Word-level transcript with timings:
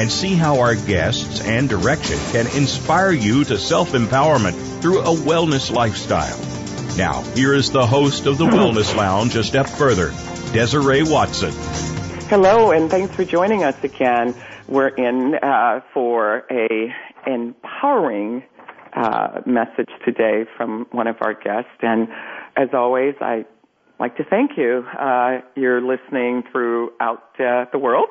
and 0.00 0.10
see 0.10 0.34
how 0.34 0.60
our 0.60 0.74
guests 0.74 1.42
and 1.42 1.68
direction 1.68 2.16
can 2.32 2.46
inspire 2.56 3.12
you 3.12 3.44
to 3.44 3.58
self 3.58 3.92
empowerment 3.92 4.54
through 4.80 5.00
a 5.00 5.14
wellness 5.14 5.70
lifestyle. 5.70 6.38
Now, 6.96 7.20
here 7.34 7.52
is 7.52 7.70
the 7.70 7.86
host 7.86 8.24
of 8.24 8.38
the 8.38 8.46
Wellness 8.46 8.96
Lounge 8.96 9.36
a 9.36 9.44
step 9.44 9.68
further, 9.68 10.08
Desiree 10.54 11.02
Watson. 11.02 11.52
Hello, 12.30 12.70
and 12.70 12.90
thanks 12.90 13.14
for 13.14 13.26
joining 13.26 13.62
us 13.62 13.76
again. 13.84 14.34
We're 14.68 14.88
in 14.88 15.34
uh, 15.34 15.82
for 15.92 16.46
a 16.50 16.94
empowering 17.26 18.42
uh, 18.94 19.42
message 19.44 19.90
today 20.06 20.46
from 20.56 20.86
one 20.92 21.08
of 21.08 21.16
our 21.20 21.34
guests, 21.34 21.76
and 21.82 22.08
as 22.56 22.70
always, 22.72 23.16
I 23.20 23.44
like 23.98 24.16
to 24.16 24.24
thank 24.24 24.52
you. 24.56 24.86
Uh, 24.98 25.42
you're 25.56 25.82
listening 25.82 26.42
throughout 26.50 27.38
uh, 27.38 27.66
the 27.70 27.78
world 27.78 28.08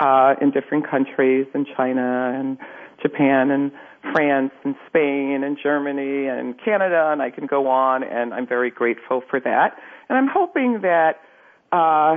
uh, 0.00 0.34
in 0.40 0.50
different 0.50 0.88
countries, 0.88 1.46
in 1.54 1.66
China 1.76 2.32
and 2.34 2.58
Japan 3.02 3.50
and 3.50 3.72
France 4.12 4.52
and 4.64 4.74
Spain 4.88 5.42
and 5.44 5.58
Germany 5.62 6.26
and 6.26 6.54
Canada, 6.62 7.10
and 7.12 7.22
I 7.22 7.30
can 7.30 7.46
go 7.46 7.68
on, 7.68 8.02
and 8.04 8.32
I'm 8.32 8.46
very 8.46 8.70
grateful 8.70 9.22
for 9.28 9.40
that. 9.40 9.76
And 10.08 10.16
I'm 10.18 10.28
hoping 10.28 10.80
that 10.82 11.20
uh, 11.72 12.16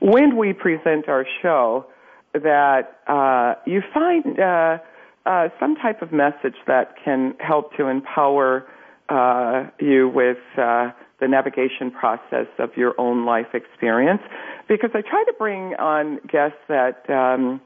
when 0.00 0.36
we 0.36 0.52
present 0.52 1.08
our 1.08 1.26
show, 1.42 1.86
that 2.34 3.00
uh, 3.06 3.54
you 3.66 3.82
find 3.92 4.38
uh, 4.38 4.78
uh, 5.26 5.48
some 5.58 5.76
type 5.76 6.02
of 6.02 6.12
message 6.12 6.56
that 6.66 6.94
can 7.04 7.34
help 7.38 7.76
to 7.76 7.86
empower 7.86 8.66
uh, 9.08 9.66
you 9.80 10.08
with 10.08 10.38
uh, 10.58 10.90
the 11.20 11.26
navigation 11.26 11.90
process 11.90 12.46
of 12.58 12.70
your 12.76 12.94
own 12.98 13.24
life 13.24 13.54
experience 13.54 14.22
because 14.68 14.90
I 14.94 15.00
try 15.00 15.24
to 15.24 15.32
bring 15.38 15.74
on 15.74 16.20
guests 16.30 16.58
that 16.68 17.08
um, 17.10 17.60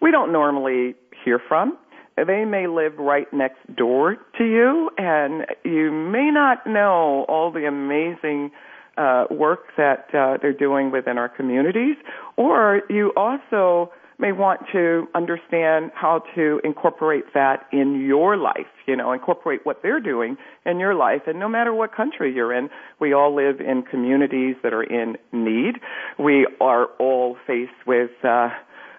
we 0.00 0.10
don't 0.10 0.32
normally 0.32 0.94
hear 1.24 1.40
from. 1.48 1.78
They 2.16 2.46
may 2.46 2.66
live 2.66 2.96
right 2.98 3.30
next 3.32 3.58
door 3.76 4.16
to 4.38 4.44
you, 4.44 4.90
and 4.96 5.44
you 5.64 5.92
may 5.92 6.30
not 6.30 6.66
know 6.66 7.26
all 7.28 7.52
the 7.52 7.66
amazing 7.66 8.50
uh, 8.96 9.26
work 9.30 9.66
that 9.76 10.08
uh, 10.14 10.38
they're 10.40 10.54
doing 10.54 10.90
within 10.90 11.18
our 11.18 11.28
communities, 11.28 11.96
or 12.36 12.80
you 12.88 13.12
also 13.16 13.92
may 14.18 14.32
want 14.32 14.60
to 14.72 15.06
understand 15.14 15.90
how 15.94 16.22
to 16.34 16.60
incorporate 16.64 17.24
that 17.34 17.66
in 17.72 18.06
your 18.06 18.36
life, 18.36 18.66
you 18.86 18.96
know, 18.96 19.12
incorporate 19.12 19.60
what 19.64 19.82
they're 19.82 20.00
doing 20.00 20.36
in 20.64 20.78
your 20.78 20.94
life. 20.94 21.22
And 21.26 21.38
no 21.38 21.48
matter 21.48 21.74
what 21.74 21.94
country 21.94 22.32
you're 22.34 22.52
in, 22.52 22.70
we 22.98 23.12
all 23.12 23.34
live 23.34 23.60
in 23.60 23.82
communities 23.82 24.56
that 24.62 24.72
are 24.72 24.82
in 24.82 25.16
need. 25.32 25.74
We 26.18 26.46
are 26.60 26.86
all 26.98 27.36
faced 27.46 27.86
with 27.86 28.10
uh, 28.24 28.48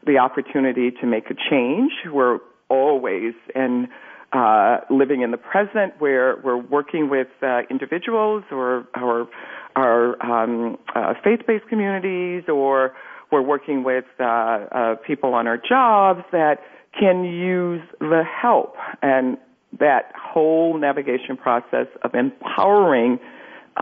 the 0.06 0.20
opportunity 0.20 0.92
to 1.02 1.08
make 1.08 1.32
a 1.32 1.36
change. 1.50 1.92
We're 2.12 2.40
always 2.70 3.34
in 3.56 3.88
uh, 4.34 4.80
living 4.90 5.22
in 5.22 5.32
the 5.32 5.38
present 5.38 5.94
where 6.00 6.36
we're 6.44 6.58
working 6.58 7.10
with 7.10 7.28
uh, 7.42 7.62
individuals 7.70 8.44
or, 8.52 8.86
or 8.96 9.28
our 9.76 10.22
um, 10.22 10.78
uh, 10.94 11.14
faith-based 11.24 11.68
communities 11.70 12.44
or 12.48 12.94
we're 13.32 13.42
working 13.42 13.84
with 13.84 14.06
uh, 14.20 14.24
uh, 14.24 14.96
people 15.06 15.34
on 15.34 15.48
our 15.48 15.58
jobs 15.58 16.24
that 16.32 16.60
can 16.98 17.24
use 17.24 17.82
the 18.00 18.24
help 18.24 18.76
and 19.02 19.38
that 19.80 20.12
whole 20.16 20.78
navigation 20.78 21.38
process 21.38 21.88
of 22.04 22.16
empowering 22.16 23.20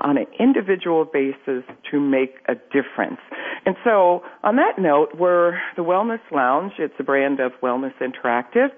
on 0.01 0.17
an 0.17 0.25
individual 0.39 1.05
basis 1.05 1.63
to 1.89 1.99
make 1.99 2.35
a 2.49 2.55
difference. 2.55 3.19
And 3.65 3.75
so, 3.83 4.23
on 4.43 4.57
that 4.57 4.77
note, 4.77 5.09
we're 5.17 5.53
the 5.77 5.83
Wellness 5.83 6.19
Lounge. 6.31 6.73
It's 6.79 6.93
a 6.99 7.03
brand 7.03 7.39
of 7.39 7.53
Wellness 7.63 7.93
Interactive. 8.01 8.69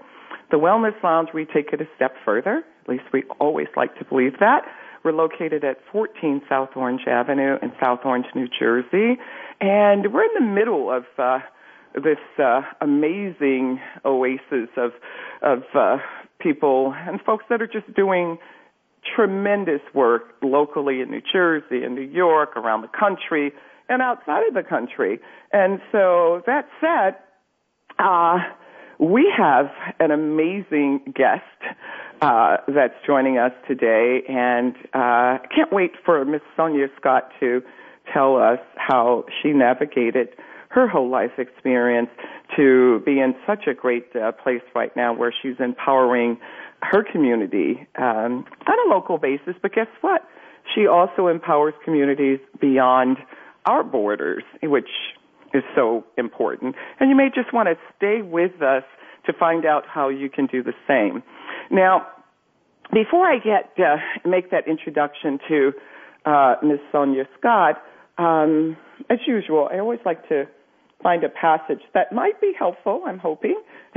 The 0.52 0.58
Wellness 0.58 1.02
Lounge, 1.04 1.30
we 1.34 1.46
take 1.46 1.74
it 1.74 1.82
a 1.82 1.88
step 1.96 2.14
further. 2.24 2.64
At 2.84 2.90
least 2.90 3.04
we 3.12 3.24
always 3.40 3.68
like 3.76 3.98
to 3.98 4.06
believe 4.06 4.34
that. 4.40 4.62
We're 5.04 5.14
located 5.14 5.64
at 5.64 5.78
14 5.92 6.42
South 6.50 6.70
Orange 6.76 7.02
Avenue 7.08 7.58
in 7.62 7.72
South 7.82 8.00
Orange, 8.04 8.26
New 8.36 8.48
Jersey. 8.48 9.20
And 9.60 10.14
we're 10.14 10.24
in 10.24 10.34
the 10.36 10.54
middle 10.54 10.92
of 10.92 11.06
uh, 11.18 11.40
this 11.96 12.18
uh, 12.38 12.62
amazing 12.82 13.80
oasis 14.06 14.70
of, 14.76 14.92
of 15.42 15.64
uh, 15.74 15.98
people 16.40 16.94
and 16.96 17.22
folks 17.22 17.46
that 17.50 17.62
are 17.62 17.68
just 17.68 17.92
doing 17.96 18.38
tremendous 19.16 19.82
work 19.94 20.36
locally 20.42 21.02
in 21.02 21.10
New 21.10 21.22
Jersey 21.32 21.84
and 21.84 21.96
New 21.96 22.02
York, 22.02 22.58
around 22.58 22.82
the 22.82 22.90
country, 22.90 23.54
and 23.90 24.02
outside 24.02 24.48
of 24.48 24.54
the 24.54 24.64
country. 24.64 25.20
And 25.54 25.80
so 25.92 26.42
that 26.46 26.68
said, 26.82 27.16
uh, 28.00 28.40
we 29.00 29.32
have 29.36 29.70
an 30.00 30.12
amazing 30.12 31.14
guest 31.14 31.44
uh, 32.22 32.58
that's 32.68 32.96
joining 33.06 33.38
us 33.38 33.52
today, 33.68 34.24
and 34.28 34.76
uh, 34.94 35.38
can't 35.54 35.72
wait 35.72 35.92
for 36.04 36.24
Miss 36.26 36.42
Sonia 36.56 36.88
Scott 37.00 37.32
to 37.40 37.62
tell 38.12 38.38
us 38.38 38.60
how 38.76 39.26
she 39.42 39.50
navigated 39.50 40.30
her 40.70 40.88
whole 40.88 41.10
life 41.10 41.32
experience 41.38 42.10
to 42.56 43.02
be 43.06 43.20
in 43.20 43.36
such 43.46 43.68
a 43.68 43.74
great 43.74 44.16
uh, 44.16 44.32
place 44.32 44.62
right 44.76 44.96
now 44.96 45.14
where 45.14 45.34
she's 45.42 45.56
empowering 45.60 46.38
her 46.82 47.04
community 47.04 47.88
um, 47.98 48.46
on 48.68 48.88
a 48.88 48.94
local 48.94 49.18
basis. 49.18 49.56
But 49.62 49.74
guess 49.74 49.88
what? 50.02 50.28
She 50.76 50.88
also 50.88 51.28
empowers 51.28 51.74
communities 51.86 52.40
beyond 52.60 53.18
our 53.66 53.84
borders, 53.84 54.44
which 54.64 54.90
is 55.54 55.64
so 55.76 56.04
important. 56.18 56.76
And 57.00 57.10
you 57.10 57.16
may 57.16 57.30
just 57.34 57.54
want 57.54 57.70
to 57.70 57.76
stay 57.96 58.22
with 58.22 58.62
us 58.62 58.84
to 59.26 59.34
find 59.34 59.66
out 59.66 59.84
how 59.88 60.10
you 60.10 60.30
can 60.30 60.48
do 60.48 60.64
the 60.64 60.74
same. 60.88 61.24
Now, 61.70 62.08
before 62.94 63.26
I 63.28 63.38
get 63.38 63.72
uh, 63.78 63.98
make 64.28 64.52
that 64.52 64.68
introduction 64.68 65.40
to 65.50 65.72
uh, 66.26 66.56
Ms. 66.64 66.80
Sonia 66.92 67.28
Scott, 67.38 67.82
um, 68.18 68.78
as 69.10 69.20
usual, 69.28 69.70
I 69.72 69.80
always 69.80 70.00
like 70.06 70.28
to 70.30 70.46
find 71.04 71.24
a 71.24 71.30
passage 71.30 71.82
that 71.94 72.12
might 72.12 72.40
be 72.42 72.54
helpful. 72.58 73.04
I'm 73.06 73.20
hoping. 73.20 73.62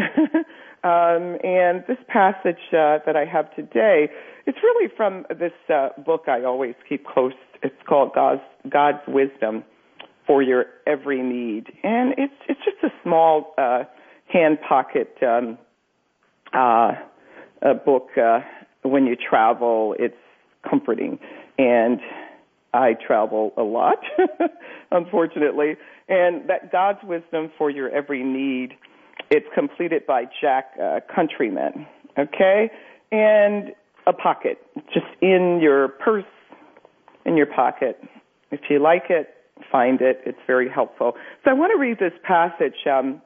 um, 0.85 1.39
and 1.43 1.85
this 1.89 1.99
passage 2.09 2.61
uh, 2.73 2.99
that 3.07 3.15
I 3.17 3.25
have 3.25 3.55
today, 3.55 4.11
it's 4.47 4.59
really 4.63 4.93
from 4.97 5.25
this 5.31 5.53
uh, 5.73 5.91
book 6.05 6.25
I 6.29 6.45
always 6.45 6.75
keep 6.89 7.07
close. 7.07 7.33
It's 7.63 7.75
called 7.89 8.13
God's, 8.15 8.43
God's 8.69 9.01
Wisdom 9.07 9.65
for 10.31 10.43
Your 10.43 10.67
Every 10.87 11.25
Need, 11.25 11.73
and 11.83 12.15
it's 12.17 12.33
it's 12.49 12.61
just 12.65 12.77
a 12.85 12.91
small 13.03 13.53
uh, 13.59 13.83
hand 14.33 14.59
pocket 14.61 15.13
um, 15.23 15.59
uh, 16.55 16.93
a 17.63 17.75
book. 17.75 18.11
Uh, 18.17 18.39
when 18.83 19.07
you 19.07 19.17
travel, 19.17 19.97
it's 19.99 20.15
comforting 20.69 21.19
and 21.59 21.99
I 22.73 22.95
travel 22.95 23.53
a 23.57 23.63
lot, 23.63 23.99
unfortunately. 24.93 25.75
And 26.09 26.49
that 26.49 26.71
God's 26.71 27.01
wisdom 27.03 27.51
for 27.59 27.69
your 27.69 27.91
every 27.91 28.23
need, 28.23 28.77
it's 29.33 29.49
completed 29.53 30.07
by 30.07 30.27
Jack 30.41 30.75
uh, 30.81 31.01
Countryman, 31.13 31.89
okay? 32.17 32.71
And 33.11 33.73
a 34.07 34.13
pocket, 34.13 34.59
just 34.95 35.07
in 35.21 35.59
your 35.61 35.89
purse, 35.89 36.25
in 37.27 37.37
your 37.37 37.47
pocket. 37.47 38.01
If 38.53 38.61
you 38.71 38.79
like 38.79 39.07
it, 39.11 39.35
find 39.71 40.01
it. 40.01 40.21
It's 40.27 40.39
very 40.47 40.69
helpful. 40.69 41.15
So 41.45 41.51
I 41.51 41.55
want 41.55 41.73
to 41.73 41.79
read 41.79 41.99
this 41.99 42.13
passage 42.23 42.87
um, 42.91 43.21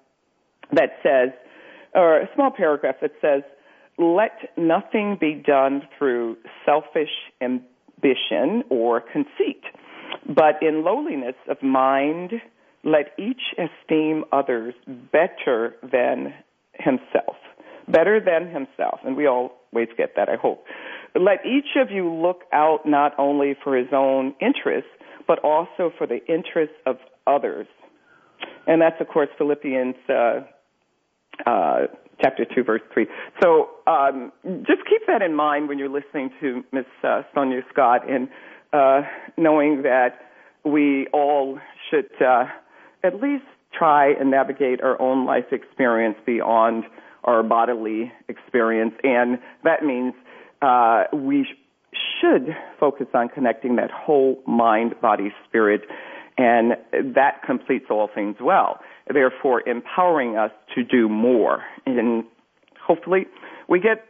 that 0.72 0.98
says, 1.02 1.30
or 1.94 2.20
a 2.20 2.28
small 2.34 2.50
paragraph 2.50 2.96
that 3.02 3.12
says, 3.20 3.42
let 3.98 4.50
nothing 4.56 5.16
be 5.20 5.34
done 5.34 5.82
through 5.96 6.36
selfish 6.64 7.10
ambition 7.40 8.64
or 8.68 9.00
conceit, 9.00 9.62
but 10.26 10.60
in 10.62 10.84
lowliness 10.84 11.36
of 11.48 11.62
mind, 11.62 12.32
let 12.82 13.12
each 13.18 13.40
esteem 13.56 14.24
others 14.32 14.74
better 15.12 15.76
than 15.82 16.34
himself. 16.74 17.36
Better 17.88 18.20
than 18.20 18.48
himself. 18.48 19.00
And 19.04 19.16
we 19.16 19.26
always 19.26 19.88
get 19.96 20.16
that, 20.16 20.28
I 20.28 20.36
hope. 20.36 20.64
Let 21.14 21.46
each 21.46 21.76
of 21.80 21.90
you 21.90 22.12
look 22.12 22.42
out 22.52 22.80
not 22.86 23.12
only 23.18 23.54
for 23.62 23.76
his 23.76 23.88
own 23.92 24.34
interests, 24.40 24.90
but 25.26 25.38
also 25.40 25.92
for 25.96 26.06
the 26.06 26.24
interests 26.26 26.76
of 26.86 26.96
others. 27.26 27.66
And 28.66 28.80
that's, 28.80 29.00
of 29.00 29.08
course, 29.08 29.28
Philippians 29.38 29.94
uh, 30.08 30.40
uh, 31.46 31.78
chapter 32.22 32.44
2, 32.44 32.62
verse 32.62 32.82
3. 32.92 33.06
So 33.42 33.70
um, 33.86 34.32
just 34.66 34.82
keep 34.88 35.02
that 35.06 35.22
in 35.22 35.34
mind 35.34 35.68
when 35.68 35.78
you're 35.78 35.88
listening 35.88 36.30
to 36.40 36.64
Miss 36.72 36.86
uh, 37.02 37.22
Sonia 37.34 37.62
Scott 37.72 38.08
and 38.10 38.28
uh, 38.72 39.02
knowing 39.36 39.82
that 39.82 40.20
we 40.64 41.06
all 41.12 41.58
should 41.90 42.10
uh, 42.20 42.44
at 43.02 43.20
least 43.20 43.44
try 43.76 44.12
and 44.12 44.30
navigate 44.30 44.80
our 44.80 45.00
own 45.00 45.26
life 45.26 45.52
experience 45.52 46.16
beyond 46.24 46.84
our 47.24 47.42
bodily 47.42 48.12
experience. 48.28 48.94
And 49.02 49.38
that 49.64 49.84
means 49.84 50.14
uh, 50.62 51.04
we 51.12 51.46
should 52.24 52.54
focus 52.78 53.06
on 53.14 53.28
connecting 53.28 53.76
that 53.76 53.90
whole 53.90 54.40
mind, 54.46 54.94
body, 55.00 55.32
spirit, 55.48 55.82
and 56.36 56.72
that 57.14 57.42
completes 57.46 57.86
all 57.90 58.08
things 58.12 58.36
well. 58.40 58.80
Therefore, 59.12 59.66
empowering 59.68 60.36
us 60.36 60.50
to 60.74 60.82
do 60.82 61.08
more. 61.08 61.62
And 61.86 62.24
hopefully, 62.84 63.26
we 63.68 63.80
get 63.80 64.04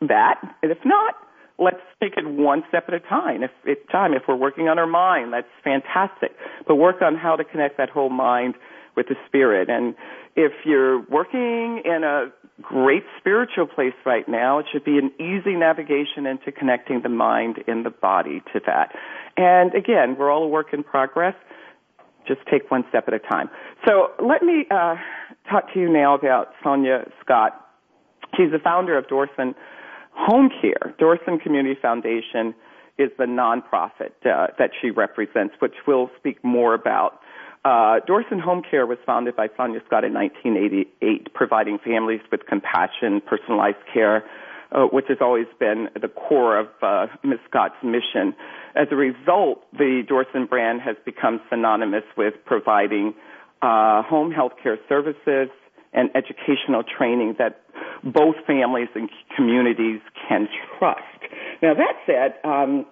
that. 0.00 0.36
And 0.62 0.72
if 0.72 0.78
not, 0.84 1.14
let's 1.58 1.80
take 2.02 2.14
it 2.16 2.26
one 2.26 2.64
step 2.68 2.84
at 2.88 2.94
a 2.94 3.00
time. 3.00 3.42
If, 3.42 3.50
if 3.64 3.78
time, 3.90 4.14
if 4.14 4.22
we're 4.26 4.36
working 4.36 4.68
on 4.68 4.78
our 4.78 4.86
mind, 4.86 5.32
that's 5.32 5.46
fantastic. 5.62 6.32
But 6.66 6.76
work 6.76 7.02
on 7.02 7.14
how 7.14 7.36
to 7.36 7.44
connect 7.44 7.76
that 7.76 7.90
whole 7.90 8.10
mind 8.10 8.54
with 8.96 9.08
the 9.08 9.16
spirit. 9.26 9.68
And 9.68 9.94
if 10.36 10.52
you're 10.64 11.00
working 11.02 11.82
in 11.84 12.04
a 12.04 12.32
great 12.62 13.04
spiritual 13.18 13.66
place 13.66 13.94
right 14.04 14.28
now, 14.28 14.58
it 14.58 14.66
should 14.70 14.84
be 14.84 14.98
an 14.98 15.10
easy 15.18 15.54
navigation 15.56 16.26
into 16.26 16.52
connecting 16.52 17.02
the 17.02 17.08
mind 17.08 17.62
and 17.66 17.84
the 17.84 17.90
body 17.90 18.42
to 18.52 18.60
that. 18.66 18.94
And 19.36 19.74
again, 19.74 20.16
we're 20.18 20.30
all 20.30 20.44
a 20.44 20.48
work 20.48 20.72
in 20.72 20.82
progress. 20.82 21.34
Just 22.26 22.40
take 22.50 22.70
one 22.70 22.84
step 22.90 23.08
at 23.08 23.14
a 23.14 23.18
time. 23.18 23.48
So 23.86 24.10
let 24.22 24.42
me 24.42 24.66
uh, 24.70 24.96
talk 25.50 25.72
to 25.72 25.80
you 25.80 25.88
now 25.90 26.14
about 26.14 26.48
Sonia 26.62 27.10
Scott. 27.24 27.66
She's 28.36 28.52
the 28.52 28.58
founder 28.58 28.96
of 28.96 29.06
Dorson 29.06 29.54
Home 30.12 30.50
Care. 30.60 30.94
Dorson 31.00 31.40
Community 31.40 31.78
Foundation 31.80 32.54
is 32.98 33.10
the 33.18 33.24
nonprofit 33.24 34.12
uh, 34.26 34.48
that 34.58 34.70
she 34.80 34.90
represents, 34.90 35.54
which 35.60 35.74
we'll 35.86 36.10
speak 36.18 36.44
more 36.44 36.74
about. 36.74 37.20
Uh, 37.64 38.00
Dorson 38.08 38.40
Home 38.40 38.62
Care 38.68 38.86
was 38.86 38.98
founded 39.04 39.36
by 39.36 39.48
Sonia 39.56 39.80
Scott 39.86 40.04
in 40.04 40.14
1988, 40.14 41.34
providing 41.34 41.78
families 41.78 42.20
with 42.32 42.46
compassion, 42.46 43.20
personalized 43.20 43.84
care, 43.92 44.24
uh, 44.72 44.84
which 44.84 45.04
has 45.08 45.18
always 45.20 45.46
been 45.58 45.88
the 46.00 46.08
core 46.08 46.58
of 46.58 46.68
uh, 46.80 47.06
Ms. 47.22 47.38
Scott's 47.48 47.74
mission. 47.82 48.34
As 48.74 48.88
a 48.90 48.96
result, 48.96 49.64
the 49.72 50.02
Dorson 50.08 50.48
brand 50.48 50.80
has 50.80 50.96
become 51.04 51.40
synonymous 51.50 52.04
with 52.16 52.34
providing 52.46 53.14
uh, 53.60 54.02
home 54.04 54.32
health 54.32 54.52
care 54.62 54.78
services 54.88 55.50
and 55.92 56.08
educational 56.14 56.82
training 56.82 57.34
that 57.38 57.60
both 58.02 58.36
families 58.46 58.88
and 58.94 59.10
communities 59.36 60.00
can 60.28 60.48
trust. 60.78 61.00
Now 61.60 61.74
that 61.74 61.94
said, 62.06 62.34
um, 62.48 62.86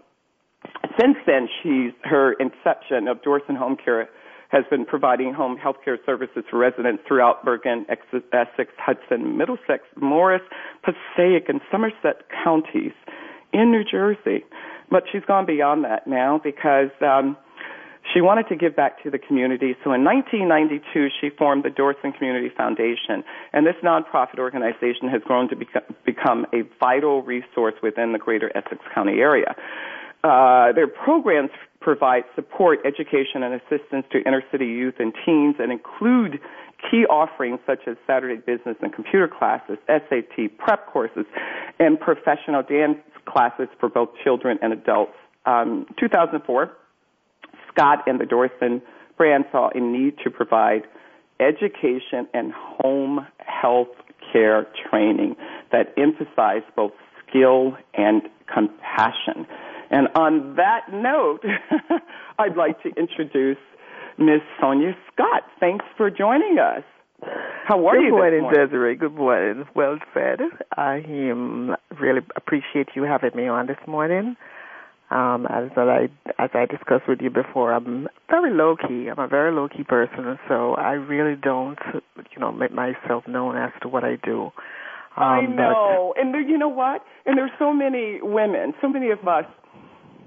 since 1.00 1.16
then, 1.26 1.48
she's 1.62 1.92
her 2.02 2.32
inception 2.34 3.08
of 3.08 3.22
Dorson 3.22 3.56
Home 3.56 3.76
Care 3.82 4.10
has 4.48 4.64
been 4.70 4.84
providing 4.84 5.32
home 5.34 5.56
health 5.56 5.76
care 5.84 5.98
services 6.06 6.44
for 6.50 6.58
residents 6.58 7.02
throughout 7.06 7.44
Bergen, 7.44 7.86
Essex, 7.88 8.70
Hudson, 8.78 9.36
Middlesex, 9.36 9.84
Morris, 9.96 10.42
Passaic, 10.82 11.48
and 11.48 11.60
Somerset 11.70 12.22
counties 12.44 12.92
in 13.52 13.70
New 13.70 13.84
Jersey. 13.84 14.44
But 14.90 15.04
she's 15.12 15.24
gone 15.26 15.44
beyond 15.44 15.84
that 15.84 16.06
now 16.06 16.40
because 16.42 16.90
um, 17.02 17.36
she 18.12 18.20
wanted 18.22 18.48
to 18.48 18.56
give 18.56 18.74
back 18.74 19.02
to 19.02 19.10
the 19.10 19.18
community. 19.18 19.76
So 19.84 19.92
in 19.92 20.02
1992, 20.04 21.08
she 21.20 21.28
formed 21.30 21.64
the 21.64 21.68
Dorson 21.68 22.16
Community 22.16 22.50
Foundation, 22.56 23.22
and 23.52 23.66
this 23.66 23.76
nonprofit 23.84 24.38
organization 24.38 25.08
has 25.10 25.20
grown 25.24 25.48
to 25.50 25.56
become 26.06 26.46
a 26.54 26.62
vital 26.80 27.22
resource 27.22 27.74
within 27.82 28.12
the 28.12 28.18
greater 28.18 28.50
Essex 28.56 28.80
County 28.94 29.20
area. 29.20 29.54
Uh, 30.24 30.72
their 30.72 30.88
programs 30.88 31.50
provide 31.88 32.24
support, 32.34 32.80
education, 32.84 33.42
and 33.42 33.54
assistance 33.54 34.04
to 34.12 34.18
inner 34.26 34.42
city 34.52 34.66
youth 34.66 34.96
and 34.98 35.14
teens 35.24 35.54
and 35.58 35.72
include 35.72 36.38
key 36.90 37.06
offerings 37.06 37.58
such 37.66 37.78
as 37.86 37.96
Saturday 38.06 38.36
business 38.36 38.76
and 38.82 38.92
computer 38.92 39.26
classes, 39.26 39.78
SAT 39.86 40.58
prep 40.58 40.86
courses, 40.92 41.24
and 41.78 41.98
professional 41.98 42.62
dance 42.62 42.98
classes 43.24 43.68
for 43.80 43.88
both 43.88 44.10
children 44.22 44.58
and 44.60 44.74
adults. 44.74 45.14
Um, 45.46 45.86
2004, 45.98 46.70
Scott 47.72 48.00
and 48.06 48.20
the 48.20 48.24
Dorson 48.24 48.82
brand 49.16 49.46
saw 49.50 49.70
a 49.74 49.80
need 49.80 50.18
to 50.24 50.30
provide 50.30 50.82
education 51.40 52.28
and 52.34 52.52
home 52.52 53.26
health 53.38 53.88
care 54.30 54.66
training 54.90 55.36
that 55.72 55.94
emphasized 55.96 56.66
both 56.76 56.92
skill 57.26 57.78
and 57.94 58.28
compassion. 58.52 59.46
And 59.90 60.08
on 60.14 60.56
that 60.56 60.92
note, 60.92 61.40
I'd 62.38 62.56
like 62.56 62.82
to 62.82 62.90
introduce 62.90 63.58
Miss 64.18 64.40
Sonia 64.60 64.96
Scott. 65.12 65.42
Thanks 65.60 65.84
for 65.96 66.10
joining 66.10 66.58
us. 66.58 66.82
How 67.66 67.86
are 67.86 67.96
Good 67.96 68.04
you? 68.04 68.10
morning, 68.10 68.42
morning, 68.42 68.66
Desiree. 68.66 68.96
Good 68.96 69.14
morning. 69.14 69.64
Well 69.74 69.98
said. 70.14 70.38
I 70.76 71.02
um, 71.30 71.76
really 72.00 72.20
appreciate 72.36 72.88
you 72.94 73.02
having 73.02 73.30
me 73.34 73.48
on 73.48 73.66
this 73.66 73.78
morning. 73.86 74.36
Um, 75.10 75.46
as 75.46 75.70
I 75.76 76.08
as 76.38 76.50
I 76.52 76.66
discussed 76.66 77.08
with 77.08 77.20
you 77.22 77.30
before, 77.30 77.72
I'm 77.72 78.08
very 78.28 78.52
low 78.52 78.76
key. 78.76 79.08
I'm 79.08 79.18
a 79.18 79.26
very 79.26 79.52
low 79.52 79.66
key 79.68 79.82
person, 79.82 80.38
so 80.48 80.74
I 80.74 80.92
really 80.92 81.34
don't, 81.34 81.78
you 81.94 82.38
know, 82.38 82.52
make 82.52 82.72
myself 82.72 83.26
known 83.26 83.56
as 83.56 83.70
to 83.82 83.88
what 83.88 84.04
I 84.04 84.16
do. 84.22 84.50
Um, 85.18 85.22
I 85.22 85.40
know, 85.46 86.14
and 86.16 86.32
there, 86.32 86.40
you 86.40 86.58
know 86.58 86.68
what? 86.68 87.04
And 87.26 87.36
there's 87.36 87.50
so 87.58 87.72
many 87.72 88.20
women, 88.22 88.72
so 88.80 88.88
many 88.88 89.10
of 89.10 89.26
us 89.26 89.44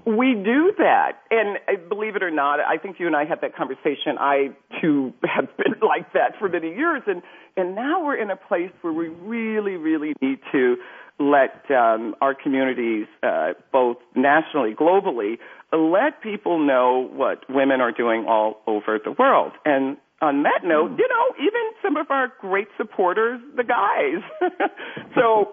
we 0.04 0.34
do 0.34 0.72
that. 0.78 1.20
And 1.30 1.58
uh, 1.68 1.88
believe 1.88 2.16
it 2.16 2.22
or 2.22 2.30
not, 2.30 2.60
I 2.60 2.76
think 2.76 2.98
you 2.98 3.06
and 3.06 3.14
I 3.14 3.24
had 3.24 3.40
that 3.42 3.54
conversation. 3.54 4.18
I 4.18 4.50
too 4.80 5.12
have 5.24 5.56
been 5.56 5.74
like 5.82 6.12
that 6.12 6.32
for 6.38 6.48
many 6.48 6.68
years 6.68 7.02
and 7.06 7.22
and 7.56 7.74
now 7.74 8.02
we're 8.02 8.16
in 8.16 8.30
a 8.30 8.36
place 8.36 8.72
where 8.80 8.92
we 8.92 9.08
really 9.08 9.76
really 9.76 10.14
need 10.20 10.38
to 10.52 10.76
let 11.18 11.70
um, 11.70 12.16
our 12.20 12.34
communities 12.34 13.06
uh, 13.22 13.52
both 13.70 13.98
nationally, 14.16 14.74
globally, 14.74 15.38
let 15.72 16.20
people 16.22 16.58
know 16.58 17.08
what 17.12 17.48
women 17.48 17.80
are 17.80 17.92
doing 17.92 18.24
all 18.26 18.60
over 18.66 18.98
the 19.02 19.12
world. 19.12 19.52
And 19.64 19.96
on 20.22 20.44
that 20.44 20.60
note, 20.62 20.92
you 20.96 21.08
know, 21.08 21.34
even 21.38 21.60
some 21.82 21.96
of 21.96 22.06
our 22.10 22.32
great 22.40 22.68
supporters, 22.76 23.40
the 23.56 23.64
guys. 23.64 24.22
so 25.14 25.52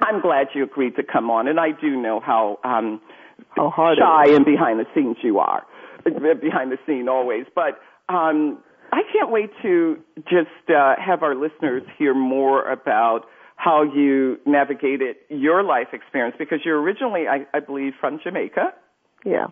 I'm 0.00 0.20
glad 0.20 0.48
you 0.54 0.64
agreed 0.64 0.96
to 0.96 1.02
come 1.02 1.30
on, 1.30 1.46
and 1.46 1.60
I 1.60 1.68
do 1.78 2.00
know 2.00 2.18
how 2.18 2.58
um, 2.64 3.00
how 3.56 3.70
hard 3.70 3.98
shy 3.98 4.34
and 4.34 4.44
behind 4.44 4.80
the 4.80 4.86
scenes 4.94 5.16
you 5.22 5.38
are, 5.38 5.66
behind 6.04 6.72
the 6.72 6.78
scene 6.86 7.08
always. 7.08 7.44
But 7.54 7.78
um, 8.08 8.58
I 8.90 9.02
can't 9.12 9.30
wait 9.30 9.50
to 9.62 9.98
just 10.24 10.70
uh, 10.70 10.94
have 10.98 11.22
our 11.22 11.34
listeners 11.34 11.82
hear 11.98 12.14
more 12.14 12.68
about 12.70 13.26
how 13.56 13.82
you 13.82 14.38
navigated 14.46 15.16
your 15.28 15.62
life 15.62 15.88
experience 15.92 16.34
because 16.38 16.60
you're 16.64 16.80
originally, 16.80 17.24
I, 17.28 17.46
I 17.54 17.60
believe, 17.60 17.92
from 18.00 18.18
Jamaica. 18.24 18.72
Yeah. 19.26 19.48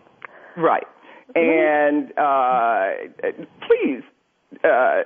Right. 0.57 0.87
And 1.35 2.11
uh, 2.17 3.11
please 3.67 4.01
uh, 4.63 5.03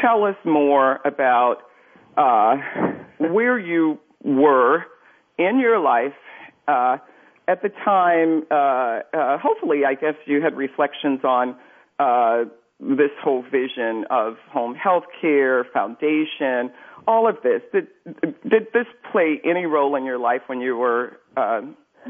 tell 0.00 0.24
us 0.24 0.36
more 0.44 1.00
about 1.04 1.56
uh, 2.16 2.56
where 3.18 3.58
you 3.58 3.98
were 4.22 4.84
in 5.38 5.58
your 5.58 5.78
life 5.78 6.14
uh, 6.68 6.98
at 7.48 7.62
the 7.62 7.68
time, 7.84 8.42
uh, 8.50 9.16
uh, 9.16 9.38
hopefully, 9.38 9.82
I 9.86 9.94
guess 9.94 10.14
you 10.26 10.42
had 10.42 10.56
reflections 10.56 11.20
on 11.22 11.56
uh, 11.98 12.44
this 12.80 13.10
whole 13.22 13.42
vision 13.42 14.04
of 14.10 14.34
home 14.50 14.74
health 14.74 15.04
care, 15.20 15.64
foundation, 15.72 16.72
all 17.06 17.28
of 17.28 17.36
this. 17.42 17.62
Did, 17.72 17.86
did 18.48 18.66
this 18.74 18.86
play 19.12 19.40
any 19.44 19.66
role 19.66 19.94
in 19.94 20.04
your 20.04 20.18
life 20.18 20.42
when 20.48 20.60
you 20.60 20.76
were 20.76 21.18
uh, 21.36 21.60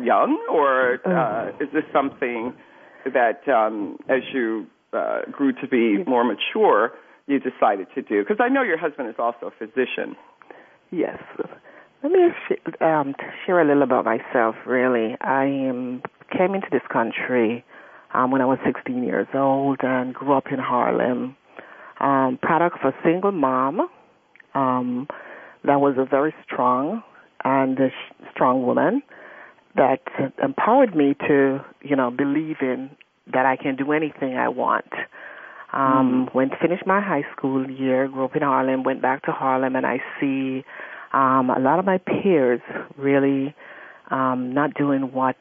young, 0.02 0.42
or 0.50 1.06
uh, 1.06 1.50
is 1.60 1.68
this 1.72 1.84
something 1.92 2.54
that 3.04 3.46
um, 3.48 3.98
as 4.08 4.22
you 4.32 4.66
uh, 4.96 5.30
grew 5.30 5.52
to 5.52 5.68
be 5.68 6.02
more 6.10 6.24
mature, 6.24 6.92
you 7.26 7.38
decided 7.38 7.88
to 7.94 8.02
do? 8.02 8.22
Because 8.22 8.38
I 8.40 8.48
know 8.48 8.62
your 8.62 8.78
husband 8.78 9.08
is 9.08 9.16
also 9.18 9.46
a 9.46 9.50
physician. 9.58 10.16
Yes. 10.90 11.18
Let 12.02 12.12
me 12.12 12.28
sh- 12.48 12.72
um, 12.80 13.14
share 13.44 13.60
a 13.60 13.66
little 13.66 13.82
about 13.82 14.04
myself. 14.04 14.54
Really, 14.66 15.16
I 15.20 15.44
um, 15.70 16.02
came 16.36 16.54
into 16.54 16.68
this 16.70 16.82
country 16.92 17.64
um, 18.14 18.30
when 18.30 18.40
I 18.40 18.46
was 18.46 18.58
16 18.64 19.02
years 19.02 19.26
old 19.34 19.78
and 19.82 20.14
grew 20.14 20.32
up 20.32 20.46
in 20.52 20.58
Harlem. 20.58 21.36
um, 22.00 22.38
product 22.42 22.78
of 22.82 22.92
a 22.92 22.96
single 23.02 23.32
mom 23.32 23.88
um, 24.54 25.08
that 25.64 25.80
was 25.80 25.94
a 25.98 26.04
very 26.04 26.34
strong 26.44 27.02
and 27.44 27.78
a 27.78 27.88
strong 28.32 28.64
woman 28.66 29.02
that 29.76 30.00
empowered 30.42 30.94
me 30.94 31.14
to, 31.28 31.60
you 31.82 31.96
know, 31.96 32.10
believe 32.10 32.56
in 32.60 32.90
that 33.32 33.46
I 33.46 33.56
can 33.56 33.76
do 33.76 33.92
anything 33.92 34.36
I 34.36 34.48
want. 34.48 34.92
Um, 35.72 36.28
mm. 36.28 36.34
Went 36.34 36.52
finished 36.60 36.86
my 36.86 37.00
high 37.00 37.24
school 37.36 37.68
year, 37.70 38.08
grew 38.08 38.24
up 38.24 38.36
in 38.36 38.42
Harlem, 38.42 38.82
went 38.82 39.02
back 39.02 39.24
to 39.24 39.32
Harlem, 39.32 39.76
and 39.76 39.84
I 39.84 39.98
see 40.20 40.64
um, 41.12 41.50
a 41.50 41.58
lot 41.58 41.78
of 41.78 41.84
my 41.84 41.98
peers 41.98 42.60
really 42.96 43.54
um, 44.10 44.52
not 44.54 44.74
doing 44.74 45.12
what 45.12 45.36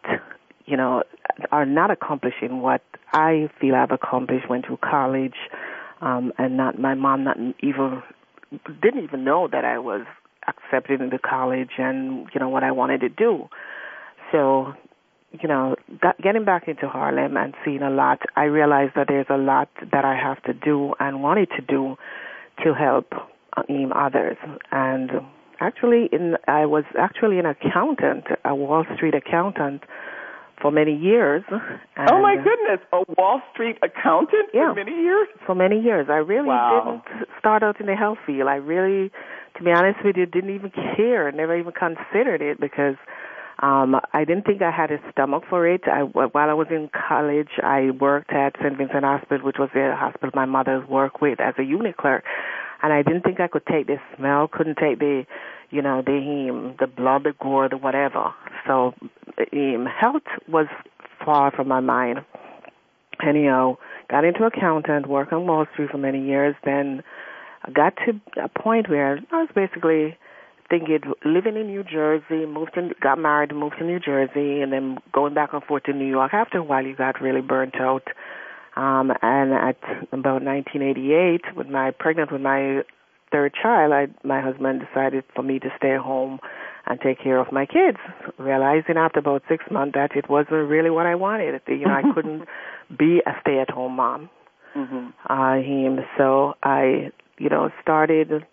you 0.65 0.75
know 0.75 1.03
are 1.51 1.65
not 1.65 1.91
accomplishing 1.91 2.61
what 2.61 2.81
I 3.13 3.49
feel 3.61 3.75
I've 3.75 3.91
accomplished. 3.91 4.49
Went 4.49 4.65
to 4.65 4.77
college, 4.77 5.35
um, 6.01 6.33
and 6.37 6.57
not 6.57 6.79
my 6.79 6.95
mom 6.95 7.23
not 7.23 7.37
even 7.61 8.01
didn't 8.81 9.03
even 9.03 9.23
know 9.23 9.47
that 9.51 9.63
I 9.63 9.77
was 9.79 10.05
accepted 10.47 11.01
into 11.01 11.17
college 11.17 11.71
and 11.77 12.27
you 12.33 12.39
know 12.39 12.49
what 12.49 12.63
I 12.63 12.71
wanted 12.71 13.01
to 13.01 13.09
do. 13.09 13.47
So, 14.31 14.73
you 15.41 15.49
know, 15.49 15.75
got, 16.01 16.17
getting 16.21 16.45
back 16.45 16.67
into 16.67 16.87
Harlem 16.87 17.37
and 17.37 17.53
seeing 17.63 17.81
a 17.81 17.89
lot, 17.89 18.19
I 18.35 18.43
realized 18.43 18.93
that 18.95 19.07
there's 19.07 19.27
a 19.29 19.37
lot 19.37 19.69
that 19.91 20.05
I 20.05 20.15
have 20.15 20.41
to 20.43 20.53
do 20.53 20.93
and 20.99 21.21
wanted 21.21 21.49
to 21.57 21.61
do 21.61 21.95
to 22.63 22.73
help 22.73 23.13
um, 23.57 23.91
others. 23.93 24.37
And 24.71 25.11
actually, 25.59 26.09
in 26.11 26.35
I 26.47 26.65
was 26.65 26.83
actually 26.97 27.39
an 27.39 27.45
accountant, 27.45 28.25
a 28.43 28.55
Wall 28.55 28.85
Street 28.95 29.13
accountant 29.15 29.83
for 30.61 30.71
many 30.71 30.95
years. 30.95 31.43
oh 31.51 32.21
my 32.21 32.35
goodness, 32.35 32.79
a 32.93 33.03
Wall 33.17 33.41
Street 33.53 33.77
accountant 33.83 34.49
yeah, 34.53 34.73
for 34.73 34.83
many 34.83 35.01
years? 35.01 35.27
For 35.45 35.55
many 35.55 35.79
years. 35.79 36.07
I 36.09 36.17
really 36.17 36.47
wow. 36.47 37.01
didn't 37.07 37.27
start 37.39 37.63
out 37.63 37.79
in 37.79 37.87
the 37.87 37.95
health 37.95 38.19
field. 38.25 38.47
I 38.47 38.55
really, 38.55 39.11
to 39.57 39.63
be 39.63 39.71
honest 39.71 39.99
with 40.03 40.15
you, 40.17 40.25
didn't 40.25 40.53
even 40.55 40.71
care, 40.95 41.31
never 41.31 41.57
even 41.57 41.73
considered 41.73 42.41
it 42.41 42.59
because 42.59 42.95
um 43.59 43.95
I 44.13 44.25
didn't 44.25 44.45
think 44.45 44.61
I 44.61 44.71
had 44.71 44.91
a 44.91 44.99
stomach 45.11 45.43
for 45.49 45.67
it. 45.67 45.81
I 45.87 46.01
while 46.01 46.49
I 46.49 46.53
was 46.53 46.67
in 46.69 46.89
college, 47.07 47.59
I 47.63 47.91
worked 47.91 48.31
at 48.31 48.55
St. 48.61 48.77
Vincent 48.77 49.03
Hospital, 49.03 49.45
which 49.45 49.57
was 49.59 49.69
the 49.73 49.95
hospital 49.97 50.31
my 50.33 50.45
mother 50.45 50.85
worked 50.87 51.21
with 51.21 51.39
as 51.39 51.53
a 51.57 51.63
unit 51.63 51.97
clerk. 51.97 52.23
And 52.83 52.91
I 52.93 53.01
didn't 53.01 53.23
think 53.23 53.39
I 53.39 53.47
could 53.47 53.65
take 53.65 53.87
the 53.87 53.97
smell, 54.15 54.47
couldn't 54.47 54.77
take 54.77 54.99
the 54.99 55.25
you 55.71 55.81
know, 55.81 56.01
the 56.01 56.11
heme, 56.11 56.77
the 56.79 56.87
blood, 56.87 57.23
the 57.23 57.33
gore, 57.41 57.69
the 57.69 57.77
whatever. 57.77 58.33
So 58.67 58.93
um, 59.53 59.85
health 59.85 60.23
was 60.47 60.67
far 61.23 61.51
from 61.51 61.67
my 61.67 61.79
mind. 61.79 62.19
Anyhow, 63.25 63.77
got 64.09 64.25
into 64.25 64.43
accountant, 64.43 65.07
worked 65.07 65.33
on 65.33 65.47
Wall 65.47 65.65
Street 65.73 65.89
for 65.89 65.97
many 65.97 66.25
years, 66.25 66.55
then 66.63 67.01
got 67.73 67.93
to 68.05 68.19
a 68.41 68.49
point 68.49 68.89
where 68.89 69.19
I 69.31 69.35
was 69.41 69.49
basically 69.55 70.17
thinking 70.69 70.99
living 71.23 71.55
in 71.55 71.67
New 71.67 71.83
Jersey, 71.83 72.45
moved 72.45 72.73
to, 72.75 72.91
got 73.01 73.19
married, 73.19 73.53
moved 73.53 73.75
to 73.79 73.85
New 73.85 73.99
Jersey, 73.99 74.61
and 74.61 74.71
then 74.71 74.97
going 75.13 75.33
back 75.33 75.53
and 75.53 75.63
forth 75.63 75.83
to 75.83 75.93
New 75.93 76.07
York. 76.07 76.33
After 76.33 76.59
a 76.59 76.63
while, 76.63 76.85
you 76.85 76.95
got 76.95 77.21
really 77.21 77.41
burnt 77.41 77.75
out. 77.79 78.07
Um, 78.75 79.11
and 79.21 79.53
at 79.53 79.77
about 80.11 80.43
1988, 80.43 81.55
with 81.55 81.67
my 81.67 81.91
pregnant 81.91 82.31
with 82.31 82.41
my 82.41 82.81
third 83.31 83.53
child, 83.61 83.93
I, 83.93 84.07
my 84.27 84.41
husband 84.41 84.81
decided 84.85 85.23
for 85.35 85.43
me 85.43 85.59
to 85.59 85.69
stay 85.77 85.95
home 85.95 86.39
and 86.87 86.99
take 87.01 87.21
care 87.21 87.39
of 87.39 87.51
my 87.51 87.65
kids, 87.65 87.97
realizing 88.37 88.97
after 88.97 89.19
about 89.19 89.43
six 89.49 89.63
months 89.71 89.93
that 89.95 90.15
it 90.15 90.29
wasn't 90.29 90.69
really 90.69 90.89
what 90.89 91.05
I 91.05 91.15
wanted. 91.15 91.59
You 91.67 91.85
know, 91.85 91.93
I 91.93 92.03
couldn't 92.13 92.47
be 92.97 93.21
a 93.25 93.31
stay-at-home 93.41 93.95
mom. 93.95 94.29
Mm-hmm. 94.75 95.07
Uh, 95.29 95.55
him, 95.55 96.05
so 96.17 96.53
I, 96.61 97.11
you 97.37 97.49
know, 97.49 97.69
started 97.81 98.45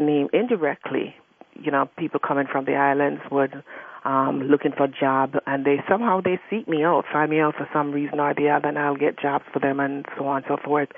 name 0.00 0.28
indirectly. 0.32 1.14
You 1.54 1.70
know, 1.70 1.88
people 1.96 2.20
coming 2.20 2.46
from 2.50 2.64
the 2.64 2.74
islands 2.74 3.22
would 3.30 3.62
um 4.04 4.42
looking 4.44 4.72
for 4.72 4.84
a 4.84 4.88
job 4.88 5.34
and 5.46 5.66
they 5.66 5.76
somehow 5.88 6.20
they 6.22 6.38
seek 6.48 6.66
me 6.66 6.82
out, 6.84 7.04
find 7.12 7.30
me 7.30 7.40
out 7.40 7.54
for 7.56 7.68
some 7.72 7.92
reason 7.92 8.18
or 8.18 8.32
the 8.34 8.48
other 8.48 8.68
and 8.68 8.78
I'll 8.78 8.96
get 8.96 9.18
jobs 9.18 9.44
for 9.52 9.58
them 9.58 9.78
and 9.78 10.06
so 10.16 10.26
on 10.26 10.38
and 10.38 10.46
so 10.48 10.56
forth. 10.56 10.88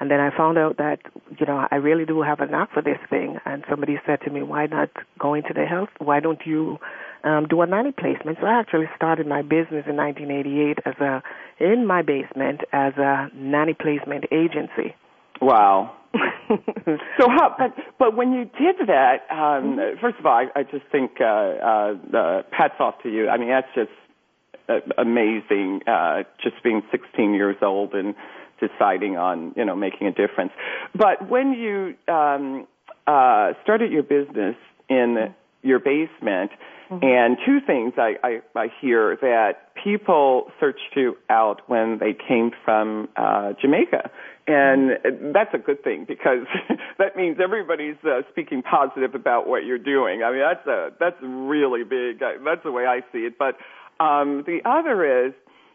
And 0.00 0.10
then 0.10 0.20
I 0.20 0.36
found 0.36 0.58
out 0.58 0.76
that, 0.76 1.00
you 1.38 1.46
know, 1.46 1.66
I 1.70 1.76
really 1.76 2.04
do 2.04 2.22
have 2.22 2.40
a 2.40 2.46
knack 2.46 2.72
for 2.72 2.82
this 2.82 2.98
thing. 3.10 3.38
And 3.44 3.64
somebody 3.68 3.98
said 4.06 4.20
to 4.22 4.30
me, 4.30 4.42
why 4.42 4.66
not 4.66 4.90
go 5.18 5.34
into 5.34 5.52
the 5.52 5.64
health? 5.64 5.88
Why 5.98 6.20
don't 6.20 6.40
you 6.46 6.78
um, 7.24 7.46
do 7.48 7.60
a 7.62 7.66
nanny 7.66 7.92
placement? 7.92 8.38
So 8.40 8.46
I 8.46 8.60
actually 8.60 8.88
started 8.94 9.26
my 9.26 9.42
business 9.42 9.84
in 9.88 9.96
1988 9.96 10.78
as 10.86 10.94
a, 11.00 11.22
in 11.58 11.86
my 11.86 12.02
basement 12.02 12.60
as 12.72 12.94
a 12.96 13.28
nanny 13.34 13.74
placement 13.74 14.26
agency. 14.30 14.94
Wow. 15.40 15.94
so 16.48 17.28
how, 17.28 17.54
but, 17.58 17.74
but 17.98 18.16
when 18.16 18.32
you 18.32 18.44
did 18.44 18.88
that, 18.88 19.30
um, 19.30 19.78
first 20.00 20.18
of 20.18 20.26
all, 20.26 20.32
I, 20.32 20.60
I 20.60 20.62
just 20.62 20.84
think, 20.90 21.20
uh, 21.20 21.24
uh, 21.24 21.94
uh, 22.16 22.42
hats 22.50 22.74
off 22.80 23.02
to 23.02 23.10
you. 23.10 23.28
I 23.28 23.36
mean, 23.36 23.48
that's 23.48 23.68
just 23.74 23.90
uh, 24.68 24.80
amazing, 24.96 25.82
uh, 25.86 26.22
just 26.42 26.62
being 26.62 26.82
16 26.90 27.34
years 27.34 27.56
old 27.62 27.94
and, 27.94 28.14
deciding 28.60 29.16
on 29.16 29.52
you 29.56 29.64
know 29.64 29.76
making 29.76 30.06
a 30.06 30.12
difference. 30.12 30.52
But 30.94 31.28
when 31.28 31.52
you 31.52 31.94
um, 32.12 32.66
uh, 33.06 33.52
started 33.62 33.92
your 33.92 34.02
business 34.02 34.56
in 34.88 35.34
your 35.62 35.78
basement, 35.78 36.50
mm-hmm. 36.90 37.04
and 37.04 37.36
two 37.44 37.60
things 37.66 37.94
I, 37.96 38.14
I, 38.22 38.40
I 38.54 38.68
hear 38.80 39.16
that 39.20 39.74
people 39.82 40.50
searched 40.60 40.94
you 40.96 41.16
out 41.28 41.62
when 41.68 41.98
they 41.98 42.14
came 42.14 42.50
from 42.64 43.08
uh, 43.16 43.52
Jamaica. 43.60 44.10
And 44.48 45.34
that's 45.34 45.52
a 45.52 45.58
good 45.58 45.84
thing 45.84 46.06
because 46.08 46.46
that 46.98 47.16
means 47.16 47.36
everybody's 47.42 47.96
uh, 48.02 48.22
speaking 48.30 48.62
positive 48.62 49.14
about 49.14 49.46
what 49.46 49.66
you're 49.66 49.78
doing. 49.78 50.22
I 50.22 50.30
mean, 50.30 50.40
that's 50.40 50.66
a 50.66 50.88
that's 50.98 51.16
really 51.20 51.84
big. 51.84 52.20
That's 52.20 52.62
the 52.64 52.72
way 52.72 52.86
I 52.86 53.00
see 53.12 53.26
it. 53.28 53.34
But 53.38 53.58
um, 54.02 54.44
the 54.46 54.60
other 54.64 55.26
is 55.26 55.34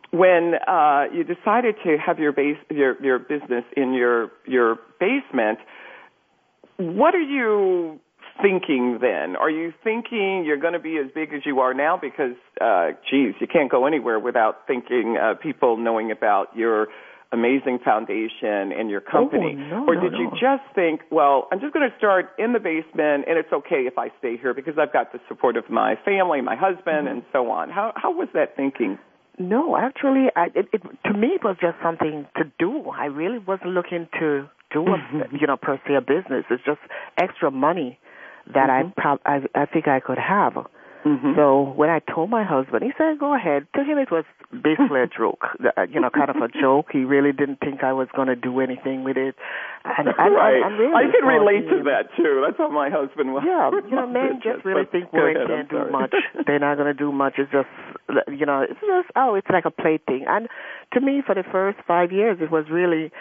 when 0.10 0.56
uh, 0.68 1.06
you 1.14 1.24
decided 1.24 1.76
to 1.86 1.98
have 2.04 2.18
your 2.18 2.32
base 2.32 2.58
your 2.72 3.00
your 3.04 3.20
business 3.20 3.64
in 3.78 3.94
your 3.94 4.32
your 4.48 4.80
basement, 5.00 5.60
what 6.78 7.14
are 7.14 7.22
you 7.22 8.00
thinking 8.42 8.98
then? 9.00 9.36
Are 9.36 9.52
you 9.52 9.72
thinking 9.84 10.44
you're 10.46 10.58
going 10.58 10.74
to 10.74 10.80
be 10.80 10.98
as 10.98 11.12
big 11.14 11.32
as 11.34 11.42
you 11.46 11.60
are 11.60 11.74
now? 11.76 12.00
Because, 12.02 12.36
uh, 12.60 12.92
geez, 13.10 13.36
you 13.40 13.46
can't 13.46 13.70
go 13.70 13.86
anywhere 13.86 14.20
without 14.20 14.66
thinking 14.66 15.18
uh, 15.22 15.36
people 15.36 15.78
knowing 15.78 16.12
about 16.12 16.56
your 16.56 16.88
amazing 17.34 17.80
foundation 17.84 18.72
and 18.72 18.90
your 18.90 19.02
company. 19.02 19.58
Oh, 19.58 19.82
no, 19.82 19.86
or 19.88 19.96
did 19.96 20.14
no, 20.14 20.20
you 20.20 20.26
no. 20.26 20.38
just 20.40 20.64
think, 20.76 21.02
well, 21.12 21.48
I'm 21.52 21.60
just 21.60 21.74
going 21.74 21.90
to 21.90 21.98
start 21.98 22.30
in 22.38 22.54
the 22.54 22.60
basement 22.60 23.26
and 23.28 23.38
it's 23.38 23.52
okay 23.52 23.90
if 23.90 23.98
I 23.98 24.10
stay 24.20 24.38
here 24.38 24.54
because 24.54 24.76
I've 24.78 24.94
got 24.94 25.12
the 25.12 25.20
support 25.28 25.58
of 25.58 25.70
my 25.70 25.96
family, 26.06 26.42
my 26.42 26.56
husband, 26.56 27.08
mm-hmm. 27.08 27.18
and 27.18 27.24
so 27.34 27.50
on? 27.50 27.70
How 27.70 27.92
how 27.96 28.14
was 28.14 28.30
that 28.34 28.56
thinking? 28.56 29.00
No, 29.40 29.76
actually, 29.76 30.28
I, 30.36 30.46
it, 30.54 30.70
it 30.72 30.82
to 31.06 31.14
me 31.14 31.30
it 31.36 31.44
was 31.44 31.58
just 31.60 31.78
something 31.82 32.28
to 32.38 32.44
do. 32.60 32.90
I 32.90 33.06
really 33.06 33.40
wasn't 33.40 33.72
looking 33.72 34.08
to 34.20 34.48
do 34.72 34.86
a, 34.88 34.98
you 35.32 35.48
know 35.48 35.58
per 35.58 35.82
se 35.88 35.96
a 35.96 36.02
business. 36.02 36.46
It's 36.52 36.64
just 36.64 36.82
extra 37.20 37.50
money 37.50 38.00
that 38.54 38.70
mm-hmm. 38.70 38.90
I, 38.90 39.02
prob- 39.02 39.22
I 39.26 39.40
I 39.56 39.66
think 39.66 39.88
I 39.88 40.00
could 40.00 40.20
have. 40.20 40.54
Mm-hmm. 41.06 41.36
So 41.36 41.74
when 41.76 41.90
I 41.90 42.00
told 42.00 42.30
my 42.30 42.44
husband, 42.44 42.84
he 42.84 42.92
said, 42.98 43.20
"Go 43.20 43.36
ahead." 43.36 43.68
To 43.76 43.84
him, 43.84 43.98
it 43.98 44.10
was 44.10 44.24
basically 44.50 45.02
a 45.02 45.08
joke, 45.08 45.44
you 45.92 46.00
know, 46.00 46.10
kind 46.10 46.30
of 46.30 46.38
a 46.38 46.48
joke. 46.48 46.88
He 46.92 47.04
really 47.04 47.32
didn't 47.32 47.60
think 47.60 47.84
I 47.84 47.92
was 47.92 48.08
going 48.16 48.28
to 48.28 48.36
do 48.36 48.60
anything 48.60 49.04
with 49.04 49.18
it. 49.18 49.36
And, 49.84 50.08
and, 50.18 50.36
right. 50.36 50.64
and, 50.64 50.72
and 50.72 50.80
really 50.80 50.96
I 50.96 51.04
can 51.12 51.28
relate 51.28 51.66
him, 51.68 51.84
to 51.84 51.92
that 51.92 52.08
too. 52.16 52.44
That's 52.46 52.58
how 52.58 52.70
my 52.70 52.90
husband 52.90 53.34
was. 53.34 53.44
Yeah, 53.46 53.72
you 53.74 53.96
know, 53.96 54.08
men 54.20 54.40
just 54.40 54.64
really 54.64 54.86
think 54.88 55.12
women 55.12 55.36
can't 55.48 55.70
do 55.70 55.92
much. 55.92 56.16
They're 56.48 56.60
not 56.60 56.76
going 56.80 56.88
to 56.88 56.98
do 56.98 57.12
much. 57.12 57.36
It's 57.38 57.52
just, 57.52 57.68
you 58.32 58.46
know, 58.46 58.64
it's 58.64 58.80
just 58.80 59.12
oh, 59.16 59.36
it's 59.36 59.50
like 59.52 59.66
a 59.66 59.72
plaything. 59.72 60.26
And 60.28 60.48
to 60.94 61.02
me, 61.02 61.22
for 61.26 61.36
the 61.36 61.44
first 61.44 61.80
five 61.86 62.12
years, 62.12 62.40
it 62.40 62.52
was 62.52 62.66
really 62.72 63.12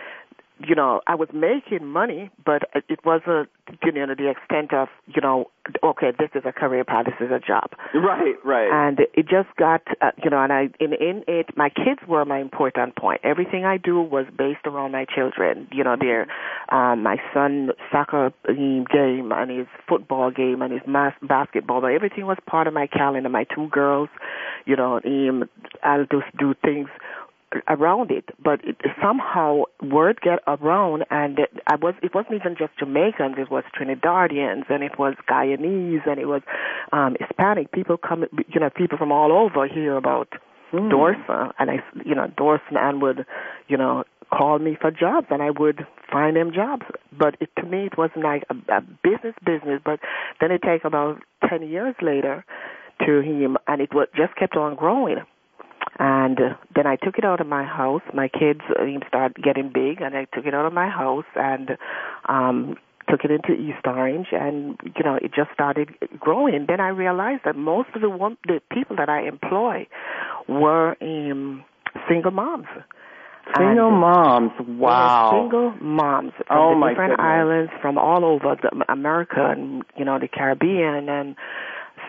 you 0.67 0.75
know, 0.75 1.01
I 1.07 1.15
was 1.15 1.29
making 1.33 1.87
money, 1.87 2.31
but 2.45 2.63
it 2.89 3.05
wasn't, 3.05 3.49
you 3.83 3.93
know, 3.93 4.15
the 4.15 4.31
extent 4.31 4.73
of, 4.73 4.89
you 5.07 5.21
know, 5.21 5.51
okay, 5.83 6.13
this 6.19 6.31
is 6.35 6.43
a 6.45 6.53
career 6.53 6.85
path, 6.85 7.07
this 7.07 7.27
is 7.27 7.33
a 7.33 7.39
job. 7.39 7.71
Right, 7.95 8.35
right. 8.45 8.69
And 8.71 9.01
it 9.01 9.29
just 9.29 9.55
got, 9.57 9.83
uh, 10.01 10.11
you 10.23 10.31
know, 10.31 10.43
and 10.43 10.53
I, 10.53 10.69
in, 10.81 10.93
in 10.93 11.25
it, 11.29 11.57
my 11.57 11.69
kids 11.69 12.01
were 12.09 12.25
my 12.25 12.41
important 12.41 12.97
point. 12.97 13.21
Everything 13.25 13.65
I 13.65 13.77
do 13.77 14.01
was 14.01 14.27
based 14.37 14.67
around 14.67 14.93
my 14.93 15.05
children. 15.05 15.69
You 15.73 15.85
know, 15.85 15.97
their, 15.99 16.27
um, 16.71 17.03
my 17.03 17.17
son 17.33 17.71
soccer 17.91 18.33
game 18.47 19.33
and 19.33 19.51
his 19.51 19.67
football 19.89 20.31
game 20.31 20.63
and 20.63 20.73
his 20.73 20.83
mas- 20.87 21.13
basketball. 21.23 21.81
But 21.81 21.93
everything 21.93 22.27
was 22.27 22.39
part 22.47 22.67
of 22.67 22.75
my 22.75 22.87
calendar. 22.87 23.29
My 23.29 23.45
two 23.45 23.69
girls, 23.69 24.09
you 24.67 24.77
know, 24.77 25.01
um, 25.05 25.49
I'll 25.83 26.07
just 26.07 26.37
do 26.39 26.55
things 26.65 26.89
around 27.69 28.11
it, 28.11 28.31
but 28.43 28.61
it, 28.65 28.77
somehow 29.03 29.63
word 29.83 30.21
get 30.23 30.41
around, 30.47 31.05
and 31.11 31.39
it, 31.39 31.51
I 31.67 31.77
was 31.77 31.95
it 32.03 32.15
wasn't 32.15 32.35
even 32.35 32.57
just 32.59 32.79
Jamaicans; 32.79 33.37
it 33.39 33.51
was 33.51 33.65
Trinidadians, 33.79 34.71
and 34.71 34.83
it 34.83 34.99
was 34.99 35.15
Guyanese, 35.29 36.07
and 36.07 36.19
it 36.19 36.27
was 36.27 36.43
um, 36.93 37.17
Hispanic 37.21 37.73
people 37.73 37.97
come, 37.97 38.25
you 38.49 38.61
know, 38.61 38.71
people 38.71 38.99
from 38.99 39.13
all 39.13 39.33
over 39.33 39.67
hear 39.67 39.97
about 39.97 40.29
Mm. 40.73 40.91
Dorson, 40.91 41.53
and 41.59 41.71
I, 41.71 41.81
you 42.05 42.15
know, 42.15 42.29
Dorson 42.29 42.79
and 42.79 43.03
would, 43.03 43.27
you 43.69 43.77
know, 43.77 44.05
call 44.33 44.59
me 44.59 44.77
for 44.81 44.91
jobs, 44.91 45.27
and 45.31 45.43
I 45.43 45.51
would 45.51 45.87
find 46.11 46.37
them 46.37 46.51
jobs. 46.55 46.85
But 47.17 47.37
it, 47.41 47.51
to 47.59 47.67
me, 47.67 47.87
it 47.87 47.99
wasn't 47.99 48.25
like 48.25 48.45
a, 48.49 48.55
a 48.73 48.81
business 48.81 49.35
business. 49.45 49.81
But 49.85 50.01
then 50.41 50.51
it 50.51 50.63
take 50.63 50.85
about 50.85 51.19
ten 51.49 51.69
years 51.69 51.95
later 52.01 52.45
to 53.07 53.21
him, 53.21 53.59
and 53.67 53.83
it 53.83 53.93
was, 53.95 54.09
just 54.17 54.35
kept 54.37 54.57
on 54.57 54.77
growing. 54.77 55.19
And 55.99 56.39
then 56.75 56.87
I 56.87 56.97
took 56.97 57.19
it 57.19 57.25
out 57.25 57.41
of 57.41 57.47
my 57.47 57.65
house. 57.65 58.03
My 58.15 58.29
kids 58.29 58.61
uh, 58.71 58.85
started 59.09 59.43
getting 59.43 59.71
big, 59.73 60.01
and 60.01 60.17
I 60.17 60.27
took 60.35 60.47
it 60.47 60.55
out 60.55 60.67
of 60.67 60.73
my 60.73 60.89
house 60.89 61.25
and 61.37 61.71
um 62.29 62.77
took 63.09 63.25
it 63.25 63.31
into 63.31 63.53
East 63.61 63.85
Orange, 63.85 64.29
and 64.33 64.79
you 64.97 65.03
know 65.05 65.17
it 65.17 65.33
just 65.35 65.51
started 65.53 65.91
growing. 66.19 66.67
Then 66.69 66.81
I 66.81 66.89
realized 66.89 67.43
that 67.45 67.57
most 67.57 67.89
of 67.95 68.01
the 68.01 68.09
one, 68.09 68.37
the 68.47 68.61
people 68.73 68.97
that 68.97 69.09
I 69.09 69.23
employ 69.27 69.87
were 70.49 70.97
um, 71.03 71.65
single 72.09 72.31
moms. 72.31 72.67
Single 73.59 73.89
And, 73.89 74.01
moms. 74.01 74.53
Wow. 74.67 75.31
Single 75.35 75.75
moms 75.81 76.33
from 76.47 76.57
Oh, 76.57 76.79
the 76.81 76.89
different 76.91 77.17
goodness. 77.17 77.27
islands 77.27 77.73
from 77.83 77.99
all 77.99 78.25
over 78.25 78.57
the, 78.63 78.71
America 78.89 79.45
and 79.51 79.83
you 79.97 80.05
know 80.05 80.19
the 80.19 80.29
Caribbean 80.29 81.09
and 81.09 81.35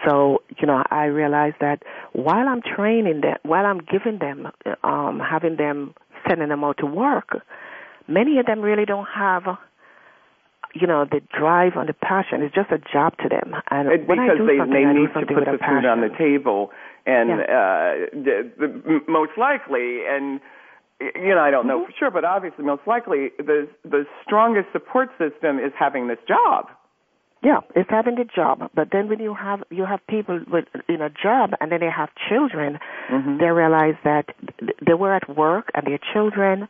so 0.06 0.42
you 0.60 0.68
know 0.68 0.84
I 0.92 1.06
realized 1.06 1.58
that 1.62 1.84
while 2.14 2.48
I'm 2.48 2.62
training 2.62 3.22
them, 3.22 3.38
while 3.44 3.66
I'm 3.66 3.80
giving 3.80 4.20
them, 4.20 4.52
um, 4.84 5.20
having 5.20 5.56
them 5.58 5.94
sending 6.28 6.50
them 6.50 6.64
out 6.64 6.78
to 6.80 6.86
work, 6.86 7.38
many 8.08 8.40
of 8.40 8.46
them 8.46 8.62
really 8.62 8.86
don't 8.86 9.08
have. 9.14 9.44
You 10.76 10.88
know 10.88 11.06
the 11.06 11.22
drive 11.38 11.74
and 11.76 11.88
the 11.88 11.94
passion. 11.94 12.42
It's 12.42 12.56
just 12.56 12.72
a 12.72 12.80
job 12.80 13.16
to 13.22 13.30
them, 13.30 13.54
and 13.70 13.90
I 13.90 13.98
because 13.98 14.38
do 14.40 14.48
they, 14.48 14.58
they 14.58 14.86
need 14.86 15.14
to 15.14 15.26
put 15.28 15.46
the 15.46 15.54
a 15.54 15.58
passion. 15.60 15.82
food 15.82 15.86
on 15.86 16.02
the 16.02 16.10
table, 16.18 16.72
and 17.06 17.30
Yeah. 17.30 17.36
uh, 17.36 17.94
the, 18.12 18.50
the, 18.58 19.02
most 19.08 19.34
likely, 19.38 20.02
and 20.10 20.42
you 21.00 21.36
know, 21.36 21.42
I 21.42 21.52
don't 21.52 21.68
know 21.68 21.82
Mm-hmm. 21.82 21.92
for 21.92 21.98
sure, 22.00 22.10
but 22.12 22.26
obviously, 22.26 22.64
most 22.66 22.88
likely, 22.88 23.30
the 23.38 23.68
the 23.86 24.08
strongest 24.26 24.72
support 24.72 25.10
system 25.20 25.60
is 25.60 25.72
having 25.78 26.08
this 26.08 26.18
job. 26.28 26.70
Yeah, 27.44 27.60
it's 27.76 27.90
having 27.90 28.16
the 28.16 28.24
job. 28.24 28.70
But 28.74 28.90
then 28.92 29.10
when 29.10 29.20
you 29.20 29.34
have 29.34 29.64
you 29.70 29.86
have 29.86 30.00
people 30.08 30.40
with 30.50 30.66
in 30.88 31.02
a 31.02 31.10
job 31.10 31.52
and 31.60 31.72
then 31.72 31.82
they 31.82 31.90
have 31.90 32.10
children, 32.30 32.80
Mhm. 33.10 33.40
they 33.40 33.52
realize 33.52 33.96
that 34.04 34.26
they 34.82 34.94
were 34.94 35.14
at 35.14 35.28
work 35.28 35.70
and 35.76 35.86
their 35.86 36.00
children 36.14 36.70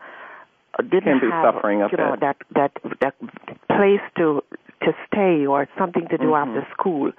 didn't 0.90 1.20
have 1.20 1.54
suffering 1.54 1.80
you 1.92 1.98
know 1.98 2.16
that 2.20 2.38
that 2.56 2.72
that 3.02 3.14
place 3.70 4.02
to 4.18 4.44
to 4.82 4.96
stay 5.06 5.46
or 5.46 5.68
something 5.78 6.08
to 6.08 6.18
do 6.18 6.32
Mhm. 6.32 6.42
after 6.42 6.68
school. 6.74 7.12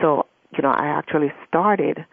So 0.00 0.26
you 0.56 0.62
know, 0.62 0.70
I 0.70 0.86
actually 0.86 1.32
started 1.46 2.04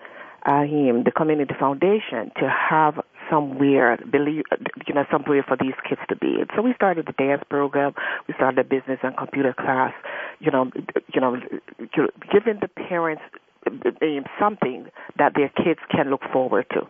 uh, 0.46 0.64
him 0.64 1.04
the 1.04 1.12
community 1.12 1.54
foundation 1.56 2.32
to 2.38 2.50
have 2.50 3.00
somewhere 3.30 3.98
believe 4.10 4.44
you 4.88 4.94
know 4.94 5.06
somewhere 5.12 5.44
for 5.48 5.58
these 5.60 5.76
kids 5.88 6.02
to 6.10 6.16
be. 6.16 6.36
And 6.40 6.50
so 6.56 6.62
we 6.62 6.74
started 6.74 7.08
the 7.08 7.14
dance 7.14 7.44
program, 7.50 7.94
we 8.28 8.34
started 8.36 8.60
a 8.60 8.64
business 8.64 9.00
and 9.04 9.16
computer 9.18 9.54
class. 9.54 9.94
You 10.40 10.52
know, 10.52 10.72
you 11.14 11.22
know, 11.22 11.38
giving 11.80 12.60
the 12.62 12.68
parents 12.68 13.22
um, 13.68 14.26
something 14.40 14.88
that 15.18 15.34
their 15.36 15.50
kids 15.50 15.80
can 15.90 16.10
look 16.10 16.22
forward 16.32 16.66
to. 16.72 16.82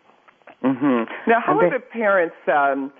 hmm 0.61 1.03
Now, 1.27 1.41
how 1.45 1.59
And 1.59 1.73
are 1.73 1.79
the 1.79 1.83
parents 1.83 2.35
um, 2.47 2.91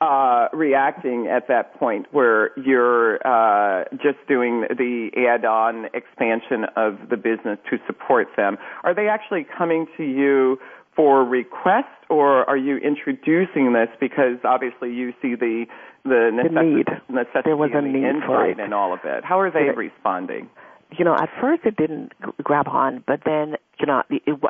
uh, 0.00 0.48
reacting 0.52 1.28
at 1.28 1.46
that 1.48 1.78
point 1.78 2.06
where 2.10 2.50
you're 2.58 3.24
uh, 3.26 3.84
just 3.92 4.18
doing 4.26 4.62
the 4.68 5.10
add-on 5.28 5.86
expansion 5.94 6.66
of 6.76 6.98
the 7.08 7.16
business 7.16 7.58
to 7.70 7.78
support 7.86 8.26
them? 8.36 8.58
Are 8.82 8.94
they 8.94 9.08
actually 9.08 9.46
coming 9.56 9.86
to 9.96 10.02
you 10.02 10.58
for 10.96 11.24
requests, 11.24 12.04
or 12.10 12.48
are 12.48 12.56
you 12.56 12.76
introducing 12.78 13.72
this 13.72 13.88
because 14.00 14.38
obviously 14.44 14.92
you 14.92 15.12
see 15.22 15.34
the 15.34 15.66
the, 16.04 16.30
necessi- 16.32 16.74
need. 16.76 16.88
necessity 17.08 17.42
There 17.44 17.56
was 17.56 17.70
a 17.74 17.78
and 17.78 17.86
the 17.94 17.98
need 18.00 18.24
for 18.26 18.44
insight 18.44 18.58
it. 18.58 18.62
and 18.64 18.74
all 18.74 18.92
of 18.92 19.00
it? 19.04 19.24
How 19.24 19.38
are 19.40 19.50
they 19.50 19.66
Yeah. 19.66 19.72
responding? 19.76 20.50
you 20.98 21.06
know, 21.06 21.14
at 21.14 21.30
first 21.40 21.62
it 21.64 21.74
didn't 21.76 22.12
grab 22.42 22.68
on, 22.68 23.02
but 23.06 23.20
then, 23.24 23.56
you 23.80 23.86
know, 23.86 24.02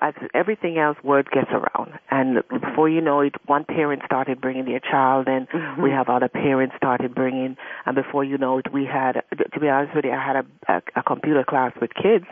as 0.03 0.15
everything 0.35 0.79
else, 0.79 0.97
word 1.03 1.31
gets 1.31 1.51
around. 1.51 1.93
And 2.11 2.39
Mm-hmm. 2.39 2.59
before 2.71 2.89
you 2.89 3.01
know 3.01 3.21
it, 3.21 3.35
one 3.47 3.65
parent 3.65 4.03
started 4.07 4.41
bringing 4.41 4.65
their 4.65 4.81
child, 4.81 5.27
and 5.29 5.49
Mm-hmm. 5.49 5.83
we 5.83 5.91
have 5.91 6.09
other 6.09 6.29
parents 6.29 6.75
started 6.77 7.15
bringing. 7.15 7.57
And 7.87 7.95
before 7.95 8.25
you 8.25 8.37
know 8.39 8.59
it, 8.59 8.73
we 8.73 8.85
had, 8.85 9.23
to 9.55 9.61
be 9.61 9.69
honest 9.69 9.95
with 9.95 10.05
you, 10.05 10.13
I 10.13 10.25
had 10.25 10.37
a, 10.37 10.73
a, 10.73 11.01
a 11.01 11.03
computer 11.03 11.45
class 11.49 11.73
with 11.81 11.91
kids. 11.95 12.27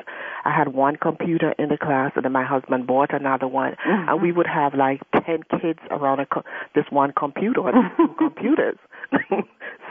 I 0.45 0.55
had 0.57 0.69
one 0.75 0.97
computer 0.97 1.53
in 1.59 1.69
the 1.69 1.77
class, 1.79 2.13
and 2.17 2.25
then 2.25 2.33
my 2.33 2.45
husband 2.45 2.87
bought 2.87 3.13
another 3.15 3.47
one, 3.49 3.77
Mm-hmm. 3.87 4.09
and 4.09 4.23
we 4.23 4.33
would 4.33 4.47
have 4.47 4.75
like 4.75 5.01
ten 5.27 5.43
kids 5.61 5.79
around 5.91 6.21
a 6.21 6.27
co- 6.27 6.45
this 6.75 6.85
one 6.91 7.13
computer, 7.17 7.61
or 7.61 7.73
two 7.73 8.09
computers. 8.19 8.77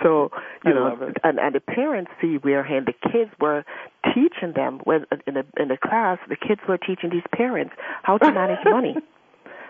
so 0.03 0.29
you 0.65 0.71
I 0.71 0.73
know, 0.73 1.13
and 1.23 1.39
and 1.39 1.55
the 1.55 1.59
parents 1.59 2.11
see 2.21 2.35
where 2.41 2.61
and 2.61 2.85
the 2.87 2.93
kids 3.11 3.31
were 3.39 3.65
teaching 4.13 4.53
them 4.55 4.79
when 4.85 5.05
in 5.27 5.33
the 5.33 5.45
in 5.57 5.67
the 5.67 5.77
class 5.77 6.17
the 6.29 6.35
kids 6.37 6.61
were 6.67 6.77
teaching 6.77 6.88
these 7.11 7.23
parents 7.33 7.73
how 8.03 8.17
to 8.17 8.31
manage 8.31 8.59
money. 8.65 8.95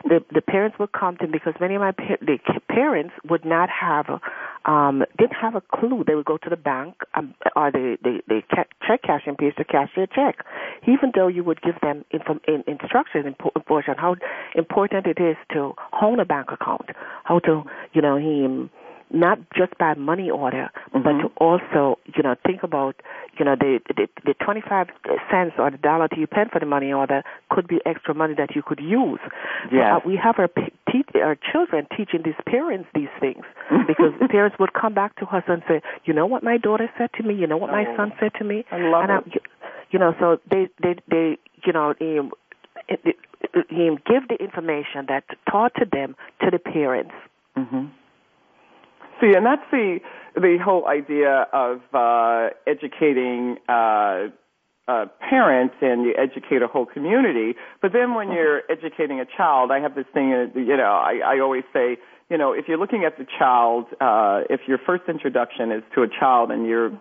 The 0.05 0.23
the 0.33 0.41
parents 0.41 0.79
would 0.79 0.93
come 0.93 1.17
to 1.17 1.25
me 1.25 1.33
because 1.33 1.55
many 1.59 1.75
of 1.75 1.81
my 1.81 1.91
pa- 1.91 2.21
the 2.21 2.39
parents 2.69 3.13
would 3.29 3.43
not 3.43 3.69
have 3.69 4.05
um 4.65 5.03
didn't 5.17 5.35
have 5.35 5.55
a 5.55 5.61
clue. 5.75 6.05
They 6.07 6.15
would 6.15 6.25
go 6.25 6.37
to 6.37 6.49
the 6.49 6.55
bank 6.55 6.95
um, 7.15 7.35
or 7.55 7.69
the 7.69 7.97
the, 8.01 8.21
the 8.27 8.41
ca- 8.49 8.71
check 8.87 9.01
cashing 9.01 9.35
page 9.35 9.55
to 9.57 9.65
cash 9.65 9.89
their 9.97 10.07
check. 10.07 10.45
Even 10.87 11.11
though 11.13 11.27
you 11.27 11.43
would 11.43 11.61
give 11.61 11.75
them 11.81 12.05
inform, 12.11 12.39
in, 12.47 12.63
instructions 12.65 13.25
in 13.25 13.33
po- 13.33 13.51
portion 13.67 13.95
how 13.97 14.15
important 14.55 15.05
it 15.05 15.19
is 15.19 15.35
to 15.51 15.73
own 16.01 16.19
a 16.21 16.25
bank 16.25 16.47
account 16.49 16.89
how 17.25 17.39
to 17.39 17.63
you 17.91 18.01
know 18.01 18.15
him 18.15 18.69
not 19.11 19.39
just 19.55 19.77
by 19.77 19.93
money 19.95 20.29
order, 20.29 20.69
but 20.93 21.03
Mhm. 21.15 21.21
to 21.21 21.31
also, 21.37 21.97
you 22.15 22.21
know, 22.23 22.35
think 22.45 22.63
about, 22.63 22.95
you 23.37 23.45
know, 23.45 23.55
the 23.55 23.81
the, 23.95 24.07
the 24.25 24.33
25 24.35 24.87
cents 25.29 25.55
or 25.57 25.69
the 25.71 25.77
dollar 25.77 26.07
that 26.07 26.17
you 26.17 26.27
spend 26.27 26.51
for 26.51 26.59
the 26.59 26.65
money 26.65 26.93
order 26.93 27.23
could 27.49 27.67
be 27.67 27.79
extra 27.85 28.13
money 28.13 28.33
that 28.35 28.55
you 28.55 28.61
could 28.61 28.79
use. 28.79 29.19
Yes. 29.71 29.93
uh, 29.93 29.99
we 30.05 30.15
have 30.15 30.37
our 30.39 30.49
our 31.15 31.35
children 31.51 31.87
teaching 31.95 32.21
these 32.23 32.39
parents 32.45 32.87
these 32.93 33.09
things 33.19 33.43
because 33.87 34.13
the 34.19 34.27
parents 34.27 34.57
would 34.59 34.73
come 34.73 34.93
back 34.93 35.15
to 35.17 35.25
us 35.27 35.43
and 35.47 35.63
say, 35.67 35.81
you 36.05 36.13
know 36.13 36.25
what 36.25 36.43
my 36.43 36.57
daughter 36.57 36.89
said 36.97 37.11
to 37.13 37.23
me, 37.23 37.33
you 37.33 37.47
know 37.47 37.57
what 37.57 37.71
my 37.71 37.85
Oh, 37.87 37.95
son 37.97 38.13
said 38.19 38.33
to 38.35 38.43
me, 38.43 38.65
I 38.71 38.77
love 38.77 39.03
and 39.03 39.11
it. 39.11 39.33
I, 39.33 39.67
you 39.91 39.99
know, 39.99 40.13
so 40.19 40.39
they 40.49 40.69
they 40.81 40.95
they, 41.09 41.37
you 41.65 41.73
know, 41.73 41.93
um, 41.99 42.31
it, 42.87 42.99
it, 43.03 43.15
give 44.05 44.27
the 44.27 44.37
information 44.39 45.05
that 45.07 45.23
taught 45.49 45.73
to 45.75 45.85
them 45.85 46.15
to 46.41 46.51
the 46.51 46.59
parents. 46.59 47.13
hmm 47.55 47.87
See, 49.21 49.33
and 49.35 49.45
that's 49.45 49.63
the 49.71 49.99
the 50.35 50.57
whole 50.63 50.87
idea 50.87 51.47
of 51.51 51.81
uh, 51.93 52.49
educating 52.67 53.57
uh, 53.67 54.27
uh, 54.87 55.05
parents, 55.29 55.75
and 55.81 56.03
you 56.03 56.13
educate 56.17 56.61
a 56.61 56.67
whole 56.67 56.85
community. 56.85 57.55
But 57.81 57.91
then 57.93 58.13
when 58.13 58.31
you're 58.31 58.61
educating 58.69 59.19
a 59.19 59.25
child, 59.25 59.71
I 59.71 59.79
have 59.79 59.95
this 59.95 60.05
thing. 60.13 60.33
uh, 60.33 60.57
You 60.57 60.77
know, 60.77 60.93
I, 60.93 61.19
I 61.25 61.39
always 61.39 61.63
say, 61.73 61.97
you 62.29 62.37
know, 62.37 62.53
if 62.53 62.65
you're 62.67 62.77
looking 62.77 63.03
at 63.05 63.17
the 63.17 63.25
child, 63.37 63.85
uh, 63.99 64.41
if 64.49 64.61
your 64.67 64.77
first 64.77 65.03
introduction 65.07 65.71
is 65.71 65.83
to 65.95 66.03
a 66.03 66.07
child 66.07 66.51
and 66.51 66.65
you're 66.67 66.91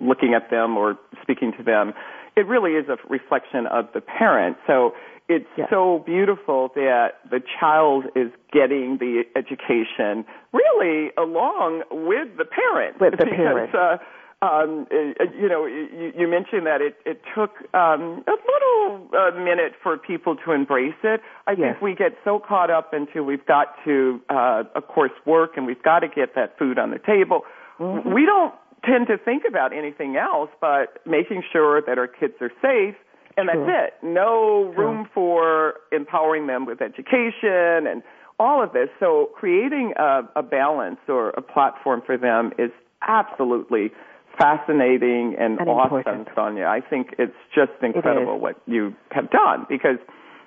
looking 0.00 0.34
at 0.34 0.50
them 0.50 0.76
or 0.76 0.98
speaking 1.22 1.52
to 1.58 1.62
them, 1.62 1.94
it 2.36 2.46
really 2.46 2.72
is 2.72 2.88
a 2.88 2.96
reflection 3.08 3.66
of 3.66 3.88
the 3.94 4.00
parent. 4.00 4.56
So 4.66 4.94
it's 5.28 5.46
Yes. 5.56 5.68
so 5.70 6.02
beautiful 6.04 6.72
that 6.74 7.20
the 7.30 7.40
child 7.60 8.06
is 8.16 8.30
getting 8.52 8.98
the 8.98 9.22
education 9.36 10.24
really 10.52 11.12
along 11.16 11.82
with 11.90 12.36
the 12.36 12.44
parent. 12.44 13.00
With 13.00 13.12
the 13.12 13.24
because, 13.24 13.36
parent. 13.36 13.74
Uh, 13.74 13.98
um, 14.42 14.86
uh, 14.90 15.24
you 15.38 15.48
know, 15.48 15.66
you, 15.66 16.12
you 16.16 16.26
mentioned 16.26 16.66
that 16.66 16.80
it, 16.80 16.96
it 17.04 17.20
took 17.34 17.50
um, 17.74 18.24
a 18.26 18.36
little 18.52 19.08
uh, 19.12 19.38
minute 19.38 19.74
for 19.82 19.98
people 19.98 20.34
to 20.44 20.52
embrace 20.52 20.94
it. 21.04 21.20
I 21.46 21.52
Yes. 21.52 21.58
think 21.58 21.82
we 21.82 21.94
get 21.94 22.16
so 22.24 22.38
caught 22.38 22.70
up 22.70 22.94
into 22.94 23.22
we've 23.22 23.44
got 23.44 23.74
to, 23.84 24.20
uh, 24.30 24.64
of 24.74 24.88
course, 24.88 25.12
work 25.26 25.56
and 25.56 25.66
we've 25.66 25.82
got 25.82 26.00
to 26.00 26.08
get 26.08 26.34
that 26.36 26.58
food 26.58 26.78
on 26.78 26.90
the 26.90 26.98
table. 26.98 27.42
Mm-hmm. 27.78 28.14
We 28.14 28.24
don't 28.24 28.54
tend 28.84 29.06
to 29.08 29.18
think 29.18 29.44
about 29.48 29.72
anything 29.76 30.16
else 30.16 30.50
but 30.60 30.98
making 31.06 31.42
sure 31.52 31.82
that 31.82 31.98
our 31.98 32.06
kids 32.06 32.34
are 32.40 32.50
safe, 32.62 32.94
and 33.36 33.48
that's 33.48 33.58
it. 33.68 33.94
No 34.02 34.72
room 34.76 35.08
for 35.14 35.74
empowering 35.92 36.46
them 36.46 36.66
with 36.66 36.80
education 36.82 37.86
and 37.86 38.02
all 38.38 38.62
of 38.62 38.72
this. 38.72 38.88
So 38.98 39.30
creating 39.34 39.92
a, 39.96 40.22
a 40.36 40.42
balance 40.42 40.98
or 41.08 41.30
a 41.30 41.42
platform 41.42 42.02
for 42.04 42.16
them 42.16 42.52
is 42.58 42.70
absolutely 43.06 43.90
fascinating 44.38 45.36
and, 45.38 45.58
And 45.60 45.68
awesome, 45.68 45.98
important. 45.98 46.28
Sonia. 46.34 46.66
I 46.66 46.80
think 46.80 47.14
it's 47.18 47.36
just 47.54 47.72
incredible 47.82 48.38
what 48.40 48.56
you 48.66 48.94
have 49.10 49.30
done 49.30 49.66
because 49.68 49.98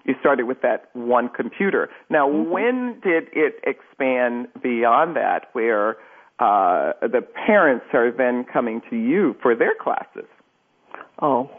you 0.06 0.16
started 0.20 0.44
with 0.44 0.62
that 0.62 0.90
one 0.94 1.30
computer. 1.30 1.90
Now, 2.10 2.28
Mm-hmm. 2.28 2.50
when 2.52 3.00
did 3.04 3.26
it 3.34 3.56
expand 3.64 4.48
beyond 4.62 5.16
that, 5.16 5.48
where 5.54 5.98
uh, 6.40 6.94
the 7.02 7.22
parents 7.46 7.86
are 7.94 8.12
then 8.12 8.46
coming 8.52 8.82
to 8.90 8.96
you 8.96 9.36
for 9.42 9.56
their 9.56 9.74
classes? 9.80 10.28
Oh, 11.22 11.50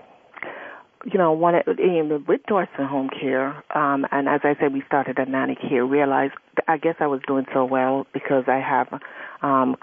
you 1.04 1.18
know, 1.18 1.32
one 1.32 1.54
in, 1.54 2.24
with 2.26 2.40
Dorson 2.48 2.88
Home 2.88 3.10
Care, 3.10 3.62
um, 3.76 4.06
and 4.10 4.28
as 4.28 4.40
I 4.42 4.54
said, 4.58 4.72
we 4.72 4.82
started 4.86 5.18
a 5.18 5.26
nanny 5.26 5.56
care. 5.56 5.84
Realized, 5.84 6.34
I 6.66 6.78
guess 6.78 6.96
I 6.98 7.06
was 7.06 7.20
doing 7.26 7.44
so 7.52 7.64
well 7.64 8.06
because 8.12 8.44
I 8.46 8.58
have 8.58 9.00
um, 9.42 9.76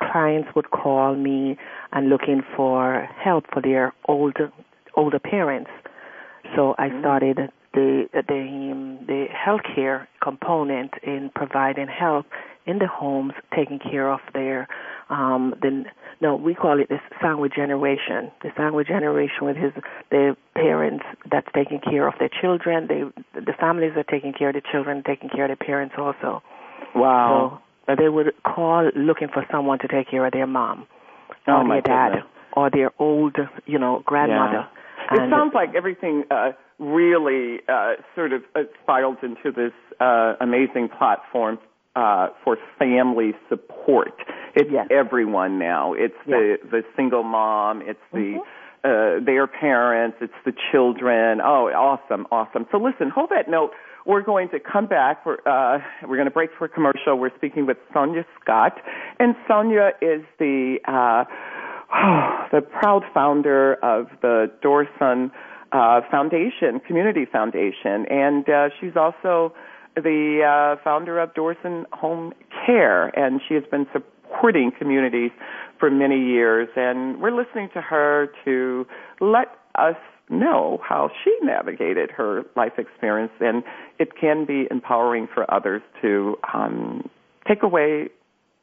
clients 0.00 0.48
would 0.56 0.70
call 0.70 1.14
me 1.14 1.56
and 1.92 2.08
looking 2.08 2.42
for 2.56 3.08
help 3.22 3.44
for 3.52 3.62
their 3.62 3.94
older 4.08 4.52
older 4.96 5.18
parents. 5.18 5.70
So 6.56 6.74
I 6.78 6.88
mm-hmm. 6.88 7.00
started 7.00 7.38
the 7.74 8.08
the 8.12 8.70
um, 8.72 8.98
the 9.06 9.26
healthcare 9.30 10.06
component 10.22 10.92
in 11.02 11.30
providing 11.34 11.86
help 11.86 12.26
in 12.66 12.78
the 12.78 12.86
homes, 12.86 13.32
taking 13.54 13.78
care 13.78 14.10
of 14.10 14.20
their 14.34 14.68
um 15.08 15.54
the 15.62 15.84
no 16.20 16.36
we 16.36 16.54
call 16.54 16.80
it 16.80 16.88
the 16.88 16.98
sandwich 17.20 17.52
generation. 17.54 18.30
The 18.42 18.50
sandwich 18.56 18.88
generation 18.88 19.42
with 19.42 19.56
his 19.56 19.72
the 20.10 20.36
parents 20.54 21.04
that's 21.30 21.46
taking 21.54 21.80
care 21.80 22.08
of 22.08 22.14
their 22.18 22.30
children. 22.40 22.86
They 22.88 23.40
the 23.40 23.52
families 23.58 23.92
are 23.96 24.04
taking 24.04 24.32
care 24.32 24.48
of 24.48 24.54
the 24.54 24.62
children, 24.70 25.02
taking 25.06 25.30
care 25.30 25.50
of 25.50 25.56
the 25.56 25.64
parents 25.64 25.94
also. 25.96 26.42
Wow. 26.94 27.62
So 27.86 27.94
they 27.98 28.08
would 28.08 28.32
call 28.44 28.90
looking 28.96 29.28
for 29.32 29.44
someone 29.50 29.78
to 29.80 29.88
take 29.88 30.10
care 30.10 30.24
of 30.26 30.32
their 30.32 30.46
mom 30.46 30.86
oh, 31.48 31.52
or 31.52 31.68
their 31.68 31.82
dad 31.82 32.08
goodness. 32.10 32.26
or 32.54 32.70
their 32.70 32.90
old 32.98 33.36
you 33.66 33.78
know 33.78 34.02
grandmother. 34.04 34.66
Yeah. 34.66 34.76
It 35.12 35.30
sounds 35.30 35.54
like 35.54 35.70
everything. 35.74 36.24
uh 36.30 36.52
really 36.80 37.60
uh, 37.68 37.92
sort 38.14 38.32
of 38.32 38.42
uh, 38.56 38.60
spirals 38.82 39.18
into 39.22 39.52
this 39.54 39.72
uh, 40.00 40.34
amazing 40.40 40.88
platform 40.88 41.58
uh, 41.94 42.28
for 42.42 42.56
family 42.78 43.32
support. 43.48 44.14
It's 44.54 44.70
yes. 44.72 44.88
everyone 44.90 45.58
now. 45.58 45.92
It's 45.92 46.14
yes. 46.26 46.58
the 46.62 46.68
the 46.70 46.82
single 46.96 47.22
mom. 47.22 47.82
It's 47.82 48.00
the 48.12 48.40
mm-hmm. 48.40 49.20
uh, 49.20 49.24
their 49.24 49.46
parents. 49.46 50.16
It's 50.20 50.32
the 50.44 50.52
children. 50.72 51.40
Oh, 51.40 51.68
awesome, 51.68 52.26
awesome. 52.32 52.66
So 52.72 52.78
listen, 52.78 53.10
hold 53.10 53.30
that 53.30 53.48
note. 53.48 53.72
We're 54.06 54.22
going 54.22 54.48
to 54.48 54.58
come 54.58 54.86
back. 54.86 55.26
We're, 55.26 55.38
uh, 55.46 55.78
we're 56.02 56.16
going 56.16 56.24
to 56.24 56.32
break 56.32 56.50
for 56.56 56.64
a 56.64 56.68
commercial. 56.68 57.18
We're 57.18 57.34
speaking 57.36 57.66
with 57.66 57.76
Sonia 57.92 58.24
Scott, 58.40 58.80
and 59.18 59.34
Sonia 59.46 59.90
is 60.00 60.22
the 60.38 60.78
uh, 60.88 61.24
the 62.52 62.62
proud 62.62 63.02
founder 63.12 63.74
of 63.82 64.06
the 64.22 64.50
Dorson 64.64 65.30
uh, 65.72 66.00
Foundation, 66.10 66.80
Community 66.86 67.26
Foundation, 67.30 68.06
and 68.10 68.48
uh, 68.48 68.68
she's 68.80 68.96
also 68.96 69.54
the 69.96 70.40
uh, 70.44 70.82
founder 70.82 71.18
of 71.18 71.34
Dorson 71.34 71.84
Home 71.92 72.32
Care, 72.66 73.08
and 73.18 73.40
she 73.46 73.54
has 73.54 73.64
been 73.70 73.86
supporting 73.92 74.72
communities 74.76 75.30
for 75.78 75.90
many 75.90 76.18
years. 76.18 76.68
And 76.76 77.20
we're 77.20 77.34
listening 77.34 77.68
to 77.74 77.80
her 77.80 78.28
to 78.44 78.86
let 79.20 79.48
us 79.76 79.96
know 80.28 80.80
how 80.86 81.10
she 81.24 81.36
navigated 81.42 82.10
her 82.10 82.44
life 82.56 82.78
experience, 82.78 83.32
and 83.40 83.64
it 83.98 84.16
can 84.18 84.44
be 84.44 84.68
empowering 84.70 85.28
for 85.32 85.52
others 85.52 85.82
to 86.02 86.36
um, 86.54 87.08
take 87.48 87.62
away 87.62 88.08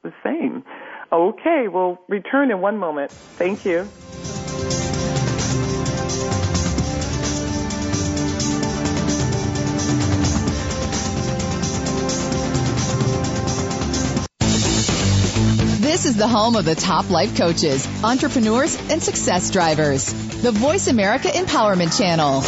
the 0.03 0.13
same. 0.23 0.63
Okay, 1.11 1.65
we'll 1.67 1.99
return 2.07 2.51
in 2.51 2.61
one 2.61 2.77
moment. 2.77 3.11
Thank 3.37 3.65
you. 3.65 3.87
This 15.97 16.05
is 16.05 16.15
the 16.15 16.27
home 16.27 16.55
of 16.55 16.63
the 16.63 16.75
top 16.75 17.09
life 17.09 17.35
coaches, 17.35 17.87
entrepreneurs, 18.03 18.77
and 18.91 19.01
success 19.01 19.49
drivers. 19.49 20.05
The 20.43 20.51
Voice 20.51 20.87
America 20.87 21.27
Empowerment 21.27 21.97
Channel. 21.97 22.41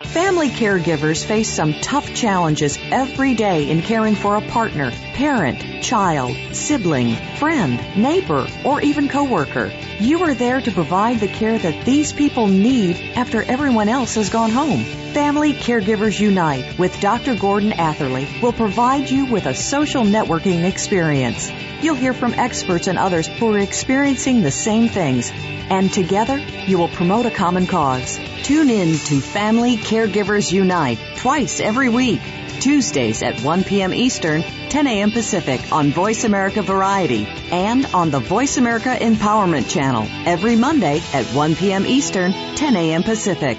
Family 0.00 0.48
caregivers 0.48 1.22
face 1.22 1.50
some 1.50 1.74
tough 1.74 2.14
challenges 2.14 2.78
every 2.90 3.34
day 3.34 3.68
in 3.68 3.82
caring 3.82 4.14
for 4.14 4.36
a 4.36 4.48
partner, 4.48 4.92
parent, 5.12 5.82
child, 5.82 6.34
sibling, 6.56 7.16
friend, 7.36 7.98
neighbor, 7.98 8.46
or 8.64 8.80
even 8.80 9.10
coworker. 9.10 9.70
You 10.00 10.22
are 10.22 10.32
there 10.32 10.62
to 10.62 10.72
provide 10.72 11.20
the 11.20 11.28
care 11.28 11.58
that 11.58 11.84
these 11.84 12.14
people 12.14 12.46
need 12.46 12.96
after 13.14 13.42
everyone 13.42 13.90
else 13.90 14.14
has 14.14 14.30
gone 14.30 14.50
home. 14.50 15.01
Family 15.12 15.52
Caregivers 15.52 16.18
Unite 16.18 16.78
with 16.78 16.98
Dr. 16.98 17.34
Gordon 17.34 17.74
Atherley 17.74 18.26
will 18.40 18.54
provide 18.54 19.10
you 19.10 19.26
with 19.26 19.44
a 19.44 19.52
social 19.52 20.04
networking 20.04 20.64
experience. 20.64 21.52
You'll 21.82 21.96
hear 21.96 22.14
from 22.14 22.32
experts 22.32 22.86
and 22.86 22.98
others 22.98 23.26
who 23.26 23.52
are 23.52 23.58
experiencing 23.58 24.40
the 24.40 24.50
same 24.50 24.88
things, 24.88 25.30
and 25.30 25.92
together 25.92 26.38
you 26.38 26.78
will 26.78 26.88
promote 26.88 27.26
a 27.26 27.30
common 27.30 27.66
cause. 27.66 28.18
Tune 28.44 28.70
in 28.70 28.96
to 28.96 29.20
Family 29.20 29.76
Caregivers 29.76 30.50
Unite 30.50 30.98
twice 31.16 31.60
every 31.60 31.90
week. 31.90 32.22
Tuesdays 32.60 33.22
at 33.22 33.38
1 33.42 33.64
p.m. 33.64 33.92
Eastern, 33.92 34.42
10 34.42 34.86
a.m. 34.86 35.10
Pacific 35.10 35.60
on 35.72 35.90
Voice 35.90 36.24
America 36.24 36.62
Variety 36.62 37.26
and 37.50 37.84
on 37.92 38.10
the 38.10 38.20
Voice 38.20 38.56
America 38.56 38.96
Empowerment 38.98 39.68
Channel 39.68 40.06
every 40.26 40.56
Monday 40.56 41.02
at 41.12 41.26
1 41.26 41.56
p.m. 41.56 41.84
Eastern, 41.84 42.32
10 42.32 42.76
a.m. 42.76 43.02
Pacific. 43.02 43.58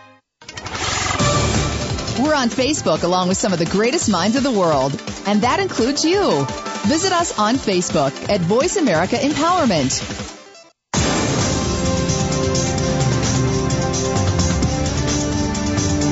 We're 2.19 2.35
on 2.35 2.49
Facebook 2.49 3.03
along 3.03 3.29
with 3.29 3.37
some 3.37 3.53
of 3.53 3.59
the 3.59 3.65
greatest 3.65 4.09
minds 4.09 4.35
of 4.35 4.43
the 4.43 4.51
world, 4.51 4.91
and 5.25 5.41
that 5.41 5.59
includes 5.59 6.03
you. 6.03 6.45
Visit 6.87 7.11
us 7.11 7.37
on 7.39 7.55
Facebook 7.55 8.29
at 8.29 8.41
Voice 8.41 8.75
America 8.75 9.15
Empowerment. 9.15 10.27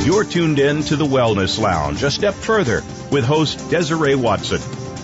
You're 0.05 0.23
tuned 0.23 0.59
in 0.59 0.81
to 0.83 0.95
the 0.95 1.05
Wellness 1.05 1.59
Lounge, 1.59 2.03
a 2.03 2.09
step 2.09 2.33
further 2.33 2.81
with 3.11 3.25
host 3.25 3.69
Desiree 3.69 4.15
Watson. 4.15 4.59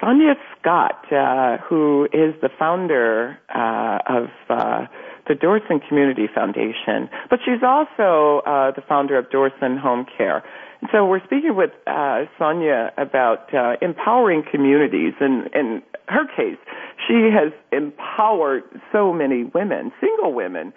Sonia 0.00 0.34
Scott, 0.58 1.12
uh, 1.12 1.58
who 1.58 2.08
is 2.12 2.34
the 2.42 2.48
founder 2.58 3.38
uh, 3.54 3.98
of 4.08 4.28
uh, 4.50 4.86
the 5.28 5.34
Dorson 5.34 5.86
Community 5.86 6.26
Foundation, 6.34 7.08
but 7.30 7.38
she's 7.44 7.62
also 7.62 8.42
uh, 8.44 8.72
the 8.72 8.82
founder 8.88 9.16
of 9.16 9.30
Dorson 9.30 9.78
Home 9.78 10.06
Care. 10.18 10.42
So 10.90 11.06
we're 11.06 11.24
speaking 11.24 11.54
with 11.54 11.70
uh, 11.86 12.24
Sonia 12.36 12.92
about 12.98 13.48
empowering 13.80 14.42
communities. 14.50 15.14
And 15.20 15.46
in 15.54 15.82
her 16.08 16.26
case, 16.26 16.58
she 17.06 17.30
has 17.32 17.52
empowered 17.72 18.64
so 18.92 19.12
many 19.12 19.44
women, 19.44 19.92
single 20.00 20.34
women, 20.34 20.74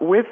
with 0.00 0.26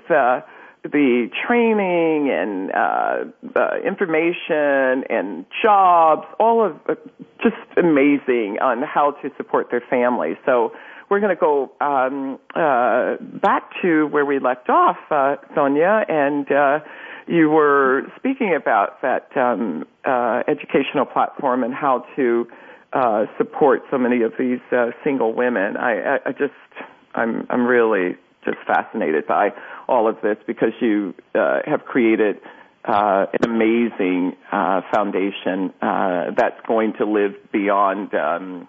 the 0.83 1.29
training 1.47 2.31
and 2.31 2.73
uh, 2.73 3.59
uh, 3.59 3.79
information 3.87 5.05
and 5.11 5.45
jobs, 5.63 6.27
all 6.39 6.65
of 6.65 6.77
uh, 6.89 6.95
just 7.43 7.57
amazing 7.77 8.59
on 8.63 8.83
how 8.83 9.13
to 9.23 9.31
support 9.37 9.71
their 9.71 9.83
families. 9.91 10.37
So 10.47 10.73
we're 11.11 11.21
going 11.21 11.37
to 11.37 11.41
go 11.41 11.73
um, 11.81 12.39
uh, 12.55 13.17
back 13.41 13.71
to 13.83 14.07
where 14.07 14.25
we 14.25 14.39
left 14.39 14.71
off, 14.71 14.97
uh, 15.11 15.37
Sonia, 15.55 16.05
and 16.09 16.51
uh, 16.51 16.79
you 17.27 17.51
were 17.51 18.03
speaking 18.17 18.55
about 18.55 19.03
that 19.03 19.29
um, 19.37 19.85
uh, 20.05 20.43
educational 20.49 21.05
platform 21.05 21.63
and 21.63 21.75
how 21.75 22.07
to 22.17 22.47
uh, 22.93 23.27
support 23.39 23.83
so 23.91 23.99
many 23.99 24.23
of 24.23 24.33
these 24.39 24.61
uh, 24.73 24.91
single 25.05 25.35
women. 25.35 25.77
I, 25.77 26.17
I, 26.17 26.19
I 26.27 26.33
just, 26.33 26.55
I'm, 27.15 27.47
I'm 27.51 27.67
really 27.67 28.17
just 28.45 28.59
fascinated 28.67 29.27
by 29.27 29.51
all 29.89 30.09
of 30.09 30.17
this 30.23 30.37
because 30.47 30.73
you 30.81 31.15
uh, 31.35 31.59
have 31.67 31.85
created 31.85 32.37
uh, 32.85 33.27
an 33.33 33.51
amazing 33.51 34.37
uh, 34.51 34.81
foundation 34.93 35.73
uh, 35.83 36.31
that's 36.37 36.61
going 36.67 36.95
to 36.99 37.05
live 37.05 37.33
beyond 37.53 38.15
um, 38.15 38.69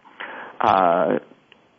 uh, 0.60 1.20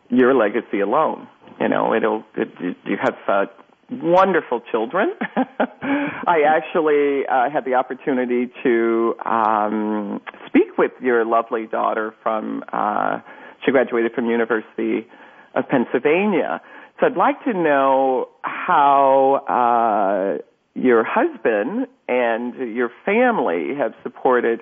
your 0.09 0.33
legacy 0.33 0.79
alone. 0.79 1.27
You 1.59 1.69
know, 1.69 1.93
it'll 1.93 2.23
it, 2.35 2.49
you 2.85 2.97
have 3.01 3.15
uh, 3.27 3.45
wonderful 3.91 4.61
children. 4.71 5.11
I 5.35 6.41
actually 6.47 7.27
uh, 7.27 7.49
had 7.51 7.65
the 7.65 7.75
opportunity 7.75 8.51
to 8.63 9.15
um, 9.25 10.21
speak 10.47 10.77
with 10.77 10.91
your 11.01 11.25
lovely 11.25 11.67
daughter 11.67 12.13
from. 12.23 12.63
Uh, 12.71 13.19
she 13.63 13.71
graduated 13.71 14.11
from 14.13 14.25
University 14.25 15.07
of 15.55 15.69
Pennsylvania. 15.69 16.61
I'd 17.03 17.17
like 17.17 17.43
to 17.43 17.53
know 17.53 18.29
how 18.43 19.43
uh, 19.47 20.41
your 20.73 21.03
husband 21.03 21.87
and 22.07 22.55
your 22.75 22.89
family 23.05 23.75
have 23.77 23.93
supported 24.03 24.61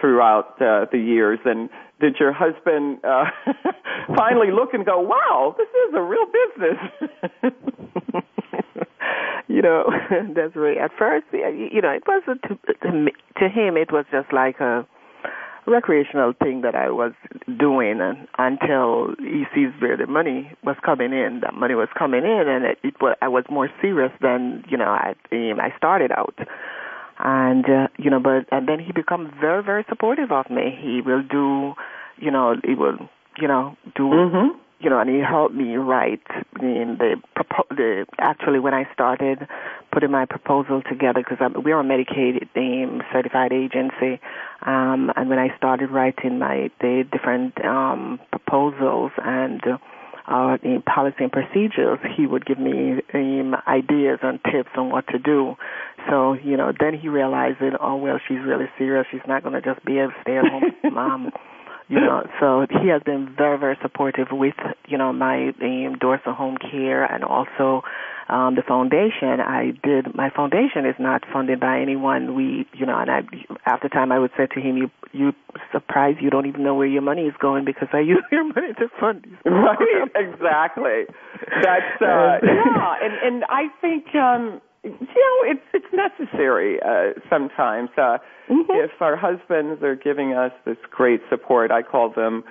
throughout 0.00 0.60
uh, 0.60 0.86
the 0.90 0.98
years. 0.98 1.38
And 1.44 1.68
did 2.00 2.16
your 2.18 2.32
husband 2.32 2.98
uh, 3.04 3.24
finally 4.16 4.50
look 4.52 4.74
and 4.74 4.84
go 4.84 5.00
wow 5.00 5.54
this 5.58 5.68
is 5.68 5.94
a 5.94 6.02
real 6.02 6.26
business. 6.26 6.78
You 9.48 9.60
know 9.60 9.84
right 10.56 10.78
at 10.78 10.92
first 10.98 11.26
you 11.32 11.82
know 11.82 11.90
it 11.90 12.04
wasn't 12.06 12.40
to, 12.42 12.56
to 12.88 13.10
to 13.38 13.48
him 13.50 13.76
it 13.76 13.92
was 13.92 14.06
just 14.10 14.32
like 14.32 14.60
a 14.60 14.86
recreational 15.66 16.32
thing 16.32 16.62
that 16.62 16.74
I 16.74 16.90
was 16.90 17.12
doing 17.58 18.00
and, 18.00 18.26
until 18.38 19.14
he 19.18 19.44
sees 19.54 19.70
where 19.80 19.96
the 19.96 20.06
money 20.06 20.50
was 20.64 20.76
coming 20.84 21.12
in. 21.12 21.40
That 21.42 21.54
money 21.54 21.74
was 21.74 21.88
coming 21.96 22.24
in, 22.24 22.44
and 22.48 22.64
it, 22.64 22.78
it 22.82 22.94
was 23.00 23.16
I 23.22 23.28
was 23.28 23.44
more 23.50 23.68
serious 23.80 24.12
than 24.20 24.64
you 24.68 24.76
know 24.76 24.88
I 24.88 25.14
I 25.30 25.76
started 25.76 26.12
out. 26.12 26.36
And 27.18 27.64
uh, 27.66 27.88
you 27.98 28.10
know, 28.10 28.20
but 28.20 28.46
and 28.50 28.68
then 28.68 28.80
he 28.80 28.92
becomes 28.92 29.30
very 29.40 29.62
very 29.62 29.84
supportive 29.88 30.32
of 30.32 30.50
me. 30.50 30.76
He 30.80 31.00
will 31.00 31.22
do, 31.22 31.74
you 32.18 32.30
know, 32.30 32.56
he 32.64 32.74
will 32.74 32.98
you 33.38 33.48
know 33.48 33.76
do 33.94 34.02
mm-hmm 34.02 34.61
you 34.82 34.90
know, 34.90 34.98
and 34.98 35.08
he 35.08 35.20
helped 35.20 35.54
me 35.54 35.76
write 35.76 36.22
in 36.60 36.96
the, 36.98 37.16
the 37.70 38.06
actually 38.18 38.58
when 38.58 38.74
I 38.74 38.84
started 38.92 39.46
putting 39.92 40.10
my 40.10 40.24
proposal 40.26 40.82
together 40.82 41.22
because 41.22 41.38
we're 41.54 41.78
a 41.78 41.84
Medicaid 41.84 42.48
um, 42.56 43.02
certified 43.12 43.52
agency, 43.52 44.20
um, 44.66 45.12
and 45.16 45.28
when 45.28 45.38
I 45.38 45.56
started 45.56 45.90
writing 45.90 46.38
my 46.38 46.70
the 46.80 47.04
different 47.10 47.64
um, 47.64 48.18
proposals 48.30 49.12
and 49.18 49.62
uh, 50.26 50.56
in 50.62 50.82
policy 50.82 51.16
and 51.20 51.32
procedures, 51.32 51.98
he 52.16 52.26
would 52.26 52.46
give 52.46 52.58
me 52.58 53.00
um, 53.14 53.56
ideas 53.66 54.18
and 54.22 54.40
tips 54.44 54.70
on 54.76 54.90
what 54.90 55.06
to 55.08 55.18
do. 55.18 55.56
So, 56.08 56.34
you 56.34 56.56
know, 56.56 56.72
then 56.78 56.98
he 56.98 57.08
realized 57.08 57.58
that, 57.60 57.76
oh, 57.80 57.96
well, 57.96 58.18
she's 58.26 58.38
really 58.38 58.66
serious. 58.78 59.06
She's 59.10 59.20
not 59.26 59.42
going 59.42 59.54
to 59.54 59.60
just 59.60 59.84
be 59.84 59.98
a 59.98 60.08
stay-at-home 60.22 60.72
mom 60.94 61.32
you 61.88 62.00
know, 62.00 62.26
so 62.40 62.66
he 62.80 62.88
has 62.88 63.02
been 63.02 63.34
very, 63.36 63.58
very 63.58 63.76
supportive 63.82 64.28
with, 64.30 64.54
you 64.88 64.96
know, 64.96 65.12
my 65.12 65.48
um, 65.48 65.96
Dorson 66.00 66.34
Home 66.34 66.56
Care 66.56 67.04
and 67.04 67.24
also 67.24 67.82
um, 68.28 68.54
the 68.54 68.62
foundation. 68.62 69.40
I 69.40 69.72
did 69.82 70.14
my 70.14 70.30
foundation 70.30 70.86
is 70.86 70.94
not 70.98 71.24
funded 71.32 71.60
by 71.60 71.80
anyone. 71.80 72.34
We, 72.34 72.66
you 72.72 72.86
know, 72.86 72.98
and 72.98 73.10
I 73.10 73.20
after 73.66 73.88
time 73.88 74.12
I 74.12 74.18
would 74.18 74.30
say 74.36 74.46
to 74.46 74.60
him, 74.60 74.76
"You, 74.76 74.90
you 75.12 75.32
surprised 75.72 76.18
you 76.22 76.30
don't 76.30 76.46
even 76.46 76.62
know 76.64 76.74
where 76.74 76.86
your 76.86 77.02
money 77.02 77.22
is 77.22 77.34
going 77.38 77.64
because 77.64 77.88
I 77.92 78.00
use 78.14 78.24
your 78.30 78.44
money 78.44 78.72
to 78.78 78.88
fund 79.00 79.24
these." 79.24 79.36
Right, 79.44 80.08
exactly. 80.14 81.04
That's 81.62 82.00
uh, 82.00 82.38
yeah, 82.42 82.94
and 83.02 83.14
and 83.22 83.44
I 83.48 83.68
think. 83.80 84.14
um 84.14 84.60
you 84.84 84.90
know, 84.90 85.36
it's 85.44 85.62
it's 85.72 85.86
necessary 85.92 86.78
uh, 86.82 87.18
sometimes. 87.30 87.90
Uh, 87.96 88.18
mm-hmm. 88.50 88.70
If 88.70 88.90
our 89.00 89.16
husbands 89.16 89.82
are 89.82 89.94
giving 89.94 90.32
us 90.32 90.52
this 90.64 90.78
great 90.90 91.20
support, 91.30 91.70
I 91.70 91.82
call 91.82 92.10
them, 92.10 92.42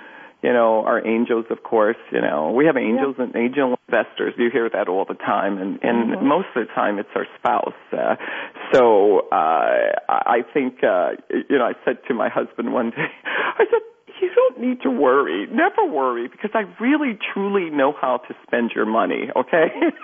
you 0.42 0.54
know, 0.54 0.84
our 0.86 1.06
angels. 1.06 1.46
Of 1.50 1.64
course, 1.64 1.98
you 2.12 2.22
know, 2.22 2.52
we 2.52 2.66
have 2.66 2.78
angels 2.78 3.16
yeah. 3.18 3.26
and 3.26 3.36
angel 3.36 3.76
investors. 3.88 4.34
You 4.38 4.50
hear 4.52 4.70
that 4.70 4.88
all 4.88 5.06
the 5.06 5.16
time, 5.16 5.58
and 5.58 5.80
and 5.84 6.12
mm-hmm. 6.12 6.26
most 6.26 6.48
of 6.56 6.68
the 6.68 6.74
time 6.74 7.00
it's 7.00 7.10
our 7.16 7.28
spouse. 7.38 7.74
Uh, 7.92 8.16
so 8.74 9.28
uh, 9.32 9.92
I 10.08 10.40
think, 10.54 10.84
uh, 10.84 11.12
you 11.30 11.58
know, 11.58 11.66
I 11.66 11.74
said 11.84 11.98
to 12.08 12.14
my 12.14 12.30
husband 12.30 12.72
one 12.74 12.92
day, 12.92 13.12
I 13.26 13.66
said 13.70 13.82
you 14.22 14.30
don't 14.34 14.60
need 14.60 14.82
to 14.82 14.90
worry. 14.90 15.48
Never 15.48 15.86
worry 15.86 16.28
because 16.28 16.52
I 16.54 16.64
really 16.82 17.18
truly 17.34 17.70
know 17.70 17.94
how 18.00 18.18
to 18.28 18.36
spend 18.46 18.72
your 18.76 18.86
money, 18.86 19.30
okay? 19.36 19.68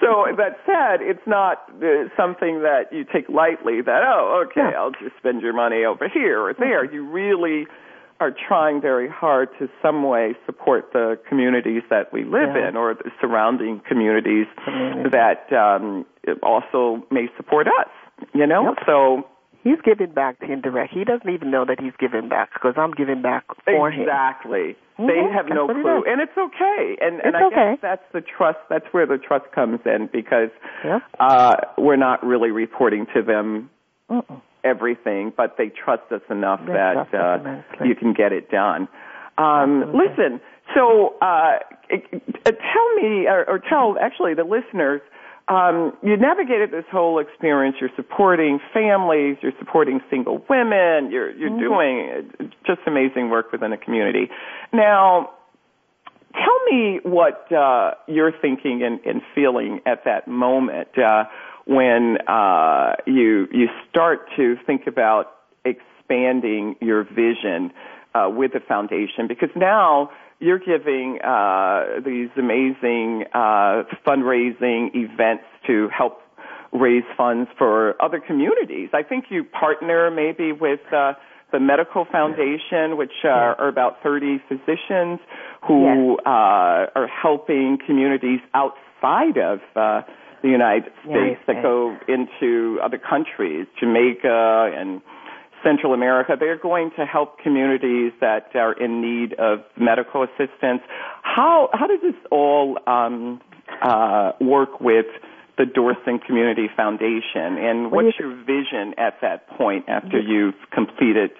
so 0.00 0.26
that 0.36 0.58
said, 0.66 1.00
it's 1.00 1.26
not 1.26 1.70
uh, 1.82 2.08
something 2.16 2.62
that 2.62 2.92
you 2.92 3.04
take 3.04 3.28
lightly 3.28 3.80
that, 3.82 4.02
oh, 4.04 4.44
okay. 4.46 4.74
I'll 4.76 4.92
just 4.92 5.16
spend 5.18 5.42
your 5.42 5.52
money 5.52 5.84
over 5.84 6.08
here 6.08 6.40
or 6.40 6.54
there. 6.54 6.84
Mm-hmm. 6.84 6.94
You 6.94 7.06
really 7.06 7.66
are 8.20 8.30
trying 8.30 8.80
very 8.80 9.08
hard 9.08 9.48
to 9.58 9.68
some 9.80 10.02
way 10.02 10.34
support 10.44 10.92
the 10.92 11.18
communities 11.28 11.82
that 11.88 12.12
we 12.12 12.24
live 12.24 12.54
yeah. 12.54 12.68
in 12.68 12.76
or 12.76 12.94
the 12.94 13.10
surrounding 13.20 13.80
communities 13.88 14.46
mm-hmm. 14.66 15.08
that 15.10 15.50
um, 15.56 16.04
also 16.42 17.02
may 17.10 17.28
support 17.36 17.66
us, 17.66 17.88
you 18.34 18.46
know? 18.46 18.64
Yep. 18.64 18.78
So 18.84 19.26
He's 19.62 19.80
giving 19.84 20.12
back 20.12 20.38
to 20.40 20.50
indirect. 20.50 20.92
He 20.94 21.04
doesn't 21.04 21.28
even 21.28 21.50
know 21.50 21.64
that 21.66 21.78
he's 21.80 21.92
giving 21.98 22.28
back 22.28 22.50
because 22.54 22.74
I'm 22.78 22.92
giving 22.92 23.20
back 23.20 23.44
for 23.64 23.90
him. 23.90 24.02
Exactly. 24.02 24.76
Mm-hmm. 24.98 25.06
They 25.06 25.20
have 25.34 25.46
no 25.48 25.66
clue, 25.66 26.04
and 26.06 26.20
it's 26.20 26.36
okay. 26.36 26.96
And 27.00 27.16
it's 27.16 27.26
and 27.26 27.36
I 27.36 27.44
okay. 27.46 27.72
guess 27.72 27.78
that's 27.82 28.12
the 28.12 28.20
trust. 28.20 28.58
That's 28.70 28.86
where 28.92 29.06
the 29.06 29.18
trust 29.18 29.52
comes 29.54 29.80
in 29.84 30.08
because 30.12 30.50
yeah. 30.84 31.00
uh, 31.18 31.56
we're 31.76 31.96
not 31.96 32.24
really 32.24 32.50
reporting 32.50 33.06
to 33.14 33.22
them 33.22 33.70
Mm-mm. 34.10 34.40
everything, 34.64 35.32
but 35.36 35.56
they 35.58 35.68
trust 35.68 36.10
us 36.10 36.22
enough 36.30 36.60
they 36.66 36.72
that 36.72 37.14
uh, 37.14 37.84
you 37.84 37.94
can 37.94 38.12
get 38.14 38.32
it 38.32 38.50
done. 38.50 38.88
Um, 39.36 39.92
listen. 39.94 40.40
So 40.74 41.16
uh, 41.20 41.58
tell 41.90 42.94
me, 42.96 43.26
or, 43.26 43.44
or 43.48 43.58
tell 43.58 43.96
actually 44.00 44.34
the 44.34 44.44
listeners 44.44 45.00
um, 45.50 45.92
you 46.02 46.16
navigated 46.16 46.70
this 46.70 46.84
whole 46.92 47.18
experience. 47.18 47.76
You're 47.80 47.90
supporting 47.96 48.60
families. 48.72 49.36
You're 49.42 49.58
supporting 49.58 50.00
single 50.08 50.44
women. 50.48 51.10
You're 51.10 51.32
you're 51.32 51.50
mm-hmm. 51.50 51.58
doing 51.58 52.24
uh, 52.38 52.44
just 52.64 52.80
amazing 52.86 53.30
work 53.30 53.50
within 53.50 53.72
the 53.72 53.76
community. 53.76 54.30
Now, 54.72 55.30
tell 56.34 56.58
me 56.70 57.00
what 57.02 57.50
uh, 57.52 57.92
you're 58.06 58.32
thinking 58.40 58.82
and, 58.84 59.00
and 59.04 59.22
feeling 59.34 59.80
at 59.86 60.04
that 60.04 60.28
moment 60.28 60.96
uh, 60.96 61.24
when 61.66 62.18
uh, 62.28 62.94
you 63.06 63.48
you 63.50 63.66
start 63.88 64.28
to 64.36 64.56
think 64.66 64.86
about 64.86 65.34
expanding 65.64 66.76
your 66.80 67.02
vision 67.02 67.72
uh, 68.14 68.28
with 68.30 68.52
the 68.52 68.60
foundation, 68.60 69.26
because 69.26 69.50
now 69.56 70.10
you're 70.40 70.58
giving 70.58 71.18
uh, 71.22 72.00
these 72.04 72.30
amazing 72.36 73.24
uh, 73.32 73.84
fundraising 74.06 74.88
events 74.94 75.44
to 75.66 75.88
help 75.96 76.20
raise 76.72 77.04
funds 77.16 77.48
for 77.58 78.00
other 78.02 78.20
communities. 78.20 78.88
I 78.92 79.02
think 79.02 79.26
you 79.28 79.44
partner 79.44 80.10
maybe 80.10 80.52
with 80.52 80.80
uh, 80.92 81.12
the 81.52 81.60
Medical 81.60 82.06
Foundation, 82.10 82.96
which 82.96 83.12
uh, 83.24 83.28
are 83.28 83.68
about 83.68 84.02
30 84.02 84.40
physicians 84.48 85.20
who 85.66 86.12
yes. 86.12 86.18
uh, 86.24 86.30
are 86.94 87.08
helping 87.08 87.78
communities 87.86 88.40
outside 88.54 89.36
of 89.36 89.58
uh, 89.76 90.02
the 90.42 90.48
United 90.48 90.90
States 91.04 91.40
that 91.46 91.62
go 91.62 91.96
into 92.08 92.78
other 92.82 92.98
countries, 92.98 93.66
Jamaica 93.78 94.72
and 94.74 95.02
Central 95.62 95.94
America. 95.94 96.36
They're 96.38 96.58
going 96.58 96.90
to 96.98 97.04
help 97.04 97.38
communities 97.38 98.12
that 98.20 98.54
are 98.54 98.72
in 98.72 99.00
need 99.00 99.34
of 99.34 99.60
medical 99.76 100.22
assistance. 100.22 100.82
How 101.22 101.68
how 101.72 101.86
does 101.86 102.00
this 102.02 102.14
all 102.30 102.78
um, 102.86 103.40
uh, 103.82 104.32
work 104.40 104.80
with 104.80 105.06
the 105.58 105.64
Dorson 105.64 106.24
Community 106.24 106.68
Foundation, 106.74 107.58
and 107.58 107.92
what's 107.92 108.18
your 108.18 108.34
vision 108.34 108.94
at 108.98 109.14
that 109.20 109.48
point 109.58 109.88
after 109.88 110.18
you've 110.18 110.54
completed 110.72 111.30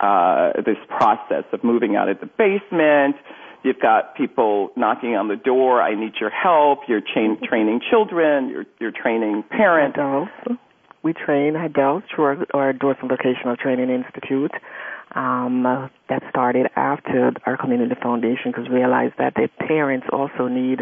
uh, 0.00 0.52
this 0.64 0.78
process 0.88 1.44
of 1.52 1.62
moving 1.62 1.96
out 1.96 2.08
of 2.08 2.18
the 2.20 2.26
basement? 2.26 3.16
You've 3.62 3.78
got 3.78 4.16
people 4.16 4.70
knocking 4.74 5.16
on 5.16 5.28
the 5.28 5.36
door. 5.36 5.82
I 5.82 5.94
need 5.94 6.14
your 6.18 6.30
help. 6.30 6.80
You're 6.88 7.02
cha- 7.02 7.36
training 7.48 7.80
children. 7.90 8.48
You're 8.48 8.66
you're 8.80 8.92
training 8.92 9.44
parents. 9.50 9.96
Adults 9.98 10.60
we 11.02 11.12
train 11.12 11.56
adults 11.56 12.06
through 12.14 12.24
our, 12.24 12.46
our 12.54 12.72
Dorson 12.72 13.08
Vocational 13.08 13.56
Training 13.56 13.90
Institute. 13.90 14.52
Um, 15.14 15.66
uh, 15.66 15.88
that 16.10 16.22
started 16.28 16.66
after 16.76 17.32
our 17.46 17.56
community 17.56 17.94
foundation 18.02 18.52
because 18.52 18.68
realized 18.68 19.14
that 19.18 19.34
the 19.34 19.48
parents 19.66 20.06
also 20.12 20.48
need 20.48 20.80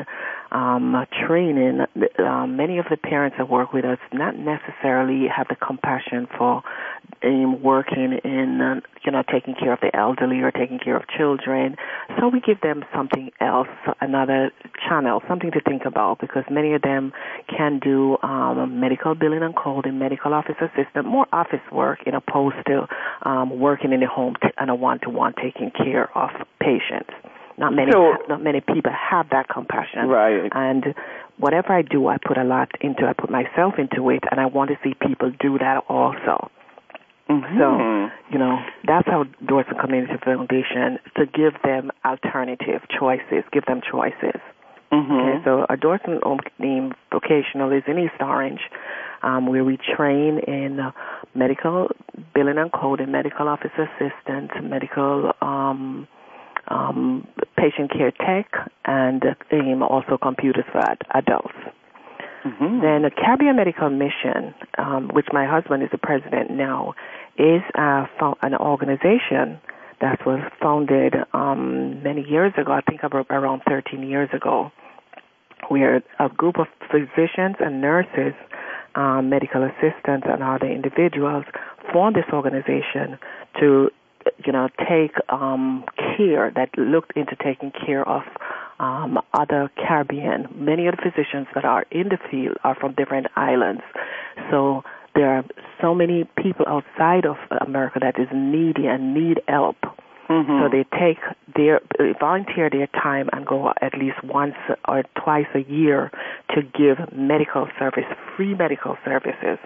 um, 0.50 0.96
training. 1.26 1.80
Um, 2.18 2.56
many 2.56 2.78
of 2.78 2.86
the 2.90 2.96
parents 2.96 3.36
that 3.38 3.48
work 3.48 3.72
with 3.72 3.84
us 3.84 3.98
not 4.12 4.36
necessarily 4.36 5.28
have 5.28 5.46
the 5.48 5.56
compassion 5.56 6.26
for 6.36 6.62
um, 7.22 7.62
working 7.62 8.18
in, 8.24 8.60
uh, 8.60 8.80
you 9.04 9.12
know, 9.12 9.22
taking 9.30 9.54
care 9.54 9.72
of 9.72 9.80
the 9.80 9.94
elderly 9.94 10.40
or 10.40 10.50
taking 10.50 10.78
care 10.78 10.96
of 10.96 11.02
children. 11.08 11.76
So 12.18 12.28
we 12.28 12.40
give 12.40 12.60
them 12.62 12.84
something 12.94 13.30
else, 13.40 13.68
another 14.00 14.50
channel, 14.88 15.22
something 15.28 15.50
to 15.52 15.60
think 15.60 15.82
about 15.84 16.20
because 16.20 16.44
many 16.50 16.74
of 16.74 16.82
them 16.82 17.12
can 17.48 17.78
do 17.78 18.16
um, 18.22 18.80
medical 18.80 19.14
billing 19.14 19.42
and 19.42 19.54
coding, 19.54 19.98
medical 19.98 20.32
office 20.32 20.56
assistant, 20.60 21.06
more 21.06 21.26
office 21.32 21.60
work 21.70 22.00
in 22.06 22.14
opposed 22.14 22.56
to 22.66 22.86
um, 23.22 23.58
working 23.60 23.92
in 23.92 24.00
the 24.00 24.06
home 24.06 24.34
t- 24.40 24.48
and 24.56 24.70
a 24.70 24.74
one-to-one 24.74 25.17
taking 25.42 25.70
care 25.70 26.08
of 26.16 26.30
patients. 26.60 27.10
Not 27.58 27.74
many, 27.74 27.90
So- 27.92 28.16
not 28.28 28.42
many 28.42 28.60
people 28.60 28.92
have 28.92 29.30
that 29.30 29.48
compassion. 29.48 30.08
Right. 30.08 30.48
And 30.52 30.94
whatever 31.38 31.72
I 31.72 31.82
do, 31.82 32.06
I 32.06 32.16
put 32.18 32.38
a 32.38 32.44
lot 32.44 32.70
into. 32.80 33.06
I 33.06 33.12
put 33.12 33.30
myself 33.30 33.78
into 33.78 34.10
it, 34.10 34.24
and 34.30 34.40
I 34.40 34.46
want 34.46 34.70
to 34.70 34.78
see 34.84 34.94
people 34.94 35.30
do 35.40 35.58
that 35.58 35.82
also. 35.88 36.50
Mhm. 37.28 37.58
So, 37.58 38.10
you 38.30 38.38
know, 38.38 38.58
that's 38.84 39.06
how 39.08 39.24
Dorson 39.44 39.78
Community 39.78 40.16
Foundation 40.24 40.98
to 41.16 41.26
give 41.26 41.60
them 41.62 41.90
alternative 42.04 42.82
choices, 42.88 43.44
give 43.52 43.66
them 43.66 43.80
choices. 43.82 44.40
Mhm. 44.92 45.10
Okay, 45.10 45.44
so 45.44 45.66
our 45.68 45.76
Dorson 45.76 46.18
Opening 46.22 46.92
Vocational 47.12 47.72
is 47.72 47.82
in 47.86 47.98
East 47.98 48.14
Orange, 48.20 48.60
um, 49.22 49.46
where 49.46 49.64
we 49.64 49.76
train 49.76 50.38
in 50.40 50.80
uh, 50.80 50.92
medical 51.34 51.90
billing 52.34 52.58
and 52.58 52.72
coding, 52.72 53.10
medical 53.10 53.48
office 53.48 53.72
assistant, 53.76 54.50
medical 54.62 55.32
um, 55.42 56.06
um, 56.68 57.26
patient 57.56 57.90
care 57.90 58.12
tech, 58.12 58.46
and 58.86 59.24
um, 59.52 59.82
also 59.82 60.16
computers 60.16 60.64
for 60.72 60.78
ad- 60.78 61.02
adults. 61.14 61.54
Mhm. 62.44 62.80
Then 62.80 63.02
the 63.02 63.10
Caribbean 63.10 63.56
Medical 63.56 63.90
Mission, 63.90 64.54
um, 64.78 65.08
which 65.08 65.26
my 65.32 65.44
husband 65.44 65.82
is 65.82 65.90
the 65.90 65.98
president 65.98 66.50
now, 66.50 66.94
is 67.36 67.62
uh, 67.74 68.06
an 68.42 68.54
organization 68.54 69.58
that 70.00 70.24
was 70.26 70.40
founded 70.60 71.14
um, 71.32 72.02
many 72.02 72.22
years 72.22 72.52
ago. 72.56 72.72
I 72.72 72.80
think 72.80 73.02
about 73.02 73.26
around 73.30 73.62
13 73.68 74.02
years 74.02 74.28
ago. 74.32 74.70
Where 75.68 76.02
a 76.18 76.28
group 76.28 76.58
of 76.58 76.66
physicians 76.90 77.56
and 77.58 77.80
nurses, 77.80 78.32
um, 78.94 79.28
medical 79.28 79.64
assistants, 79.64 80.26
and 80.28 80.42
other 80.42 80.66
individuals 80.66 81.44
formed 81.92 82.16
this 82.16 82.32
organization 82.32 83.18
to, 83.60 83.90
you 84.46 84.52
know, 84.52 84.68
take 84.88 85.12
um, 85.28 85.84
care 86.16 86.52
that 86.54 86.70
looked 86.78 87.16
into 87.16 87.36
taking 87.42 87.72
care 87.84 88.08
of 88.08 88.22
um, 88.78 89.18
other 89.34 89.70
Caribbean. 89.76 90.46
Many 90.54 90.86
of 90.86 90.94
the 90.96 91.10
physicians 91.10 91.48
that 91.54 91.64
are 91.64 91.84
in 91.90 92.08
the 92.08 92.18
field 92.30 92.56
are 92.62 92.76
from 92.76 92.94
different 92.94 93.26
islands. 93.36 93.82
So 94.50 94.84
there 95.18 95.36
are 95.36 95.44
so 95.82 95.94
many 95.94 96.24
people 96.40 96.64
outside 96.68 97.26
of 97.26 97.36
America 97.66 97.98
that 98.00 98.18
is 98.20 98.28
needy 98.32 98.86
and 98.86 99.14
need 99.14 99.40
help. 99.48 99.76
Mhm. 100.28 100.60
So 100.60 100.68
they 100.68 100.84
take 100.96 101.18
their 101.56 101.80
volunteer 102.20 102.70
their 102.70 102.86
time 102.88 103.28
and 103.32 103.44
go 103.44 103.72
at 103.80 103.98
least 103.98 104.22
once 104.22 104.54
or 104.86 105.02
twice 105.16 105.48
a 105.54 105.60
year 105.60 106.12
to 106.54 106.62
give 106.62 106.98
medical 107.12 107.66
service, 107.78 108.04
free 108.36 108.54
medical 108.54 108.96
services 109.04 109.58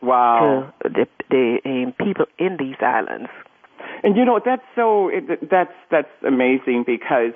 wow. 0.00 0.72
to 0.82 0.88
the, 0.88 1.06
the 1.30 1.60
um, 1.64 1.92
people 2.04 2.26
in 2.38 2.56
these 2.56 2.80
islands. 2.80 3.30
And 4.02 4.16
you 4.16 4.24
know 4.24 4.40
that's 4.44 4.66
so 4.74 5.08
it, 5.08 5.48
that's 5.48 5.76
that's 5.90 6.14
amazing 6.26 6.84
because 6.86 7.34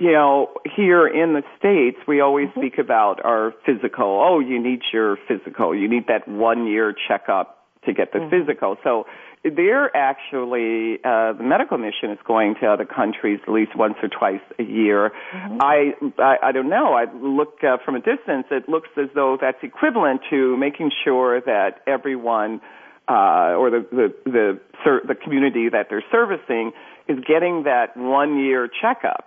you 0.00 0.12
know 0.12 0.48
here 0.76 1.06
in 1.06 1.34
the 1.34 1.42
states 1.58 1.98
we 2.08 2.20
always 2.20 2.48
Mm-hmm. 2.48 2.60
speak 2.60 2.78
about 2.78 3.24
our 3.24 3.52
physical. 3.66 4.08
Oh, 4.26 4.40
you 4.40 4.58
need 4.60 4.80
your 4.92 5.16
physical. 5.28 5.74
You 5.74 5.88
need 5.88 6.06
that 6.08 6.26
one 6.26 6.66
year 6.66 6.92
checkup 7.06 7.48
to 7.86 7.92
get 7.92 8.12
the 8.12 8.18
Mm-hmm. 8.20 8.30
physical. 8.46 8.76
So 8.82 9.06
they're 9.42 9.94
actually 9.96 10.98
uh, 11.04 11.32
the 11.32 11.44
medical 11.44 11.78
mission 11.78 12.10
is 12.10 12.18
going 12.26 12.56
to 12.60 12.66
other 12.66 12.84
countries 12.84 13.40
at 13.46 13.52
least 13.52 13.72
once 13.74 13.94
or 14.02 14.08
twice 14.08 14.42
a 14.58 14.62
year. 14.62 15.12
Mm-hmm. 15.34 15.58
I, 15.62 15.92
I 16.18 16.48
I 16.48 16.52
don't 16.52 16.68
know. 16.68 16.92
I 16.94 17.04
look 17.14 17.62
uh, 17.62 17.76
from 17.84 17.94
a 17.94 18.00
distance. 18.00 18.46
It 18.50 18.68
looks 18.68 18.88
as 18.98 19.08
though 19.14 19.38
that's 19.40 19.62
equivalent 19.62 20.20
to 20.30 20.56
making 20.58 20.90
sure 21.04 21.40
that 21.40 21.80
everyone 21.86 22.60
uh, 23.08 23.56
or 23.60 23.70
the 23.70 23.86
the 23.90 24.06
the, 24.36 24.60
the 25.08 25.14
community 25.14 25.68
that 25.70 25.86
they're 25.88 26.04
servicing 26.12 26.72
is 27.08 27.18
getting 27.26 27.64
that 27.64 27.96
one 27.96 28.38
year 28.38 28.68
checkup. 28.80 29.24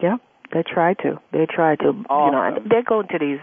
Yeah, 0.00 0.16
they 0.52 0.62
try 0.62 0.94
to. 0.94 1.20
They 1.32 1.46
try 1.46 1.76
to. 1.76 1.84
You 1.86 2.04
know, 2.08 2.58
they 2.64 2.82
go 2.86 3.00
into 3.00 3.18
these 3.18 3.40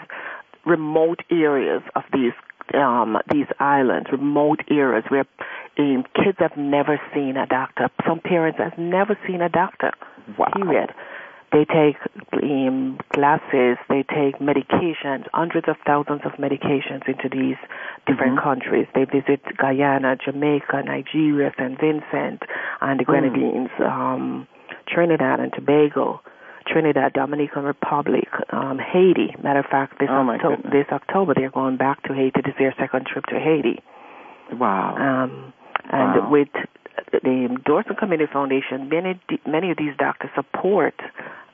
remote 0.66 1.20
areas 1.30 1.82
of 1.96 2.04
these 2.14 2.34
um 2.74 3.18
these 3.32 3.48
islands, 3.60 4.10
remote 4.12 4.62
areas 4.70 5.04
where 5.10 5.26
um, 5.78 6.04
kids 6.16 6.38
have 6.40 6.56
never 6.58 7.00
seen 7.14 7.38
a 7.38 7.46
doctor. 7.46 7.90
Some 8.08 8.20
parents 8.20 8.60
have 8.60 8.78
never 8.78 9.18
seen 9.28 9.42
a 9.42 9.50
doctor. 9.50 9.92
Wow. 10.38 10.48
Period. 10.56 10.94
They 11.52 11.66
take 11.66 11.98
um, 12.42 12.98
classes, 13.14 13.78
they 13.88 14.04
take 14.10 14.40
medications, 14.40 15.28
hundreds 15.34 15.68
of 15.68 15.76
thousands 15.86 16.22
of 16.26 16.32
medications 16.34 17.08
into 17.08 17.30
these 17.32 17.58
different 18.08 18.42
countries. 18.42 18.88
They 18.96 19.06
visit 19.06 19.40
Guyana, 19.56 20.18
Jamaica, 20.18 20.82
Nigeria, 20.84 21.52
St. 21.56 21.80
Vincent, 21.80 22.42
and 22.82 23.00
the 23.00 23.04
Grenadines, 23.04 23.70
um, 23.80 24.48
Trinidad 24.88 25.40
and 25.40 25.54
Tobago, 25.54 26.22
Trinidad, 26.66 27.14
Dominican 27.14 27.64
Republic, 27.64 28.28
um, 28.52 28.80
Haiti. 28.80 29.36
Matter 29.44 29.60
of 29.60 29.66
fact, 29.66 30.00
this, 30.00 30.10
Oh, 30.12 30.24
my 30.24 30.36
Octo- 30.36 30.70
this 30.70 30.88
October 30.92 31.34
they're 31.34 31.50
going 31.50 31.78
back 31.78 32.02
to 32.04 32.14
Haiti. 32.14 32.42
This 32.44 32.54
is 32.54 32.58
their 32.60 32.74
second 32.78 33.06
trip 33.06 33.26
to 33.28 33.40
Haiti. 33.40 33.82
Wow. 34.54 34.96
Um, 34.98 35.54
and 35.90 36.22
Wow. 36.24 36.30
with 36.30 36.50
the 37.12 37.20
Dorson 37.66 37.98
Community 37.98 38.32
Foundation, 38.32 38.90
many 38.90 39.20
many 39.48 39.72
of 39.72 39.78
these 39.78 39.96
doctors 39.98 40.30
support 40.36 40.96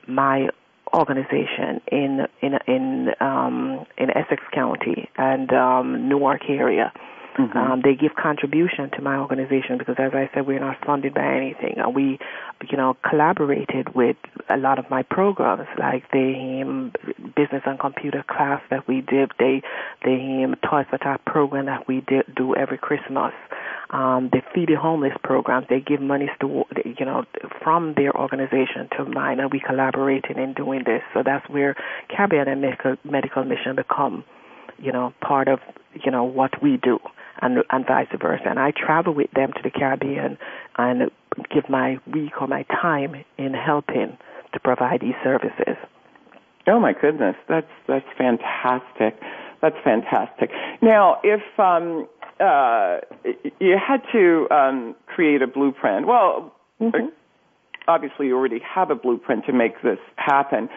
my 0.07 0.49
organization 0.93 1.81
in 1.91 2.27
in 2.41 2.57
in 2.67 3.13
um, 3.19 3.85
in 3.97 4.09
Essex 4.15 4.41
County 4.51 5.09
and 5.17 5.51
um, 5.53 6.09
Newark 6.09 6.49
area. 6.49 6.91
Mm-hmm. 7.39 7.57
Um, 7.57 7.81
they 7.83 7.95
give 7.95 8.15
contribution 8.21 8.89
to 8.97 9.01
my 9.01 9.15
organization 9.15 9.77
because, 9.77 9.95
as 9.97 10.11
I 10.13 10.29
said, 10.33 10.45
we're 10.45 10.59
not 10.59 10.75
funded 10.85 11.13
by 11.13 11.37
anything. 11.37 11.75
And 11.77 11.95
we, 11.95 12.19
you 12.69 12.75
know, 12.75 12.97
collaborated 13.09 13.95
with 13.95 14.17
a 14.49 14.57
lot 14.57 14.77
of 14.77 14.89
my 14.89 15.03
programs, 15.03 15.67
like 15.77 16.03
the 16.11 16.63
um, 16.65 16.91
business 17.37 17.63
and 17.65 17.79
computer 17.79 18.25
class 18.27 18.61
that 18.69 18.89
we 18.89 18.99
did, 18.99 19.31
the 19.39 19.61
the 20.03 20.43
um, 20.43 20.55
Toys 20.69 20.85
for 20.89 20.97
Tot 20.97 21.23
program 21.23 21.67
that 21.67 21.87
we 21.87 22.01
did, 22.01 22.25
do 22.35 22.55
every 22.55 22.77
Christmas, 22.77 23.31
um, 23.91 24.29
the 24.33 24.41
Feed 24.53 24.67
the 24.67 24.75
Homeless 24.75 25.13
programs. 25.23 25.67
They 25.69 25.79
give 25.79 26.01
monies 26.01 26.31
to, 26.41 26.65
you 26.83 27.05
know, 27.05 27.23
from 27.63 27.93
their 27.95 28.13
organization 28.17 28.89
to 28.97 29.05
mine, 29.05 29.39
and 29.39 29.49
we 29.49 29.61
collaborated 29.65 30.37
in 30.37 30.55
doing 30.55 30.83
this. 30.85 31.03
So 31.13 31.23
that's 31.23 31.47
where 31.49 31.77
Caribbean 32.09 32.49
and 32.49 32.59
Medical, 32.59 32.97
Medical 33.05 33.45
Mission 33.45 33.77
become 33.77 34.25
you 34.81 34.93
know, 34.93 35.13
part 35.19 35.49
of, 35.49 35.59
you 36.05 36.09
know, 36.09 36.23
what 36.23 36.61
we 36.63 36.77
do 36.77 36.99
and 37.41 37.63
and 37.69 37.85
vice 37.85 38.07
versa. 38.19 38.43
And 38.45 38.59
I 38.59 38.71
travel 38.71 39.13
with 39.13 39.31
them 39.31 39.51
to 39.53 39.61
the 39.63 39.69
Caribbean 39.69 40.37
and 40.77 41.11
give 41.53 41.69
my 41.69 41.97
week 42.11 42.41
or 42.41 42.47
my 42.47 42.63
time 42.63 43.23
in 43.37 43.53
helping 43.53 44.17
to 44.53 44.59
provide 44.59 45.01
these 45.01 45.15
services. 45.23 45.77
Oh 46.67 46.79
my 46.79 46.93
goodness, 46.93 47.35
that's 47.47 47.71
that's 47.87 48.05
fantastic. 48.17 49.19
That's 49.61 49.75
fantastic. 49.83 50.51
Now, 50.81 51.19
if 51.23 51.41
um, 51.59 52.07
uh, 52.39 52.99
you 53.59 53.77
had 53.77 54.01
to 54.13 54.47
um, 54.51 54.95
create 55.05 55.41
a 55.41 55.47
blueprint, 55.47 56.07
well, 56.07 56.55
obviously 57.89 58.27
you 58.27 58.37
already 58.37 58.59
have 58.59 58.89
a 58.89 58.95
blueprint 58.95 59.45
to 59.47 59.53
make 59.53 59.81
this 59.81 59.99
happen. 60.15 60.69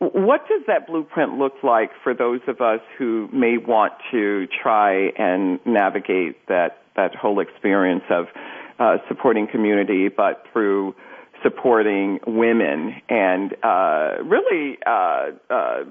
What 0.00 0.46
does 0.48 0.62
that 0.68 0.86
blueprint 0.86 1.38
look 1.38 1.54
like 1.62 1.90
for 2.04 2.14
those 2.14 2.40
of 2.46 2.60
us 2.60 2.80
who 2.98 3.28
may 3.32 3.58
want 3.58 3.94
to 4.12 4.46
try 4.62 5.08
and 5.18 5.58
navigate 5.66 6.46
that 6.46 6.82
that 6.96 7.14
whole 7.14 7.40
experience 7.40 8.04
of 8.10 8.26
uh, 8.78 8.98
supporting 9.08 9.46
community, 9.46 10.08
but 10.08 10.44
through 10.52 10.94
supporting 11.42 12.18
women 12.26 12.94
and 13.08 13.54
uh, 13.62 14.16
really 14.24 14.78
uh, 14.86 15.30
uh, 15.50 15.84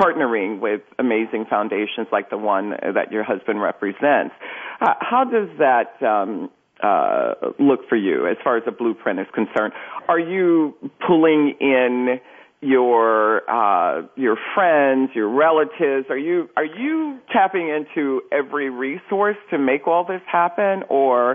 partnering 0.00 0.60
with 0.60 0.82
amazing 0.98 1.46
foundations 1.48 2.06
like 2.12 2.30
the 2.30 2.36
one 2.36 2.70
that 2.70 3.10
your 3.10 3.24
husband 3.24 3.60
represents. 3.62 4.34
How 4.78 5.24
does 5.24 5.48
that 5.58 6.02
um, 6.06 6.50
uh, 6.82 7.34
look 7.58 7.88
for 7.88 7.96
you 7.96 8.26
as 8.26 8.36
far 8.44 8.56
as 8.58 8.64
a 8.66 8.72
blueprint 8.72 9.20
is 9.20 9.26
concerned? 9.34 9.72
Are 10.08 10.18
you 10.18 10.74
pulling 11.06 11.54
in 11.60 12.20
your 12.64 13.48
uh, 13.48 14.06
your 14.16 14.36
friends, 14.54 15.10
your 15.14 15.28
relatives? 15.28 16.06
Are 16.08 16.18
you 16.18 16.48
are 16.56 16.64
you 16.64 17.18
tapping 17.32 17.68
into 17.68 18.22
every 18.32 18.70
resource 18.70 19.36
to 19.50 19.58
make 19.58 19.86
all 19.86 20.04
this 20.04 20.22
happen, 20.30 20.82
or 20.88 21.32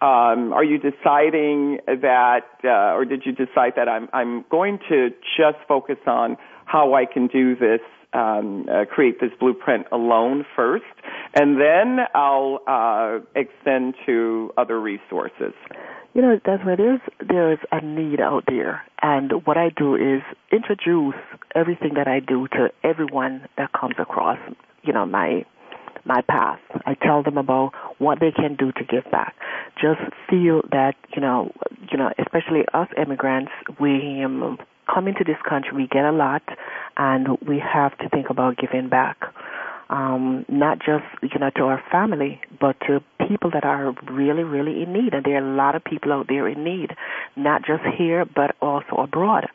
um, 0.00 0.52
are 0.52 0.62
you 0.62 0.78
deciding 0.78 1.78
that, 1.86 2.46
uh, 2.62 2.94
or 2.94 3.04
did 3.04 3.22
you 3.26 3.32
decide 3.32 3.72
that 3.76 3.88
I'm 3.88 4.08
I'm 4.12 4.44
going 4.50 4.78
to 4.88 5.10
just 5.36 5.58
focus 5.66 5.98
on 6.06 6.36
how 6.66 6.94
I 6.94 7.04
can 7.06 7.26
do 7.26 7.56
this, 7.56 7.80
um, 8.12 8.66
uh, 8.70 8.84
create 8.84 9.20
this 9.20 9.30
blueprint 9.40 9.86
alone 9.90 10.44
first, 10.54 10.84
and 11.34 11.60
then 11.60 12.06
I'll 12.14 12.60
uh, 12.68 13.18
extend 13.34 13.94
to 14.06 14.52
other 14.56 14.80
resources. 14.80 15.54
You 16.14 16.22
know, 16.22 16.40
that's 16.44 16.64
where 16.64 16.76
there's 16.76 17.00
there's 17.26 17.58
a 17.70 17.80
need 17.80 18.20
out 18.20 18.44
there, 18.48 18.82
and 19.02 19.46
what 19.46 19.56
I 19.56 19.70
do 19.76 19.94
is 19.94 20.22
introduce 20.50 21.14
everything 21.54 21.94
that 21.94 22.08
I 22.08 22.20
do 22.20 22.48
to 22.48 22.70
everyone 22.82 23.46
that 23.56 23.72
comes 23.72 23.94
across, 23.98 24.38
you 24.82 24.92
know, 24.92 25.06
my 25.06 25.44
my 26.04 26.22
path. 26.22 26.58
I 26.86 26.94
tell 26.94 27.22
them 27.22 27.36
about 27.36 27.72
what 27.98 28.20
they 28.20 28.32
can 28.32 28.56
do 28.56 28.72
to 28.72 28.84
give 28.84 29.10
back. 29.10 29.34
Just 29.80 30.00
feel 30.28 30.62
that 30.72 30.94
you 31.14 31.20
know, 31.20 31.52
you 31.92 31.98
know, 31.98 32.10
especially 32.18 32.64
us 32.72 32.88
immigrants, 32.96 33.52
we 33.78 34.24
um, 34.24 34.58
come 34.92 35.06
into 35.06 35.24
this 35.24 35.36
country, 35.48 35.72
we 35.76 35.86
get 35.86 36.04
a 36.04 36.12
lot, 36.12 36.42
and 36.96 37.38
we 37.46 37.60
have 37.60 37.96
to 37.98 38.08
think 38.08 38.30
about 38.30 38.56
giving 38.56 38.88
back. 38.88 39.18
Um, 39.90 40.44
not 40.48 40.78
just 40.78 41.04
you 41.22 41.38
know 41.38 41.50
to 41.56 41.62
our 41.62 41.82
family, 41.90 42.40
but 42.60 42.76
to 42.86 43.00
people 43.26 43.50
that 43.52 43.64
are 43.64 43.94
really, 44.10 44.42
really 44.42 44.82
in 44.82 44.92
need, 44.92 45.14
and 45.14 45.24
there 45.24 45.36
are 45.42 45.52
a 45.52 45.56
lot 45.56 45.74
of 45.74 45.82
people 45.84 46.12
out 46.12 46.26
there 46.28 46.46
in 46.46 46.62
need, 46.62 46.90
not 47.36 47.62
just 47.64 47.82
here 47.96 48.24
but 48.24 48.54
also 48.60 48.96
abroad. 48.98 49.48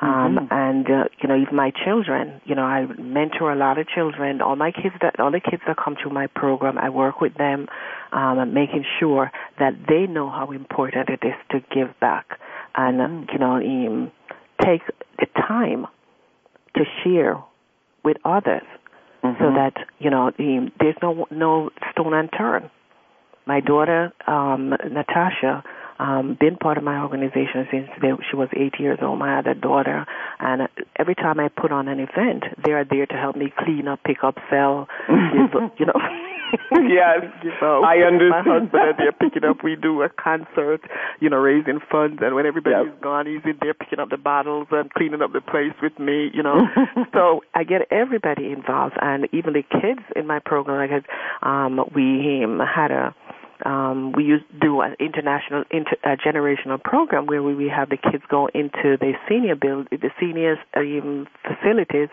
Um, 0.00 0.36
Mm-hmm. 0.36 0.46
and 0.50 0.86
uh, 0.90 1.04
you 1.22 1.28
know, 1.28 1.36
even 1.40 1.54
my 1.54 1.70
children, 1.84 2.40
you 2.44 2.56
know, 2.56 2.62
I 2.64 2.86
mentor 2.98 3.52
a 3.52 3.56
lot 3.56 3.78
of 3.78 3.86
children. 3.88 4.40
All 4.40 4.56
my 4.56 4.72
kids 4.72 4.96
that, 5.00 5.20
all 5.20 5.30
the 5.30 5.38
kids 5.40 5.62
that 5.68 5.76
come 5.76 5.94
through 6.00 6.10
my 6.12 6.26
program, 6.26 6.76
I 6.76 6.88
work 6.90 7.20
with 7.20 7.34
them, 7.34 7.68
um, 8.10 8.52
making 8.52 8.84
sure 8.98 9.30
that 9.60 9.74
they 9.88 10.06
know 10.12 10.28
how 10.28 10.50
important 10.50 11.08
it 11.08 11.20
is 11.24 11.34
to 11.52 11.60
give 11.72 11.98
back, 12.00 12.26
and 12.74 12.98
Mm-hmm. 12.98 13.32
you 13.32 13.38
know, 13.38 13.56
um, 13.56 14.12
take 14.60 14.82
the 15.18 15.26
time 15.36 15.86
to 16.76 16.84
share 17.04 17.36
with 18.04 18.16
others, 18.24 18.62
so 19.22 19.28
Mhm. 19.28 19.54
that 19.54 19.86
you 19.98 20.10
know, 20.10 20.32
um, 20.38 20.72
there's 20.80 20.96
no 21.02 21.26
no 21.30 21.70
stone 21.92 22.14
unturned. 22.14 22.70
My 23.46 23.60
daughter, 23.60 24.12
um, 24.26 24.70
Natasha, 24.70 25.64
um, 25.98 26.36
been 26.38 26.56
part 26.56 26.78
of 26.78 26.84
my 26.84 27.00
organization 27.00 27.66
since 27.70 27.88
they, 28.00 28.12
she 28.30 28.36
was 28.36 28.48
eight 28.54 28.78
years 28.78 28.98
old. 29.02 29.18
My 29.18 29.38
other 29.38 29.54
daughter, 29.54 30.06
and 30.40 30.68
every 30.96 31.14
time 31.14 31.40
I 31.40 31.48
put 31.48 31.72
on 31.72 31.88
an 31.88 32.00
event, 32.00 32.44
they 32.64 32.72
are 32.72 32.84
there 32.84 33.06
to 33.06 33.14
help 33.14 33.36
me 33.36 33.52
clean 33.58 33.88
up, 33.88 34.00
pick 34.04 34.22
up, 34.22 34.36
sell, 34.50 34.88
give, 35.08 35.70
you 35.78 35.86
know. 35.86 36.00
Yes, 36.92 37.24
give 37.42 37.52
out. 37.62 37.84
I 37.84 38.02
understand. 38.02 38.46
My 38.46 38.60
husband 38.60 38.94
they're 38.98 39.12
picking 39.12 39.44
up. 39.44 39.62
We 39.64 39.76
do 39.76 40.02
a 40.02 40.08
concert, 40.08 40.80
you 41.20 41.30
know, 41.30 41.38
raising 41.38 41.80
funds, 41.90 42.20
and 42.22 42.34
when 42.34 42.46
everybody's 42.46 42.92
Yep. 42.92 43.00
gone, 43.00 43.26
he's 43.26 43.44
in 43.44 43.58
there 43.60 43.74
picking 43.74 43.98
up 43.98 44.10
the 44.10 44.16
bottles 44.16 44.66
and 44.70 44.92
cleaning 44.92 45.22
up 45.22 45.32
the 45.32 45.40
place 45.40 45.74
with 45.82 45.98
me, 45.98 46.30
you 46.34 46.42
know. 46.42 46.66
so 47.12 47.42
I 47.54 47.64
get 47.64 47.82
everybody 47.90 48.52
involved, 48.52 48.96
and 49.00 49.28
even 49.32 49.54
the 49.54 49.62
kids 49.62 50.02
in 50.16 50.26
my 50.26 50.38
program. 50.38 50.90
Like, 50.90 51.04
um, 51.42 51.80
we 51.94 52.44
um, 52.44 52.60
had 52.60 52.90
a 52.90 53.14
um, 53.64 54.12
we 54.12 54.24
used 54.24 54.44
to 54.52 54.58
do 54.58 54.80
an 54.80 54.96
international 54.98 55.64
inter, 55.70 55.96
uh, 56.04 56.16
generational 56.16 56.82
program 56.82 57.26
where 57.26 57.42
we, 57.42 57.54
we 57.54 57.68
have 57.68 57.88
the 57.90 57.96
kids 57.96 58.24
go 58.28 58.48
into 58.54 58.96
the 58.98 59.12
senior 59.28 59.54
build 59.54 59.88
the 59.90 60.10
seniors 60.18 60.58
um, 60.76 61.26
facilities, 61.42 62.08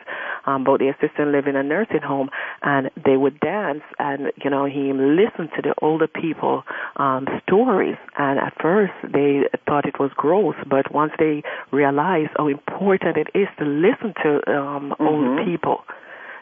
um, 0.45 0.63
both 0.63 0.79
the 0.79 0.89
assisted 0.89 1.27
living 1.27 1.55
and 1.55 1.69
nursing 1.69 2.01
home, 2.01 2.29
and 2.61 2.89
they 3.05 3.17
would 3.17 3.39
dance 3.39 3.83
and 3.97 4.31
you 4.43 4.49
know 4.49 4.65
he 4.65 4.93
listened 4.93 5.49
to 5.55 5.61
the 5.61 5.73
older 5.81 6.07
people 6.07 6.63
um, 6.97 7.27
stories. 7.43 7.97
And 8.17 8.39
at 8.39 8.53
first 8.61 8.93
they 9.03 9.43
thought 9.65 9.85
it 9.85 9.99
was 9.99 10.11
gross, 10.15 10.55
but 10.69 10.93
once 10.93 11.13
they 11.19 11.43
realized 11.71 12.31
how 12.37 12.47
important 12.47 13.17
it 13.17 13.27
is 13.33 13.47
to 13.57 13.65
listen 13.65 14.13
to 14.23 14.51
um, 14.51 14.93
older 14.99 15.43
people, 15.43 15.83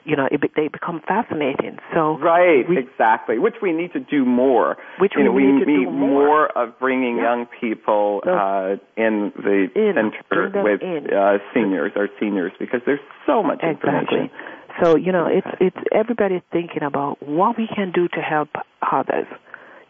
you 0.08 0.16
know, 0.16 0.28
it, 0.32 0.39
be- 0.41 0.51
they 0.55 0.68
become 0.70 1.01
fascinating. 1.08 1.78
So 1.93 2.18
Right, 2.18 2.68
we, 2.68 2.78
exactly. 2.80 3.38
Which 3.39 3.55
we 3.62 3.72
need 3.74 3.91
to 3.93 3.99
do 3.99 4.24
more. 4.26 4.78
Which 4.99 5.14
you 5.18 5.24
know, 5.26 5.32
we 5.32 5.43
need 5.45 5.60
to 5.60 5.66
do 5.66 5.91
more. 5.91 6.47
of 6.58 6.80
bringing 6.80 7.18
Yeah. 7.18 7.24
young 7.24 7.45
people 7.60 8.22
So- 8.24 8.34
uh, 8.34 8.78
in 8.95 9.34
the 9.36 9.68
In, 9.76 9.93
center 9.95 10.64
with 10.64 10.82
uh, 11.14 11.38
seniors, 11.53 11.91
our 11.95 12.10
seniors, 12.20 12.53
because 12.58 12.82
there's 12.86 13.03
so 13.26 13.43
much 13.43 13.62
information. 13.62 14.30
Exactly. 14.32 14.84
So 14.84 14.95
you 14.95 15.12
know, 15.12 15.26
it's 15.28 15.47
it's 15.60 15.78
everybody 15.91 16.41
thinking 16.51 16.84
about 16.84 17.22
what 17.22 17.58
we 17.58 17.68
can 17.68 17.91
do 17.91 18.08
to 18.10 18.22
help 18.22 18.49
others. 18.91 19.28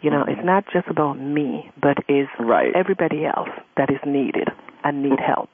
You 0.01 0.11
know, 0.11 0.23
it's 0.27 0.43
not 0.43 0.63
just 0.71 0.87
about 0.87 1.19
me, 1.19 1.69
but 1.81 1.97
is 2.07 2.27
Right. 2.39 2.71
everybody 2.75 3.25
else 3.25 3.49
that 3.77 3.89
is 3.89 3.99
needed 4.05 4.47
and 4.83 5.01
need 5.03 5.19
help. 5.19 5.49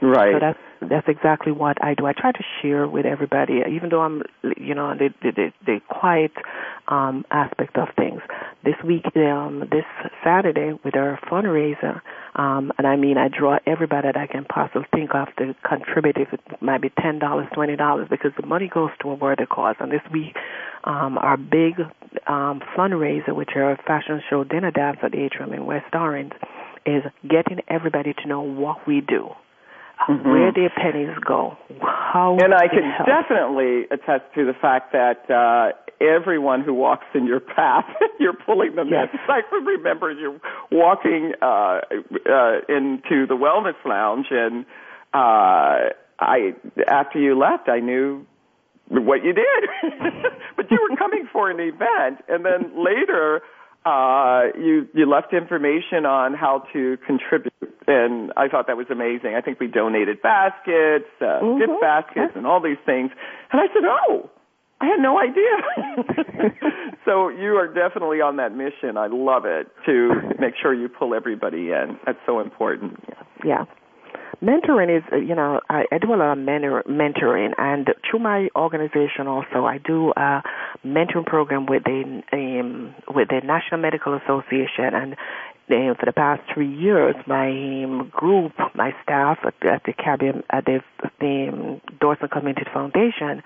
Right. 0.00 0.32
So 0.34 0.38
that's 0.40 0.58
that's 0.88 1.08
exactly 1.08 1.52
what 1.52 1.82
I 1.82 1.94
do. 1.94 2.06
I 2.06 2.12
try 2.12 2.32
to 2.32 2.44
share 2.60 2.86
with 2.86 3.06
everybody, 3.06 3.60
even 3.70 3.90
though 3.90 4.00
I'm, 4.00 4.22
you 4.56 4.74
know, 4.74 4.94
the 4.94 5.10
the, 5.22 5.52
the, 5.64 5.80
quiet 5.88 6.32
um, 6.88 7.24
aspect 7.30 7.76
of 7.76 7.88
things. 7.96 8.20
This 8.64 8.74
week, 8.84 9.04
um, 9.16 9.68
this 9.70 9.84
Saturday, 10.24 10.78
with 10.84 10.96
our 10.96 11.18
fundraiser, 11.30 12.00
um, 12.34 12.72
and 12.78 12.86
I 12.86 12.96
mean, 12.96 13.18
I 13.18 13.28
draw 13.28 13.58
everybody 13.66 14.08
that 14.08 14.16
I 14.16 14.26
can 14.26 14.44
possibly 14.44 14.86
think 14.94 15.14
of 15.14 15.28
to 15.38 15.54
contribute. 15.66 16.16
If 16.16 16.32
it 16.32 16.40
might 16.60 16.82
be 16.82 16.90
ten 17.00 17.18
dollars, 17.18 17.46
twenty 17.54 17.76
dollars, 17.76 18.08
because 18.10 18.32
the 18.40 18.46
money 18.46 18.68
goes 18.72 18.90
to 19.02 19.10
a 19.10 19.14
worthy 19.14 19.46
cause. 19.46 19.76
And 19.80 19.92
this 19.92 20.02
week, 20.12 20.36
um, 20.84 21.18
our 21.18 21.36
big 21.36 21.80
um, 22.26 22.62
fundraiser, 22.76 23.34
which 23.34 23.50
are 23.56 23.76
fashion 23.86 24.22
show 24.28 24.44
dinner 24.44 24.70
dance 24.70 24.98
at 25.02 25.12
the 25.12 25.18
Atrium 25.22 25.52
in 25.52 25.66
West 25.66 25.94
Orange, 25.94 26.32
is 26.86 27.02
getting 27.28 27.60
everybody 27.68 28.14
to 28.14 28.28
know 28.28 28.40
what 28.40 28.86
we 28.86 29.00
do 29.00 29.30
where 30.08 30.52
their 30.52 30.70
pennies 30.70 31.16
go, 31.24 31.56
how 31.80 32.36
and 32.40 32.54
I 32.54 32.68
can 32.68 32.82
helps. 32.82 33.10
definitely 33.10 33.84
attest 33.90 34.24
to 34.34 34.44
the 34.44 34.54
fact 34.60 34.92
that 34.92 35.30
uh, 35.30 35.72
everyone 36.04 36.62
who 36.62 36.74
walks 36.74 37.06
in 37.14 37.26
your 37.26 37.40
path, 37.40 37.84
you're 38.20 38.32
pulling 38.34 38.74
them 38.74 38.88
Yes. 38.90 39.08
in. 39.12 39.18
I 39.28 39.40
remember 39.54 40.10
you 40.12 40.40
walking 40.70 41.32
uh, 41.40 41.46
uh, 41.46 42.58
into 42.68 43.26
the 43.26 43.36
wellness 43.36 43.76
lounge, 43.84 44.26
and 44.30 44.64
uh, 45.14 45.90
I 46.18 46.54
after 46.88 47.18
you 47.18 47.38
left, 47.38 47.68
I 47.68 47.80
knew 47.80 48.26
what 48.88 49.24
you 49.24 49.32
did, 49.32 49.68
but 50.56 50.70
you 50.70 50.78
were 50.88 50.96
coming 50.96 51.28
for 51.32 51.50
an 51.50 51.60
event, 51.60 52.24
and 52.28 52.44
then 52.44 52.72
later. 52.84 53.42
Uh, 53.84 54.44
you 54.56 54.86
you 54.94 55.06
left 55.10 55.32
information 55.32 56.06
on 56.06 56.34
how 56.34 56.62
to 56.72 56.96
contribute, 57.04 57.52
and 57.88 58.32
I 58.36 58.46
thought 58.48 58.68
that 58.68 58.76
was 58.76 58.86
amazing. 58.90 59.34
I 59.34 59.40
think 59.40 59.58
we 59.58 59.66
donated 59.66 60.22
baskets, 60.22 61.10
uh, 61.20 61.40
Mhm. 61.42 61.58
gift 61.58 61.80
baskets, 61.80 62.36
and 62.36 62.46
all 62.46 62.60
these 62.60 62.78
things. 62.86 63.10
And 63.50 63.60
I 63.60 63.66
said, 63.74 63.84
"Oh, 63.84 64.30
I 64.80 64.86
had 64.86 65.00
no 65.00 65.18
idea." 65.18 65.56
so 67.04 67.28
you 67.28 67.56
are 67.56 67.66
definitely 67.66 68.20
on 68.20 68.36
that 68.36 68.54
mission. 68.54 68.96
I 68.96 69.08
love 69.08 69.46
it 69.46 69.66
to 69.86 70.14
make 70.38 70.54
sure 70.56 70.72
you 70.72 70.88
pull 70.88 71.12
everybody 71.14 71.72
in. 71.72 71.98
That's 72.06 72.20
so 72.24 72.38
important. 72.38 73.02
Yeah. 73.44 73.64
Mentoring 74.40 74.96
is, 74.96 75.04
uh, 75.12 75.16
you 75.16 75.34
know, 75.34 75.60
I, 75.68 75.84
I 75.92 75.98
do 75.98 76.14
a 76.14 76.16
lot 76.16 76.32
of 76.32 76.38
mentor, 76.38 76.82
mentoring, 76.88 77.52
and 77.58 77.88
through 78.08 78.20
my 78.20 78.48
organization 78.56 79.26
also, 79.26 79.64
I 79.66 79.78
do 79.78 80.12
a 80.16 80.42
mentoring 80.84 81.26
program 81.26 81.66
with 81.66 81.84
the 81.84 82.22
um, 82.32 82.94
with 83.14 83.28
the 83.28 83.40
National 83.44 83.80
Medical 83.80 84.14
Association, 84.14 84.94
and 84.94 85.16
uh, 85.70 85.94
for 85.98 86.06
the 86.06 86.12
past 86.12 86.42
three 86.52 86.72
years, 86.72 87.14
my 87.26 87.48
um, 87.84 88.10
group, 88.12 88.52
my 88.74 88.92
staff 89.02 89.38
at, 89.44 89.54
at 89.66 89.82
the 89.84 89.92
Caribbean, 89.92 90.42
at 90.50 90.64
the, 90.64 90.80
the 91.20 91.48
um, 91.52 91.80
Dorson 92.00 92.30
Community 92.30 92.66
Foundation, 92.72 93.42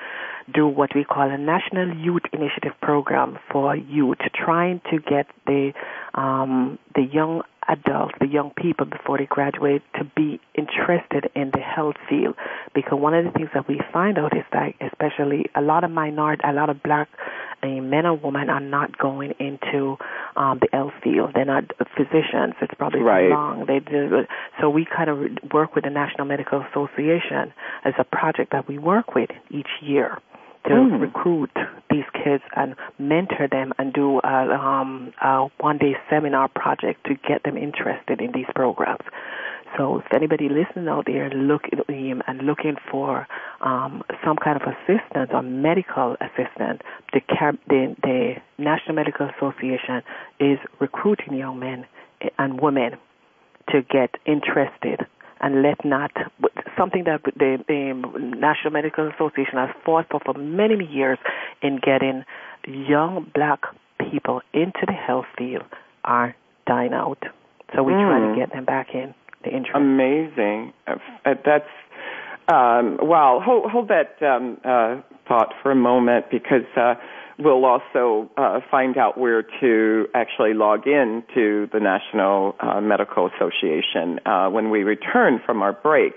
do 0.53 0.67
what 0.67 0.95
we 0.95 1.05
call 1.05 1.31
a 1.31 1.39
National 1.39 1.95
Youth 1.97 2.23
Initiative 2.33 2.73
Program 2.81 3.39
for 3.53 3.77
youth, 3.77 4.19
trying 4.35 4.81
to 4.91 4.99
get 4.99 5.27
the 5.47 5.73
um, 6.15 6.79
the 6.95 7.03
young 7.03 7.43
adults, 7.69 8.15
the 8.21 8.27
young 8.27 8.51
people 8.57 8.87
before 8.87 9.19
they 9.19 9.27
graduate, 9.27 9.83
to 9.99 10.05
be 10.17 10.41
interested 10.55 11.31
in 11.35 11.51
the 11.53 11.61
health 11.61 11.97
field. 12.09 12.35
Because 12.75 12.99
one 13.01 13.15
of 13.15 13.25
the 13.25 13.31
things 13.33 13.51
that 13.55 13.69
we 13.69 13.81
find 13.93 14.19
out 14.19 14.37
is 14.37 14.45
that, 14.53 14.75
especially 14.81 15.47
a 15.55 15.61
lot 15.61 15.85
of 15.85 15.91
minority, 15.91 16.43
a 16.45 16.53
lot 16.53 16.71
of 16.71 16.83
black 16.83 17.09
uh, 17.63 17.67
men 17.67 18.05
and 18.05 18.23
women 18.23 18.51
are 18.51 18.61
not 18.61 18.97
going 18.99 19.33
into 19.39 19.97
um, 20.37 20.61
the 20.61 20.69
health 20.73 20.93
field. 21.03 21.31
They're 21.35 21.45
not 21.45 21.65
physicians. 21.97 22.55
It's 22.61 22.75
probably 22.75 23.01
Right. 23.01 23.29
too 23.29 23.35
long. 23.35 23.65
They 23.67 23.81
do, 23.81 24.25
so 24.61 24.69
we 24.71 24.85
kind 24.85 25.09
of 25.11 25.53
work 25.53 25.75
with 25.75 25.85
the 25.85 25.91
National 25.91 26.27
Medical 26.27 26.63
Association 26.71 27.53
as 27.85 27.95
a 27.99 28.05
project 28.05 28.53
that 28.53 28.69
we 28.69 28.79
work 28.79 29.15
with 29.15 29.31
each 29.51 29.71
year 29.81 30.19
to 30.67 30.75
Mm. 30.75 31.01
recruit 31.01 31.51
these 31.91 32.05
kids 32.13 32.43
and 32.55 32.75
mentor 32.99 33.47
them 33.49 33.73
and 33.79 33.93
do 33.93 34.21
a, 34.23 34.53
um, 34.55 35.13
a 35.23 35.49
one-day 35.59 35.97
seminar 36.11 36.49
project 36.49 37.05
to 37.05 37.15
get 37.15 37.43
them 37.45 37.57
interested 37.57 38.21
in 38.21 38.33
these 38.33 38.47
programs. 38.55 39.05
So 39.77 39.99
if 39.99 40.13
anybody 40.13 40.49
listening 40.49 40.89
out 40.89 41.05
there 41.07 41.29
looking 41.31 42.23
and 42.27 42.43
looking 42.43 42.77
for 42.91 43.27
um, 43.61 44.03
some 44.25 44.37
kind 44.37 44.61
of 44.61 44.67
assistance 44.67 45.31
or 45.33 45.43
medical 45.43 46.17
assistance, 46.21 46.81
the, 47.13 47.21
the, 47.69 47.95
the 48.03 48.37
National 48.59 48.95
Medical 48.95 49.29
Association 49.37 50.03
is 50.41 50.59
recruiting 50.81 51.35
young 51.35 51.59
men 51.59 51.87
and 52.39 52.61
women 52.61 52.97
to 53.71 53.83
get 53.83 54.15
interested 54.25 55.07
and 55.41 55.63
let 55.63 55.85
not 55.85 56.11
something 56.77 57.05
that 57.05 57.23
the, 57.25 57.59
the 57.69 57.93
National 58.37 58.73
Medical 58.73 59.09
Association 59.11 59.55
has 59.55 59.71
fought 59.85 60.07
for 60.11 60.21
for 60.25 60.35
many, 60.35 60.85
years 60.87 61.19
in 61.63 61.79
getting 61.83 62.25
young 62.67 63.31
black 63.35 63.61
people 64.11 64.41
into 64.53 64.85
the 64.87 64.93
health 64.93 65.27
field 65.37 65.65
are 66.05 66.35
dying 66.67 66.93
out. 66.93 67.19
So 67.75 67.83
we 67.83 67.93
try 67.93 68.19
Mm. 68.21 68.35
to 68.35 68.41
get 68.41 68.53
them 68.53 68.65
back 68.65 68.95
in 68.95 69.15
the 69.43 69.51
interest. 69.51 69.75
Amazing. 69.77 70.73
Uh, 70.87 70.97
That's 71.45 71.69
um. 72.49 72.99
Hold, 73.43 73.71
hold 73.71 73.89
that 73.89 74.23
um, 74.27 74.59
uh, 74.65 75.01
thought 75.29 75.53
for 75.63 75.71
a 75.71 75.77
moment 75.77 76.27
because 76.31 76.67
uh, 76.77 76.95
we'll 77.39 77.65
also 77.65 78.31
uh, 78.37 78.61
find 78.71 78.97
out 78.97 79.19
where 79.19 79.43
to 79.61 80.07
actually 80.15 80.55
log 80.55 80.87
in 80.87 81.23
to 81.35 81.69
the 81.73 81.81
National 81.81 82.55
uh, 82.61 82.81
Medical 82.81 83.29
Association 83.35 84.21
uh, 84.27 84.49
when 84.49 84.71
we 84.71 84.83
return 84.83 85.41
from 85.45 85.63
our 85.63 85.73
break. 85.73 86.15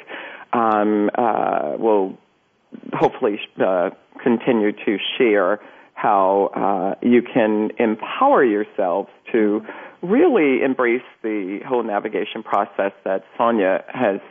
Um, 0.53 1.09
uh, 1.15 1.75
we'll 1.77 2.17
hopefully 2.93 3.39
continue 4.21 4.71
to 4.71 4.97
share 5.17 5.59
how 5.93 6.95
you 7.01 7.21
can 7.21 7.71
empower 7.77 8.43
yourselves 8.43 9.09
to 9.31 9.61
really 10.01 10.63
embrace 10.63 11.03
the 11.23 11.59
whole 11.67 11.83
navigation 11.83 12.41
process 12.41 12.93
that 13.03 13.25
Sonia 13.37 13.83
has 13.89 14.21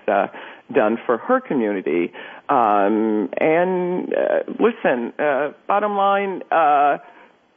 done 0.72 0.98
for 1.06 1.18
her 1.18 1.40
community. 1.40 2.12
Um, 2.48 3.28
and 3.38 4.12
uh, 4.12 4.52
listen, 4.58 5.12
uh, 5.18 5.52
bottom 5.66 5.96
line, 5.96 6.42
uh, 6.50 6.98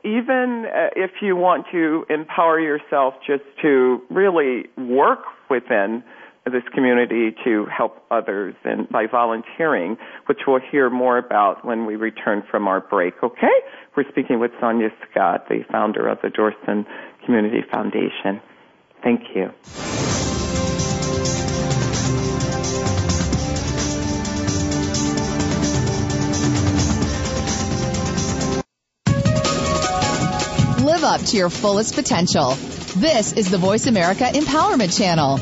even 0.03 0.65
uh, 0.65 0.87
if 0.95 1.11
you 1.21 1.35
want 1.35 1.67
to 1.71 2.05
empower 2.09 2.59
yourself 2.59 3.13
just 3.25 3.43
to 3.61 4.01
really 4.09 4.63
work 4.77 5.19
within 5.49 6.03
this 6.45 6.63
community 6.73 7.35
to 7.43 7.65
help 7.65 8.03
others 8.09 8.55
and 8.63 8.89
by 8.89 9.05
volunteering, 9.05 9.95
which 10.25 10.39
we'll 10.47 10.59
hear 10.71 10.89
more 10.89 11.19
about 11.19 11.63
when 11.63 11.85
we 11.85 11.95
return 11.95 12.41
from 12.49 12.67
our 12.67 12.81
break, 12.81 13.13
okay? 13.23 13.47
We're 13.95 14.09
speaking 14.09 14.39
with 14.39 14.51
Sonia 14.59 14.89
Scott, 15.09 15.47
the 15.49 15.63
founder 15.71 16.07
of 16.07 16.17
the 16.23 16.29
Dorson 16.29 16.85
Community 17.25 17.61
Foundation. 17.69 18.41
Thank 19.03 19.21
you. 19.35 19.51
Up 31.11 31.21
to 31.21 31.35
your 31.35 31.49
fullest 31.49 31.93
potential. 31.93 32.51
This 32.95 33.33
is 33.33 33.51
the 33.51 33.57
Voice 33.57 33.85
America 33.85 34.23
Empowerment 34.23 34.97
Channel. 34.97 35.35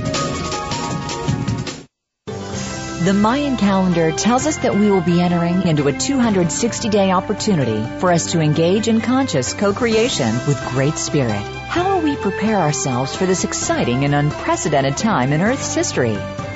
The 3.05 3.13
Mayan 3.13 3.55
calendar 3.55 4.11
tells 4.11 4.47
us 4.47 4.57
that 4.57 4.73
we 4.73 4.89
will 4.89 5.01
be 5.01 5.21
entering 5.21 5.67
into 5.67 5.87
a 5.87 5.93
260 5.93 6.89
day 6.89 7.11
opportunity 7.11 7.85
for 7.99 8.11
us 8.11 8.31
to 8.31 8.39
engage 8.39 8.87
in 8.87 8.99
conscious 8.99 9.53
co 9.53 9.71
creation 9.71 10.33
with 10.47 10.59
Great 10.71 10.95
Spirit. 10.95 11.43
How 11.67 11.93
will 11.93 12.03
we 12.03 12.15
prepare 12.15 12.57
ourselves 12.57 13.15
for 13.15 13.27
this 13.27 13.43
exciting 13.43 14.05
and 14.05 14.15
unprecedented 14.15 14.97
time 14.97 15.31
in 15.33 15.41
Earth's 15.41 15.75
history? 15.75 16.17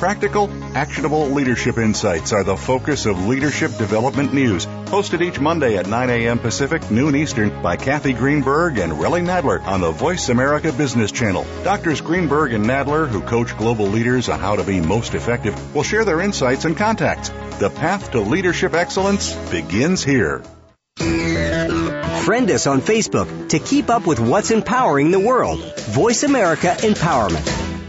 Practical, 0.00 0.48
actionable 0.74 1.28
leadership 1.28 1.76
insights 1.76 2.32
are 2.32 2.42
the 2.42 2.56
focus 2.56 3.04
of 3.04 3.26
Leadership 3.26 3.76
Development 3.76 4.32
News, 4.32 4.64
hosted 4.64 5.20
each 5.20 5.38
Monday 5.38 5.76
at 5.76 5.88
9 5.88 6.08
a.m. 6.08 6.38
Pacific, 6.38 6.90
noon 6.90 7.14
Eastern 7.14 7.60
by 7.60 7.76
Cathy 7.76 8.14
Greenberg 8.14 8.78
and 8.78 8.94
Relly 8.94 9.22
Nadler 9.22 9.62
on 9.66 9.82
the 9.82 9.90
Voice 9.90 10.30
America 10.30 10.72
Business 10.72 11.12
Channel. 11.12 11.44
Doctors 11.64 12.00
Greenberg 12.00 12.54
and 12.54 12.64
Nadler, 12.64 13.08
who 13.08 13.20
coach 13.20 13.54
global 13.58 13.88
leaders 13.88 14.30
on 14.30 14.40
how 14.40 14.56
to 14.56 14.64
be 14.64 14.80
most 14.80 15.14
effective, 15.14 15.74
will 15.74 15.82
share 15.82 16.06
their 16.06 16.22
insights 16.22 16.64
and 16.64 16.78
contacts. 16.78 17.28
The 17.58 17.68
path 17.68 18.12
to 18.12 18.20
leadership 18.20 18.72
excellence 18.72 19.34
begins 19.50 20.02
here. 20.02 20.42
Friend 20.96 22.50
us 22.50 22.66
on 22.66 22.80
Facebook 22.80 23.50
to 23.50 23.58
keep 23.58 23.90
up 23.90 24.06
with 24.06 24.18
what's 24.18 24.50
empowering 24.50 25.10
the 25.10 25.20
world. 25.20 25.60
Voice 25.90 26.22
America 26.22 26.74
Empowerment. 26.78 27.79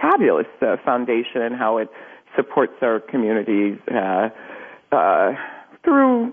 fabulous 0.00 0.46
uh, 0.62 0.76
foundation 0.84 1.42
and 1.42 1.56
how 1.56 1.78
it 1.78 1.88
supports 2.36 2.74
our 2.82 3.00
communities 3.00 3.78
uh, 3.92 4.28
uh, 4.92 5.32
through 5.84 6.32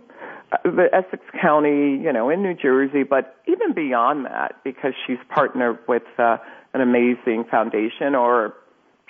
uh, 0.52 0.58
the 0.64 0.88
Essex 0.94 1.24
County, 1.42 2.02
you 2.02 2.14
know, 2.14 2.30
in 2.30 2.42
New 2.44 2.54
Jersey, 2.54 3.04
but 3.04 3.36
even 3.48 3.74
beyond 3.74 4.26
that, 4.26 4.56
because 4.64 4.94
she's 5.06 5.18
partnered 5.34 5.80
with 5.88 6.04
uh, 6.18 6.38
an 6.74 6.82
amazing 6.82 7.46
foundation, 7.50 8.16
or 8.16 8.54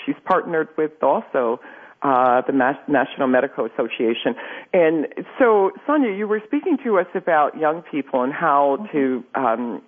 she's 0.06 0.16
partnered 0.26 0.70
with 0.78 0.92
also 1.04 1.60
uh, 2.02 2.42
the 2.48 2.54
Mas- 2.54 2.78
National 2.88 3.28
Medical 3.28 3.66
Association. 3.66 4.36
And 4.74 5.08
so, 5.40 5.72
Sonia, 5.86 6.16
you 6.16 6.28
were 6.28 6.42
speaking 6.46 6.78
to 6.84 7.00
us 7.00 7.08
about 7.16 7.58
young 7.58 7.82
people 7.82 8.24
and 8.24 8.32
how 8.32 8.88
to 8.92 9.24
um, 9.36 9.82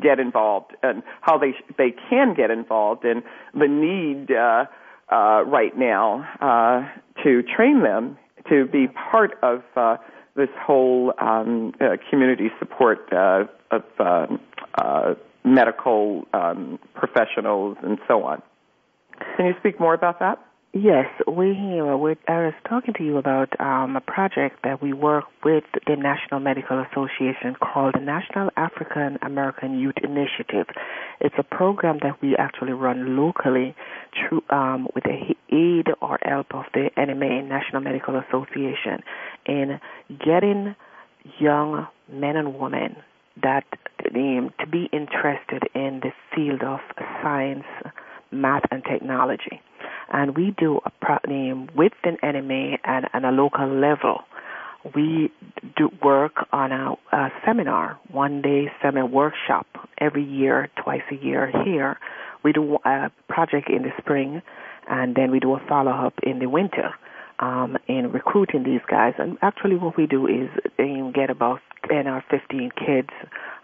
get 0.00 0.18
involved 0.18 0.72
and 0.82 1.02
how 1.20 1.38
they 1.38 1.54
they 1.78 1.94
can 2.10 2.34
get 2.34 2.50
involved 2.50 3.04
and 3.04 3.22
the 3.54 3.68
need 3.68 4.30
uh, 4.36 4.64
uh, 5.12 5.42
right 5.44 5.76
now 5.78 6.26
uh, 6.40 7.22
to 7.22 7.42
train 7.42 7.82
them 7.82 8.18
to 8.48 8.66
be 8.66 8.88
part 8.88 9.38
of 9.42 9.62
uh, 9.76 9.96
this 10.34 10.48
whole 10.60 11.12
um, 11.18 11.72
uh, 11.80 11.96
community 12.10 12.50
support 12.58 13.12
uh, 13.12 13.44
of 13.70 13.82
uh, 13.98 14.26
uh, 14.76 15.14
medical 15.44 16.26
um, 16.34 16.78
professionals 16.94 17.76
and 17.82 17.98
so 18.06 18.22
on. 18.24 18.42
Can 19.36 19.46
you 19.46 19.54
speak 19.60 19.80
more 19.80 19.94
about 19.94 20.18
that? 20.20 20.45
Yes, 20.78 21.06
we 21.26 21.54
here. 21.54 21.96
We, 21.96 22.16
I 22.28 22.44
was 22.44 22.52
talking 22.68 22.92
to 22.98 23.02
you 23.02 23.16
about 23.16 23.58
um, 23.58 23.96
a 23.96 24.00
project 24.02 24.56
that 24.62 24.82
we 24.82 24.92
work 24.92 25.24
with 25.42 25.64
the 25.86 25.96
National 25.96 26.38
Medical 26.38 26.84
Association 26.84 27.56
called 27.58 27.94
the 27.94 28.04
National 28.04 28.50
African 28.58 29.16
American 29.22 29.78
Youth 29.78 29.94
Initiative. 30.04 30.66
It's 31.18 31.34
a 31.38 31.42
program 31.42 32.00
that 32.02 32.20
we 32.20 32.36
actually 32.36 32.74
run 32.74 33.16
locally 33.16 33.74
through, 34.12 34.42
um, 34.50 34.88
with 34.94 35.04
the 35.04 35.34
aid 35.48 35.86
or 36.02 36.18
help 36.22 36.54
of 36.54 36.66
the 36.74 36.90
NMA, 36.98 37.48
National 37.48 37.80
Medical 37.80 38.20
Association, 38.28 39.02
in 39.46 39.80
getting 40.22 40.76
young 41.40 41.86
men 42.12 42.36
and 42.36 42.58
women 42.58 42.96
that 43.42 43.64
um, 44.14 44.50
to 44.60 44.66
be 44.66 44.90
interested 44.92 45.62
in 45.74 46.02
the 46.02 46.12
field 46.34 46.62
of 46.62 46.80
science, 47.22 47.64
math, 48.30 48.64
and 48.70 48.84
technology 48.84 49.62
and 50.12 50.36
we 50.36 50.54
do 50.58 50.80
a 50.84 50.90
pro- 51.00 51.18
with 51.74 51.92
an 52.04 52.16
NMA 52.22 52.78
and, 52.84 53.06
and 53.12 53.26
a 53.26 53.30
local 53.30 53.68
level. 53.68 54.20
We 54.94 55.32
do 55.76 55.90
work 56.02 56.46
on 56.52 56.70
a, 56.70 56.94
a 57.12 57.28
seminar, 57.44 57.98
one 58.10 58.40
day 58.42 58.70
seminar 58.80 59.06
workshop 59.06 59.66
every 59.98 60.24
year, 60.24 60.68
twice 60.82 61.02
a 61.10 61.16
year 61.16 61.50
here. 61.64 61.98
We 62.44 62.52
do 62.52 62.78
a 62.84 63.10
project 63.28 63.68
in 63.68 63.82
the 63.82 63.90
spring, 63.98 64.42
and 64.88 65.16
then 65.16 65.32
we 65.32 65.40
do 65.40 65.54
a 65.54 65.60
follow 65.68 65.90
up 65.90 66.14
in 66.22 66.38
the 66.38 66.46
winter 66.46 66.94
um, 67.40 67.76
in 67.88 68.12
recruiting 68.12 68.62
these 68.62 68.80
guys. 68.88 69.14
And 69.18 69.38
actually, 69.42 69.76
what 69.76 69.96
we 69.96 70.06
do 70.06 70.26
is 70.26 70.48
um, 70.78 71.12
get 71.12 71.30
about 71.30 71.60
10 71.88 72.06
our 72.06 72.24
15 72.30 72.70
kids 72.76 73.10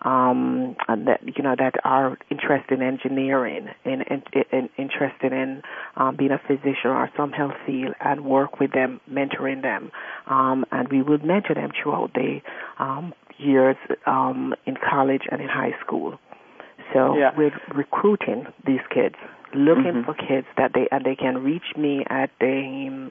um, 0.02 0.74
that 0.88 1.20
you 1.24 1.42
know 1.42 1.54
that 1.56 1.74
are 1.84 2.18
interested 2.30 2.80
in 2.80 2.82
engineering, 2.82 3.68
and, 3.84 4.02
in, 4.02 4.22
in 4.50 4.68
interested 4.76 5.32
in 5.32 5.62
um, 5.96 6.16
being 6.16 6.32
a 6.32 6.38
physician 6.38 6.90
or 6.90 7.08
some 7.16 7.32
health 7.32 7.54
field, 7.64 7.94
and 8.00 8.24
work 8.24 8.58
with 8.58 8.72
them, 8.72 9.00
mentoring 9.10 9.62
them, 9.62 9.90
um, 10.26 10.64
and 10.72 10.88
we 10.88 11.02
would 11.02 11.24
mentor 11.24 11.54
them 11.54 11.70
throughout 11.80 12.12
the 12.14 12.40
um, 12.78 13.14
years 13.38 13.76
um, 14.06 14.54
in 14.66 14.76
college 14.76 15.22
and 15.30 15.40
in 15.40 15.48
high 15.48 15.74
school. 15.84 16.18
So 16.92 17.16
Yeah. 17.16 17.30
we're 17.36 17.58
recruiting 17.74 18.46
these 18.66 18.84
kids, 18.90 19.14
looking 19.54 20.02
Mhm. 20.02 20.04
for 20.04 20.14
kids 20.14 20.46
that 20.56 20.72
they 20.72 20.88
and 20.90 21.04
they 21.04 21.14
can 21.16 21.42
reach 21.44 21.76
me 21.76 22.04
at 22.08 22.30
the 22.40 23.10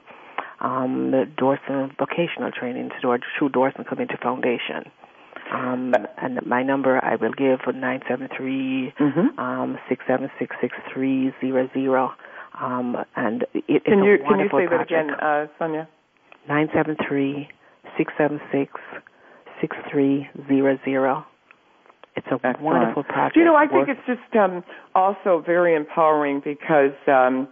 um, 0.60 1.10
the 1.10 1.26
Dorson 1.36 1.90
Vocational 1.98 2.52
Training 2.52 2.90
Store 2.98 3.18
through 3.36 3.50
Dorson 3.50 3.84
Community 3.86 4.16
Foundation. 4.22 4.90
Um, 5.52 5.94
and 6.16 6.44
my 6.46 6.62
number 6.62 6.98
I 7.04 7.16
will 7.16 7.32
give 7.32 7.60
for 7.60 7.72
nine 7.72 8.00
seven 8.08 8.28
three 8.36 8.92
Mhm. 8.98 9.38
um 9.38 9.78
six 9.88 10.04
seven 10.06 10.30
six 10.38 10.56
six 10.60 10.74
three 10.92 11.32
zero 11.40 11.68
zero. 11.74 12.12
Um, 12.60 12.96
and 13.16 13.42
it, 13.54 13.64
it's 13.68 13.86
Can 13.86 14.00
a 14.00 14.04
you 14.04 14.18
can 14.18 14.26
you 14.26 14.48
wonderful 14.48 14.58
say 14.60 14.66
that 14.66 14.76
project. 14.88 15.10
again, 15.10 15.10
uh, 15.20 15.46
Sonia? 15.58 15.88
Nine 16.48 16.68
seven 16.74 16.96
three 17.06 17.48
six 17.96 18.12
seven 18.16 18.40
six 18.50 18.72
six 19.60 19.76
three 19.90 20.28
zero 20.48 20.78
zero. 20.84 21.26
It's 22.16 22.26
a 22.28 22.34
Excellent. 22.34 22.60
wonderful 22.60 23.04
project. 23.04 23.34
Do 23.34 23.40
you 23.40 23.46
know, 23.46 23.56
I 23.56 23.66
think 23.66 23.88
it's 23.88 24.04
just 24.06 24.36
um, 24.36 24.62
also 24.94 25.42
very 25.46 25.74
empowering 25.74 26.40
because 26.44 26.92
um, 27.06 27.48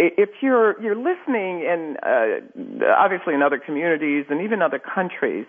if 0.00 0.30
you're 0.40 0.80
you're 0.82 0.96
listening 0.96 1.60
in 1.60 1.96
uh, 2.02 2.84
obviously 2.96 3.34
in 3.34 3.42
other 3.42 3.58
communities 3.58 4.24
and 4.30 4.40
even 4.40 4.62
other 4.62 4.78
countries, 4.78 5.46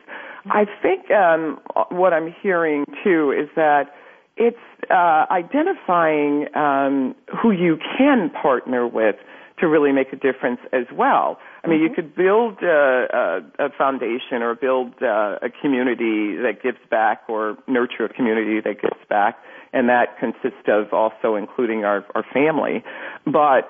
I 0.47 0.65
think 0.81 1.09
um, 1.11 1.59
what 1.89 2.13
I'm 2.13 2.33
hearing 2.41 2.85
too 3.03 3.31
is 3.31 3.49
that 3.55 3.93
it's 4.37 4.57
uh, 4.89 5.25
identifying 5.31 6.47
um, 6.55 7.15
who 7.41 7.51
you 7.51 7.77
can 7.97 8.29
partner 8.29 8.87
with 8.87 9.15
to 9.59 9.67
really 9.67 9.91
make 9.91 10.11
a 10.11 10.15
difference 10.15 10.59
as 10.73 10.85
well. 10.91 11.37
I 11.63 11.67
mean, 11.67 11.81
you 11.81 11.89
could 11.93 12.15
build 12.15 12.57
uh, 12.63 12.67
a, 12.67 13.41
a 13.59 13.69
foundation 13.77 14.41
or 14.41 14.55
build 14.55 14.93
uh, 15.01 15.37
a 15.41 15.49
community 15.61 16.35
that 16.37 16.63
gives 16.63 16.79
back 16.89 17.21
or 17.29 17.57
nurture 17.67 18.05
a 18.05 18.09
community 18.09 18.59
that 18.61 18.81
gives 18.81 18.99
back, 19.07 19.37
and 19.71 19.87
that 19.87 20.17
consists 20.19 20.67
of 20.67 20.91
also 20.91 21.35
including 21.35 21.85
our, 21.85 22.03
our 22.15 22.25
family. 22.33 22.83
But 23.25 23.69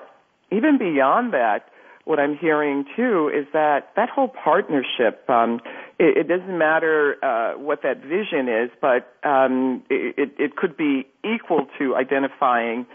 even 0.52 0.78
beyond 0.78 1.32
that, 1.32 1.66
what 2.04 2.18
I'm 2.18 2.36
hearing 2.36 2.84
too 2.96 3.30
is 3.32 3.46
that 3.52 3.90
that 3.96 4.08
whole 4.08 4.28
partnership, 4.28 5.28
um, 5.28 5.60
it, 5.98 6.18
it 6.18 6.28
doesn't 6.28 6.58
matter 6.58 7.16
uh, 7.24 7.58
what 7.58 7.82
that 7.82 8.02
vision 8.02 8.48
is, 8.48 8.70
but 8.80 9.14
um, 9.22 9.84
it, 9.88 10.32
it, 10.38 10.56
could 10.56 10.76
be 10.76 11.06
equal 11.24 11.66
to 11.78 11.94
identifying 11.94 12.86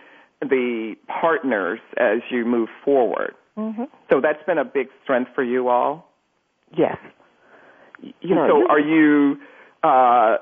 the 0.41 0.95
partners 1.07 1.79
as 1.97 2.19
you 2.29 2.45
move 2.45 2.67
forward. 2.83 3.33
Mm-hmm. 3.57 3.83
So 4.09 4.19
that's 4.21 4.43
been 4.45 4.57
a 4.57 4.65
big 4.65 4.87
strength 5.03 5.31
for 5.33 5.43
you 5.43 5.69
all. 5.69 6.11
Yes. 6.77 6.97
You 8.21 8.35
know, 8.35 8.47
so 8.47 8.69
are 8.69 8.79
you 8.79 9.37
uh, 9.83 10.37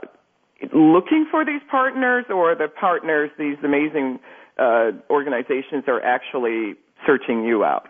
looking 0.74 1.28
for 1.30 1.45
these 1.45 1.61
partners, 1.70 2.26
or 2.30 2.55
the 2.55 2.68
partners, 2.68 3.30
these 3.38 3.57
amazing 3.63 4.20
uh, 4.57 4.91
organizations, 5.09 5.84
are 5.88 6.01
actually 6.01 6.76
searching 7.05 7.43
you 7.43 7.63
out? 7.63 7.87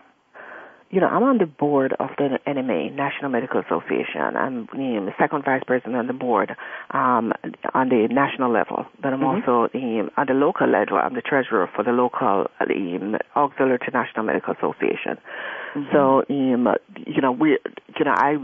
you 0.90 1.00
know, 1.00 1.08
I'm 1.08 1.24
on 1.24 1.38
the 1.38 1.46
board 1.46 1.94
of 1.98 2.10
the 2.16 2.38
NMA, 2.46 2.94
National 2.94 3.30
Medical 3.30 3.60
Association. 3.60 4.36
I'm 4.36 4.66
the 4.66 5.12
second 5.18 5.44
vice 5.44 5.62
president 5.66 5.96
on 5.96 6.06
the 6.06 6.12
board 6.12 6.54
um, 6.92 7.32
on 7.74 7.88
the 7.88 8.06
national 8.10 8.52
level. 8.52 8.86
But 9.02 9.12
I'm 9.12 9.20
Mhm. 9.20 9.46
also 9.48 9.68
um, 9.74 10.10
at 10.16 10.28
the 10.28 10.34
local 10.34 10.68
level. 10.68 10.98
I'm 10.98 11.14
the 11.14 11.22
treasurer 11.22 11.66
for 11.74 11.82
the 11.82 11.92
local 11.92 12.46
um, 12.60 13.16
Auxiliary 13.34 13.78
to 13.80 13.90
National 13.90 14.24
Medical 14.24 14.54
Association. 14.54 15.18
So, 15.92 16.24
um, 16.30 16.74
you 17.06 17.20
know, 17.20 17.32
we, 17.32 17.58
you 17.98 18.04
know, 18.04 18.14
I 18.16 18.38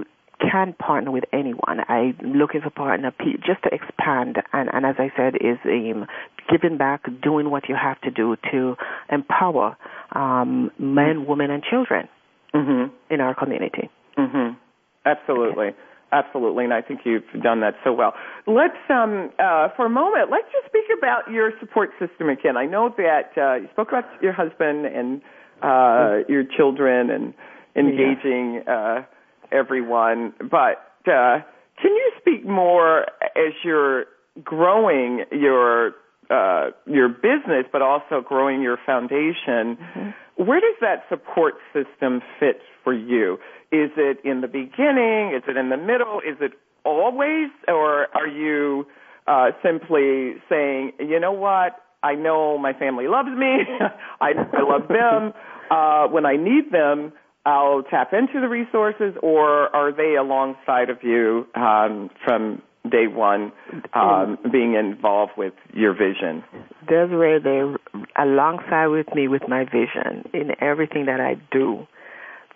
can 0.50 0.72
partner 0.74 1.10
with 1.10 1.24
anyone. 1.32 1.84
I'm 1.88 2.16
looking 2.34 2.60
for 2.60 2.70
partner 2.70 3.12
just 3.46 3.62
to 3.62 3.72
expand, 3.72 4.42
and, 4.52 4.68
and 4.72 4.84
as 4.84 4.96
I 4.98 5.12
said, 5.16 5.36
is 5.40 5.58
um, 5.64 6.06
giving 6.50 6.78
back, 6.78 7.02
doing 7.22 7.50
what 7.50 7.68
you 7.68 7.76
have 7.80 8.00
to 8.02 8.10
do 8.10 8.36
to 8.50 8.76
empower 9.10 9.76
um, 10.12 10.70
men, 10.78 11.26
women, 11.26 11.50
and 11.50 11.62
children 11.62 12.08
Mm-hmm. 12.54 12.92
in 13.08 13.20
our 13.22 13.34
community. 13.34 13.88
Mm-hmm. 14.18 14.54
Absolutely. 15.06 15.70
Absolutely, 16.12 16.64
and 16.64 16.74
I 16.74 16.82
think 16.82 17.00
you've 17.06 17.24
done 17.42 17.60
that 17.60 17.72
so 17.82 17.94
well. 17.94 18.12
Let's, 18.46 18.76
um, 18.90 19.30
uh, 19.38 19.68
for 19.74 19.86
a 19.86 19.88
moment, 19.88 20.30
let's 20.30 20.46
just 20.52 20.66
speak 20.66 20.84
about 20.98 21.30
your 21.30 21.52
support 21.58 21.88
system 21.98 22.28
again. 22.28 22.58
I 22.58 22.66
know 22.66 22.94
that 22.98 23.32
uh, 23.38 23.54
you 23.54 23.68
spoke 23.72 23.88
about 23.88 24.04
your 24.20 24.34
husband 24.34 24.84
and 24.84 25.22
uh, 25.62 26.28
your 26.28 26.44
children 26.44 27.08
and 27.08 27.32
engaging 27.74 28.62
uh, 28.68 29.04
everyone, 29.50 30.34
but 30.38 30.84
uh, 31.10 31.40
can 31.80 31.92
you 31.94 32.12
speak 32.20 32.46
more 32.46 33.06
as 33.34 33.54
you're 33.64 34.04
growing 34.44 35.24
your 35.30 35.92
uh, 36.32 36.70
your 36.86 37.08
business, 37.08 37.66
but 37.70 37.82
also 37.82 38.22
growing 38.26 38.62
your 38.62 38.78
foundation? 38.86 39.76
Where 40.36 40.60
does 40.60 40.76
that 40.80 41.04
support 41.08 41.54
system 41.72 42.22
fit 42.40 42.60
for 42.82 42.94
you? 42.94 43.34
Is 43.70 43.90
it 43.96 44.18
in 44.24 44.40
the 44.40 44.48
beginning? 44.48 45.34
Is 45.36 45.42
it 45.46 45.56
in 45.56 45.68
the 45.68 45.76
middle? 45.76 46.20
Is 46.20 46.36
it 46.40 46.52
always? 46.84 47.50
Or 47.68 48.08
are 48.16 48.26
you 48.26 48.86
uh, 49.26 49.50
simply 49.62 50.34
saying, 50.48 50.92
you 50.98 51.20
know 51.20 51.32
what? 51.32 51.76
I 52.02 52.14
know 52.14 52.58
my 52.58 52.72
family 52.72 53.06
loves 53.06 53.28
me. 53.28 53.58
I, 54.20 54.32
I 54.52 54.62
love 54.62 54.88
them. 54.88 55.32
Uh, 55.70 56.06
when 56.08 56.26
I 56.26 56.36
need 56.36 56.70
them, 56.70 57.14
I'll 57.46 57.82
tap 57.82 58.12
into 58.12 58.42
the 58.42 58.48
resources, 58.48 59.14
or 59.22 59.74
are 59.74 59.90
they 59.90 60.16
alongside 60.16 60.90
of 60.90 60.98
you 61.02 61.46
um, 61.54 62.10
from 62.22 62.60
day 62.90 63.06
one, 63.06 63.52
um, 63.94 64.38
being 64.50 64.74
involved 64.74 65.32
with 65.36 65.54
your 65.72 65.92
vision? 65.92 66.42
Desiree, 66.88 67.38
they're 67.42 67.76
alongside 68.16 68.88
with 68.88 69.06
me 69.14 69.28
with 69.28 69.42
my 69.48 69.64
vision 69.64 70.28
in 70.32 70.50
everything 70.60 71.06
that 71.06 71.20
I 71.20 71.36
do. 71.50 71.86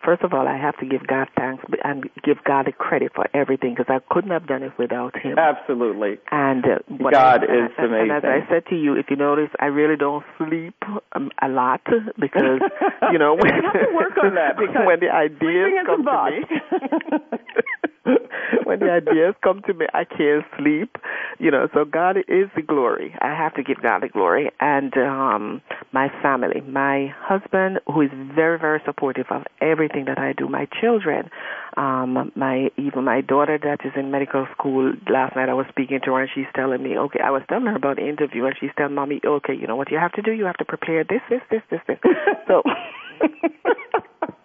First 0.07 0.23
of 0.23 0.33
all, 0.33 0.47
I 0.47 0.57
have 0.57 0.79
to 0.79 0.87
give 0.87 1.05
God 1.09 1.27
thanks 1.37 1.65
and 1.83 2.05
give 2.23 2.37
God 2.45 2.67
the 2.67 2.73
credit 2.73 3.11
for 3.13 3.27
everything 3.35 3.75
because 3.75 3.91
I 3.91 3.99
couldn't 4.15 4.31
have 4.31 4.47
done 4.47 4.63
it 4.63 4.71
without 4.79 5.19
Him. 5.19 5.37
Absolutely. 5.37 6.19
And 6.31 6.65
uh, 6.65 6.79
God 7.11 7.41
I, 7.41 7.67
is 7.67 7.71
and, 7.77 7.93
And 7.93 8.13
as. 8.13 8.23
I 8.23 8.49
said 8.49 8.67
to 8.71 8.77
you, 8.77 8.95
if 8.95 9.07
you 9.11 9.17
notice, 9.17 9.51
I 9.59 9.67
really 9.67 9.97
don't 9.97 10.25
sleep 10.39 10.77
um, 11.17 11.33
a 11.43 11.49
lot 11.49 11.81
because 12.21 12.61
you 13.13 13.19
know 13.19 13.35
when, 13.35 13.51
You 13.51 13.63
have 13.65 13.89
to 13.89 13.95
work 13.97 14.13
on 14.23 14.37
that 14.37 14.57
because 14.59 14.87
when 14.87 15.01
the 15.01 15.11
ideas 15.11 15.41
sleeping 15.41 15.75
is 15.75 15.83
a 15.83 15.87
come 15.91 16.05
to 16.05 16.31
me, 16.31 18.17
when 18.65 18.79
the 18.79 18.91
ideas 18.91 19.35
come 19.43 19.63
to 19.67 19.75
me, 19.75 19.87
I 19.93 20.05
can't 20.05 20.45
sleep. 20.59 20.97
You 21.39 21.51
know, 21.51 21.69
so 21.75 21.85
God 21.85 22.17
is 22.17 22.49
the 22.55 22.63
glory. 22.63 23.15
I 23.21 23.35
have 23.35 23.55
to 23.55 23.63
give 23.63 23.83
God 23.83 24.03
the 24.03 24.09
glory, 24.09 24.51
and 24.61 24.97
um 24.97 25.63
my 25.93 26.09
family, 26.23 26.61
my 26.61 27.13
husband, 27.19 27.81
who 27.87 28.03
is 28.03 28.11
very 28.35 28.59
very 28.59 28.81
supportive 28.85 29.27
of 29.31 29.43
everything 29.61 29.96
that 30.05 30.19
I 30.19 30.33
do. 30.33 30.49
My 30.49 30.69
children, 30.81 31.31
um, 31.77 32.31
my 32.37 32.71
even 32.77 33.05
my 33.05 33.23
daughter 33.23 33.59
that 33.63 33.85
is 33.85 33.93
in 33.97 34.11
medical 34.11 34.47
school. 34.53 34.93
Last 35.11 35.35
night 35.35 35.49
I 35.49 35.55
was 35.55 35.67
speaking 35.71 36.01
to 36.05 36.13
her, 36.13 36.21
and 36.21 36.31
she's 36.33 36.47
telling 36.55 36.83
me, 36.83 36.97
okay, 36.97 37.21
I 37.25 37.31
was 37.31 37.43
telling 37.49 37.67
her 37.67 37.77
about 37.77 37.97
the 37.97 38.07
interview, 38.07 38.45
and 38.45 38.55
she's 38.61 38.71
telling 38.77 38.95
mommy, 38.95 39.21
okay, 39.25 39.55
you 39.55 39.67
know 39.67 39.77
what 39.77 39.91
you 39.91 39.99
have 39.99 40.13
to 40.13 40.23
do? 40.23 40.33
You 40.33 40.45
have 40.45 40.59
to 40.59 40.65
prepare 40.65 41.03
this, 41.05 41.23
this, 41.31 41.41
this, 41.51 41.63
this, 41.71 41.81
this. 41.89 41.99
So. 42.47 42.63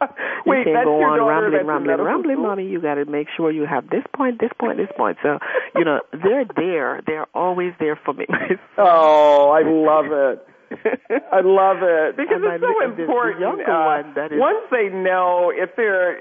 Wait, 0.45 0.66
you 0.68 0.74
can't 0.74 0.86
go 0.86 1.04
on 1.04 1.22
rambling, 1.22 1.66
rambling, 1.66 1.97
rambling, 1.97 2.36
school? 2.36 2.47
mommy. 2.47 2.66
You 2.66 2.82
got 2.82 2.95
to 2.95 3.06
make 3.06 3.28
sure 3.36 3.52
you 3.52 3.66
have 3.66 3.89
this 3.89 4.04
point, 4.16 4.39
this 4.39 4.52
point, 4.60 4.78
this 4.78 4.89
point. 4.97 5.18
So, 5.22 5.39
you 5.76 5.86
know, 5.86 6.02
they're 6.12 6.45
there. 6.56 7.02
They're 7.06 7.28
always 7.34 7.74
there 7.80 7.99
for 8.04 8.14
me. 8.14 8.26
Oh, 8.78 9.52
I 9.52 9.62
love 9.64 10.06
it. 10.12 10.47
I 11.32 11.42
love 11.44 11.78
it 11.82 12.18
because 12.18 12.42
And 12.42 12.54
it's 12.54 12.64
so 12.64 12.68
li- 12.68 12.88
the- 12.90 12.96
the 12.96 13.02
important. 13.04 13.40
younger 13.42 13.70
uh, 13.72 14.02
one 14.04 14.14
that 14.16 14.32
is- 14.32 14.40
once 14.40 14.64
they 14.72 14.90
know 14.90 15.52
if 15.54 15.76
they're 15.76 16.18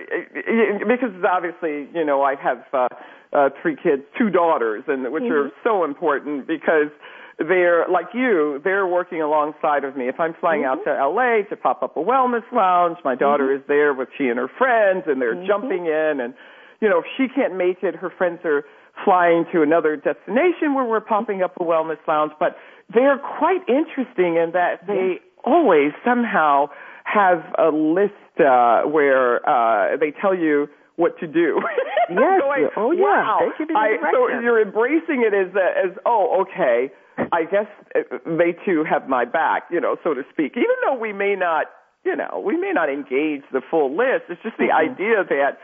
because 0.87 1.11
obviously 1.29 1.89
you 1.95 2.05
know 2.05 2.23
I 2.23 2.35
have 2.37 2.65
uh, 2.73 2.89
uh, 3.33 3.49
three 3.63 3.77
kids, 3.77 4.03
two 4.19 4.31
daughters, 4.31 4.85
and 4.89 5.13
which 5.13 5.25
are 5.25 5.49
Mm-hmm. 5.51 5.63
so 5.65 5.85
important 5.85 6.47
because 6.47 6.91
they're 7.39 7.87
like 7.89 8.09
you. 8.13 8.61
They're 8.65 8.87
working 8.87 9.23
alongside 9.23 9.85
of 9.85 9.97
me. 9.97 10.09
If 10.09 10.21
I'm 10.21 10.35
flying 10.41 10.65
out 10.65 10.85
to 10.85 10.91
Mm-hmm. 10.91 11.17
LA 11.17 11.49
to 11.49 11.57
pop 11.57 11.83
up 11.83 11.97
a 11.97 12.01
wellness 12.01 12.45
lounge, 12.53 12.99
my 13.05 13.15
daughter 13.15 13.55
is 13.55 13.63
there 13.69 13.95
with 13.95 14.09
she 14.19 14.29
and 14.29 14.39
her 14.39 14.51
friends, 14.59 15.05
and 15.07 15.21
they're 15.23 15.35
Mm-hmm. 15.37 15.47
jumping 15.47 15.87
in 15.87 16.21
and 16.21 16.35
you 16.83 16.89
know, 16.89 17.01
if 17.01 17.05
she 17.19 17.29
can't 17.29 17.55
make 17.57 17.83
it, 17.83 17.95
her 17.95 18.09
friends 18.09 18.41
are 18.43 18.65
flying 19.05 19.45
to 19.53 19.61
another 19.61 19.97
destination 19.97 20.73
where 20.75 20.85
we're 20.87 21.01
popping 21.03 21.43
up 21.43 21.55
a 21.61 21.63
wellness 21.63 21.99
lounge. 22.09 22.33
But 22.41 22.57
they're 22.93 23.19
quite 23.19 23.61
interesting 23.69 24.37
in 24.37 24.51
that 24.53 24.87
they 24.87 25.21
always 25.45 25.93
somehow 26.05 26.69
have 27.05 27.43
a 27.59 27.69
list 27.71 28.13
uh, 28.41 28.83
where 28.83 29.41
uh, 29.49 29.97
they 29.99 30.13
tell 30.21 30.35
you 30.35 30.69
what 30.97 31.19
to 31.19 31.27
do. 31.27 31.61
yes. 32.11 32.19
going, 32.41 32.69
oh 32.77 32.93
yeah. 32.93 33.03
Wow. 33.03 33.53
They 33.59 33.75
I, 33.75 33.97
so 34.13 34.29
you're 34.29 34.61
embracing 34.61 35.25
it 35.27 35.33
as 35.35 35.55
a, 35.55 35.91
as 35.91 35.97
oh 36.07 36.43
okay. 36.43 36.91
I 37.33 37.45
guess 37.45 37.67
uh, 37.95 38.01
they 38.27 38.53
too 38.65 38.85
have 38.89 39.09
my 39.09 39.25
back, 39.25 39.65
you 39.71 39.81
know, 39.81 39.97
so 40.05 40.15
to 40.15 40.23
speak. 40.33 40.53
Even 40.57 40.77
though 40.85 40.99
we 40.99 41.13
may 41.13 41.35
not, 41.37 41.67
you 42.05 42.17
know, 42.17 42.43
we 42.45 42.57
may 42.57 42.73
not 42.73 42.89
engage 42.89 43.43
the 43.53 43.61
full 43.71 43.91
list. 43.97 44.25
It's 44.29 44.43
just 44.43 44.57
the 44.59 44.65
Mm-hmm. 44.73 44.93
idea 44.93 45.25
that 45.29 45.59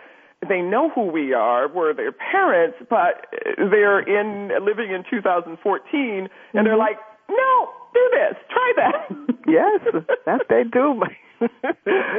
they 0.48 0.60
know 0.60 0.90
who 0.90 1.02
we 1.06 1.32
are. 1.32 1.66
We're 1.68 1.94
their 1.94 2.12
parents, 2.12 2.76
but 2.90 3.26
they're 3.56 4.00
in 4.00 4.48
living 4.64 4.90
in 4.92 5.02
2014, 5.08 6.28
and 6.52 6.66
they're 6.66 6.74
Mhm. 6.74 6.78
like, 6.78 6.98
no, 7.28 7.68
do 7.94 8.10
this, 8.12 8.36
try 8.50 8.72
that. 8.76 9.36
yes, 9.46 9.80
that 10.26 10.42
they 10.48 10.64
do. 10.64 11.02
but 11.40 11.52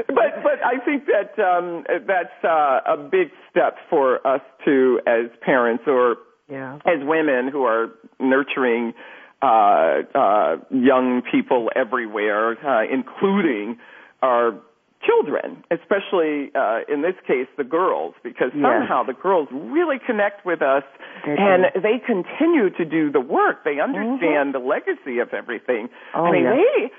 but 0.07 0.59
I 0.63 0.77
think 0.85 1.05
that 1.07 1.41
um, 1.41 1.83
that's 2.05 2.43
uh, 2.43 2.79
a 2.85 2.97
big 2.97 3.29
step 3.49 3.75
for 3.89 4.25
us 4.27 4.41
to, 4.65 4.99
as 5.07 5.31
parents 5.41 5.83
or 5.87 6.17
yeah. 6.49 6.75
as 6.85 6.99
women 7.01 7.49
who 7.51 7.63
are 7.63 7.87
nurturing 8.19 8.93
uh, 9.41 10.01
uh, 10.13 10.55
young 10.69 11.21
people 11.31 11.69
everywhere, 11.75 12.57
uh, 12.65 12.83
including 12.91 13.77
our 14.21 14.59
children, 15.07 15.63
especially 15.71 16.51
uh, 16.53 16.81
in 16.93 17.01
this 17.01 17.15
case 17.25 17.47
the 17.57 17.63
girls, 17.63 18.13
because 18.23 18.51
somehow 18.51 19.03
the 19.03 19.13
girls 19.13 19.47
really 19.51 19.97
connect 20.05 20.45
with 20.45 20.61
us 20.61 20.83
They 21.25 21.35
do. 21.35 21.41
and 21.41 21.65
they 21.81 21.97
continue 22.05 22.69
to 22.71 22.83
do 22.85 23.09
the 23.11 23.21
work. 23.21 23.63
They 23.63 23.79
understand 23.79 24.53
the 24.53 24.59
legacy 24.59 25.19
of 25.19 25.29
everything. 25.33 25.87
Oh, 26.13 26.25
I 26.25 26.31
mean, 26.31 26.43
yeah. 26.43 26.55
they. 26.55 26.91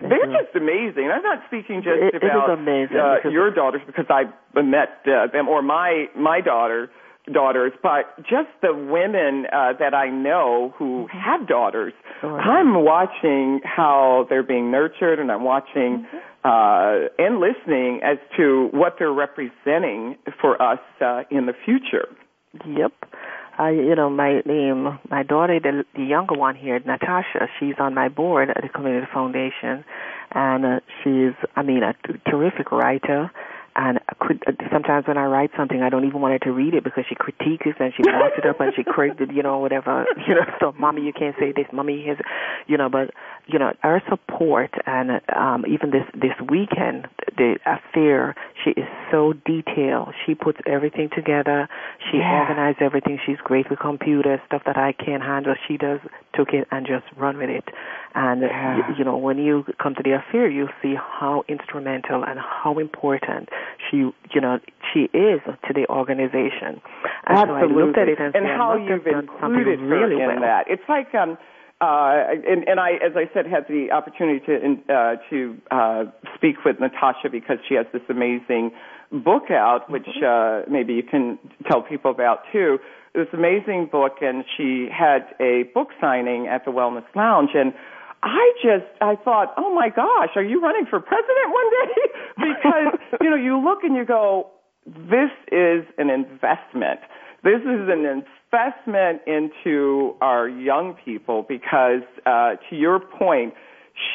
They 0.00 0.08
They're 0.08 0.26
do. 0.26 0.32
just 0.32 0.56
amazing. 0.56 1.10
I'm 1.14 1.22
not 1.22 1.44
speaking 1.46 1.82
just 1.84 2.00
It- 2.16 2.22
about 2.24 2.50
amazing 2.50 2.96
uh, 2.96 3.28
your 3.28 3.50
daughters 3.54 3.82
because 3.86 4.06
I 4.08 4.24
met 4.60 5.04
uh, 5.06 5.28
them 5.32 5.46
or 5.48 5.62
my 5.62 6.06
my 6.16 6.40
daughter 6.40 6.90
daughters, 7.30 7.72
but 7.82 8.16
just 8.18 8.48
the 8.62 8.74
women 8.74 9.46
uh, 9.52 9.72
that 9.78 9.94
I 9.94 10.08
know 10.08 10.74
who 10.76 11.06
have 11.12 11.46
daughters. 11.46 11.92
Sure. 12.20 12.40
I'm 12.40 12.84
watching 12.84 13.60
how 13.64 14.26
they're 14.28 14.42
being 14.42 14.70
nurtured, 14.70 15.18
and 15.18 15.30
I'm 15.30 15.44
watching 15.44 16.06
uh, 16.44 17.08
and 17.18 17.38
listening 17.40 18.00
as 18.02 18.18
to 18.36 18.68
what 18.72 18.96
they're 18.98 19.12
representing 19.12 20.16
for 20.40 20.60
us 20.60 20.80
uh, 21.00 21.22
in 21.30 21.46
the 21.46 21.54
future. 21.64 22.08
Yep. 22.66 22.92
I, 23.58 23.70
you 23.70 23.94
know, 23.94 24.10
my 24.10 24.40
name, 24.46 24.98
my 25.10 25.22
daughter, 25.22 25.60
the, 25.60 25.84
the 25.94 26.02
younger 26.02 26.34
one 26.34 26.56
here, 26.56 26.80
Natasha. 26.80 27.48
She's 27.60 27.74
on 27.78 27.94
my 27.94 28.08
board 28.08 28.48
at 28.50 28.62
the 28.62 28.68
Community 28.68 29.06
Foundation, 29.12 29.84
and 30.32 30.64
uh, 30.64 30.80
she's, 31.02 31.34
I 31.54 31.62
mean, 31.62 31.82
a 31.82 31.92
t- 31.92 32.18
terrific 32.28 32.72
writer. 32.72 33.30
And 33.74 34.00
sometimes 34.70 35.06
when 35.06 35.16
I 35.16 35.24
write 35.24 35.50
something, 35.56 35.82
I 35.82 35.88
don't 35.88 36.04
even 36.04 36.20
want 36.20 36.32
her 36.32 36.38
to 36.40 36.52
read 36.52 36.74
it 36.74 36.84
because 36.84 37.04
she 37.08 37.14
critiques 37.14 37.64
it 37.66 37.76
and 37.80 37.92
she 37.96 38.02
marks 38.04 38.36
it 38.36 38.46
up 38.46 38.60
and 38.60 38.72
she 38.76 38.84
corrects 38.84 39.20
it, 39.20 39.32
you 39.32 39.42
know, 39.42 39.58
whatever, 39.58 40.04
you 40.28 40.34
know. 40.34 40.44
So, 40.60 40.74
mommy, 40.78 41.02
you 41.02 41.12
can't 41.12 41.34
say 41.38 41.52
this, 41.52 41.66
mommy, 41.72 42.02
here's, 42.04 42.18
you 42.66 42.76
know. 42.76 42.90
But 42.90 43.12
you 43.46 43.58
know, 43.58 43.72
our 43.82 44.00
support 44.08 44.70
and 44.86 45.20
um, 45.34 45.64
even 45.68 45.90
this 45.90 46.04
this 46.14 46.34
weekend, 46.48 47.08
the 47.36 47.58
affair, 47.66 48.34
she 48.62 48.70
is 48.70 48.86
so 49.10 49.32
detailed. 49.44 50.14
She 50.24 50.34
puts 50.34 50.58
everything 50.66 51.08
together. 51.14 51.68
She 52.10 52.18
Yeah. 52.18 52.40
organized 52.40 52.80
everything. 52.80 53.18
She's 53.26 53.38
great 53.38 53.68
with 53.68 53.80
computers, 53.80 54.40
stuff 54.46 54.62
that 54.64 54.76
I 54.76 54.92
can't 54.92 55.22
handle. 55.22 55.54
She 55.66 55.76
does 55.76 56.00
took 56.34 56.52
it 56.54 56.68
and 56.70 56.86
just 56.86 57.04
run 57.16 57.36
with 57.38 57.50
it. 57.50 57.68
And 58.14 58.42
Yeah. 58.42 58.76
you, 58.76 58.94
you 58.98 59.04
know, 59.04 59.16
when 59.16 59.38
you 59.38 59.64
come 59.78 59.94
to 59.96 60.02
the 60.02 60.12
affair, 60.12 60.48
you 60.48 60.68
see 60.80 60.94
how 60.94 61.44
instrumental 61.48 62.22
and 62.24 62.38
how 62.38 62.78
important 62.78 63.48
she, 63.90 64.12
you 64.30 64.40
know, 64.40 64.60
she 64.92 65.10
is 65.12 65.40
to 65.66 65.72
the 65.74 65.88
organization. 65.88 66.80
And 67.26 67.38
so 67.48 67.54
I 67.54 67.64
looked 67.64 67.98
at 67.98 68.08
it 68.08 68.18
and, 68.18 68.34
and 68.36 68.46
said, 68.46 68.56
how 68.56 68.72
I 68.72 68.78
must 68.78 68.90
have 68.90 69.06
you've 69.06 69.18
included 69.24 69.80
her 69.80 69.86
really 69.86 70.20
in 70.20 70.26
well. 70.26 70.40
that. 70.40 70.66
It's 70.68 70.88
like 70.88 71.14
um 71.14 71.36
uh 71.82 72.30
and, 72.52 72.60
and 72.68 72.78
I 72.80 72.92
as 73.08 73.12
I 73.16 73.26
said 73.34 73.44
had 73.46 73.64
the 73.68 73.90
opportunity 73.92 74.40
to 74.46 74.54
in- 74.64 74.82
uh 74.88 75.16
to 75.30 75.38
uh 75.70 76.04
speak 76.36 76.64
with 76.64 76.76
Natasha 76.80 77.28
because 77.30 77.58
she 77.68 77.74
has 77.74 77.86
this 77.92 78.06
amazing 78.08 78.70
book 79.10 79.50
out 79.50 79.90
which 79.90 80.06
Mm-hmm. 80.06 80.68
uh 80.68 80.72
maybe 80.72 80.92
you 80.94 81.02
can 81.02 81.38
tell 81.68 81.82
people 81.82 82.10
about 82.10 82.38
too. 82.52 82.78
This 83.14 83.26
amazing 83.34 83.88
book 83.92 84.14
and 84.22 84.44
she 84.56 84.88
had 84.90 85.22
a 85.40 85.64
book 85.74 85.88
signing 86.00 86.46
at 86.46 86.64
the 86.64 86.70
Wellness 86.70 87.04
Lounge 87.14 87.50
and 87.54 87.74
I 88.22 88.52
just 88.62 88.86
I 89.00 89.16
thought, 89.16 89.52
"Oh 89.56 89.74
my 89.74 89.88
gosh, 89.88 90.30
are 90.36 90.44
you 90.44 90.60
running 90.62 90.86
for 90.88 91.00
president 91.00 91.48
one 91.60 91.68
day?" 91.80 91.92
because 92.54 92.88
you 93.20 93.30
know, 93.30 93.36
you 93.48 93.58
look 93.58 93.80
and 93.82 93.96
you 93.96 94.04
go, 94.04 94.46
"This 94.86 95.32
is 95.50 95.82
an 95.98 96.08
investment." 96.08 97.00
This 97.42 97.60
is 97.60 97.88
an 97.88 98.06
investment 98.06 99.22
into 99.26 100.14
our 100.20 100.48
young 100.48 100.94
people 101.04 101.44
because, 101.48 102.02
uh, 102.24 102.54
to 102.70 102.76
your 102.76 103.00
point, 103.00 103.54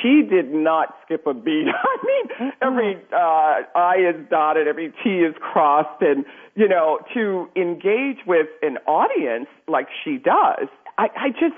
she 0.02 0.24
did 0.24 0.54
not 0.54 0.96
skip 1.06 1.28
a 1.28 1.34
beat. 1.34 1.68
I 1.74 2.06
mean, 2.06 2.52
every 2.62 2.96
uh, 3.14 3.78
I 3.78 3.96
is 3.98 4.30
dotted, 4.30 4.68
every 4.68 4.94
T 5.04 5.20
is 5.20 5.36
crossed, 5.40 6.02
and 6.02 6.26
you 6.56 6.68
know, 6.68 7.00
to 7.14 7.48
engage 7.56 8.18
with 8.26 8.48
an 8.62 8.78
audience 8.88 9.48
like 9.68 9.88
she 10.04 10.18
does, 10.18 10.68
I, 10.98 11.10
I 11.16 11.30
just, 11.30 11.56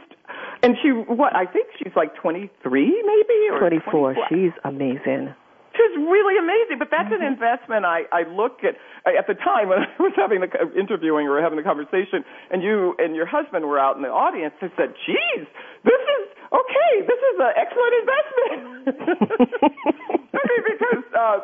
and 0.61 0.75
she, 0.81 0.89
what 0.89 1.35
I 1.35 1.45
think 1.45 1.67
she's 1.77 1.93
like 1.95 2.15
23, 2.15 2.49
maybe, 2.83 3.49
or 3.51 3.59
24. 3.59 4.15
She's 4.27 4.51
amazing. 4.63 5.33
She's 5.79 5.95
really 5.95 6.35
amazing, 6.35 6.75
but 6.75 6.91
that's 6.91 7.07
an 7.07 7.23
investment. 7.23 7.85
I 7.87 8.03
I 8.11 8.27
look 8.27 8.67
at 8.67 8.75
at 9.07 9.27
the 9.31 9.33
time 9.39 9.69
when 9.71 9.79
I 9.87 9.95
was 10.03 10.11
having 10.19 10.43
the 10.43 10.51
interviewing 10.75 11.27
or 11.31 11.39
having 11.39 11.55
the 11.55 11.63
conversation, 11.63 12.27
and 12.51 12.59
you 12.61 12.95
and 12.99 13.15
your 13.15 13.25
husband 13.25 13.63
were 13.63 13.79
out 13.79 13.95
in 13.95 14.03
the 14.03 14.11
audience. 14.11 14.51
I 14.59 14.67
said, 14.75 14.91
"Geez, 15.07 15.47
this 15.87 16.03
is 16.19 16.23
okay. 16.51 16.91
This 17.07 17.21
is 17.31 17.35
an 17.39 17.53
excellent 17.55 17.93
investment." 18.03 18.59
I 20.35 20.41
mean, 20.51 20.63
because 20.67 21.03
uh, 21.15 21.39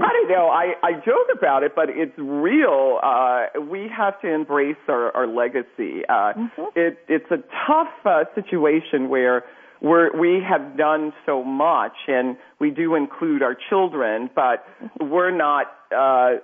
I 0.00 0.08
don't 0.16 0.30
know. 0.30 0.48
I 0.48 0.72
I 0.82 0.92
joke 1.04 1.28
about 1.36 1.62
it, 1.62 1.72
but 1.76 1.90
it's 1.90 2.16
real. 2.16 3.00
Uh, 3.02 3.60
we 3.68 3.88
have 3.94 4.20
to 4.22 4.32
embrace 4.32 4.80
our 4.88 5.14
our 5.14 5.26
legacy. 5.26 6.08
Uh, 6.08 6.32
It 6.74 6.98
it's 7.08 7.30
a 7.30 7.44
tough 7.68 7.92
uh, 8.06 8.24
situation 8.34 9.08
where 9.08 9.44
we're, 9.80 10.16
we 10.18 10.40
have 10.48 10.76
done 10.76 11.12
so 11.26 11.42
much, 11.44 11.96
and 12.08 12.36
we 12.58 12.70
do 12.70 12.94
include 12.94 13.42
our 13.42 13.56
children, 13.68 14.28
but 14.34 14.64
we're 15.00 15.30
not 15.30 15.66
uh, 15.92 15.96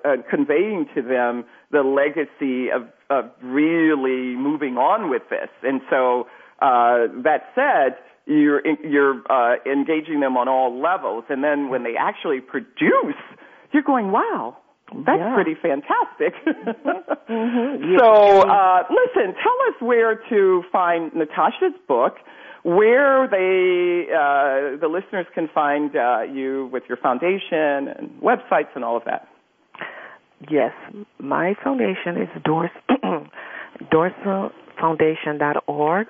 uh, 0.05 0.16
conveying 0.30 0.87
to 0.95 1.03
them 1.03 1.45
the 1.70 1.82
legacy 1.82 2.70
of, 2.70 2.89
of 3.11 3.30
really 3.43 4.37
moving 4.37 4.76
on 4.76 5.11
with 5.11 5.22
this. 5.30 5.49
And 5.62 5.80
so, 5.91 6.26
uh, 6.62 7.09
that 7.24 7.51
said, 7.55 7.97
you're 8.26 8.62
you're 8.82 9.20
uh, 9.28 9.57
engaging 9.66 10.20
them 10.20 10.37
on 10.39 10.49
all 10.49 10.80
levels, 10.80 11.24
and 11.28 11.45
then 11.45 11.68
when 11.68 11.82
they 11.82 11.95
actually 11.99 12.41
produce, 12.41 13.20
you're 13.72 13.82
going, 13.82 14.12
"Wow, 14.12 14.57
that's 15.05 15.18
Yeah. 15.18 15.35
pretty 15.35 15.55
fantastic." 15.57 16.32
Mhm. 17.28 17.99
So, 17.99 18.49
uh, 18.49 18.82
listen, 18.89 19.35
tell 19.35 19.59
us 19.68 19.80
where 19.80 20.14
to 20.30 20.62
find 20.72 21.12
Natasha's 21.14 21.74
book, 21.87 22.16
where 22.65 23.29
they, 23.29 24.09
uh, 24.11 24.77
the 24.81 24.89
listeners 24.89 25.27
can 25.35 25.49
find 25.55 25.95
uh, 25.95 26.23
you 26.23 26.71
with 26.73 26.83
your 26.89 26.97
foundation 26.97 27.89
and 27.89 28.11
websites 28.23 28.75
and 28.75 28.83
all 28.85 28.97
of 28.97 29.05
that. 29.05 29.29
Yes, 30.51 30.73
my 31.19 31.55
foundation 31.62 32.17
is 32.21 32.29
Dors 32.43 32.71
dorsafoundation.org, 33.93 36.07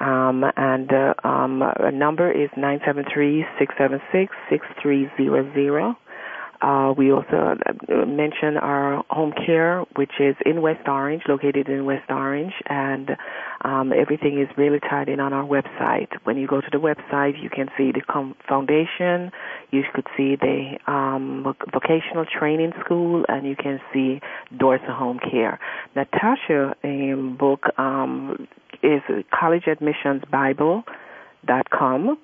um, 0.00 0.44
and 0.56 0.92
uh, 0.92 1.14
um, 1.26 1.62
number 1.94 2.30
is 2.30 2.50
nine 2.56 2.80
seven 2.86 3.04
three 3.12 3.44
six 3.58 3.74
seven 3.78 4.00
six 4.12 4.32
six 4.50 4.64
three 4.82 5.08
zero 5.16 5.50
zero. 5.54 5.96
Uh, 6.60 6.92
we 6.96 7.12
also 7.12 7.56
uh, 7.66 7.72
mention 8.06 8.56
our 8.56 9.04
home 9.10 9.32
care, 9.32 9.84
which 9.96 10.20
is 10.20 10.36
in 10.44 10.62
West 10.62 10.88
Orange, 10.88 11.22
located 11.28 11.68
in 11.68 11.84
West 11.84 12.10
Orange, 12.10 12.54
and 12.66 13.16
um, 13.62 13.92
everything 13.92 14.40
is 14.40 14.48
really 14.56 14.80
tied 14.80 15.08
in 15.08 15.20
on 15.20 15.32
our 15.32 15.44
website. 15.44 16.08
When 16.24 16.36
you 16.36 16.46
go 16.46 16.60
to 16.60 16.68
the 16.70 16.78
website, 16.78 17.42
you 17.42 17.50
can 17.50 17.68
see 17.76 17.90
the 17.92 18.00
com- 18.00 18.36
foundation, 18.48 19.32
you 19.70 19.82
could 19.94 20.06
see 20.16 20.36
the 20.36 20.78
um, 20.86 21.54
vocational 21.72 22.24
training 22.24 22.72
school, 22.84 23.24
and 23.28 23.46
you 23.46 23.56
can 23.56 23.80
see 23.92 24.20
Dorson 24.54 24.96
Home 24.96 25.18
Care. 25.18 25.58
Natasha 25.94 26.74
um, 26.84 27.36
book 27.38 27.66
um, 27.78 28.48
is 28.82 29.02
collegeadmissionsbible.com 29.32 32.18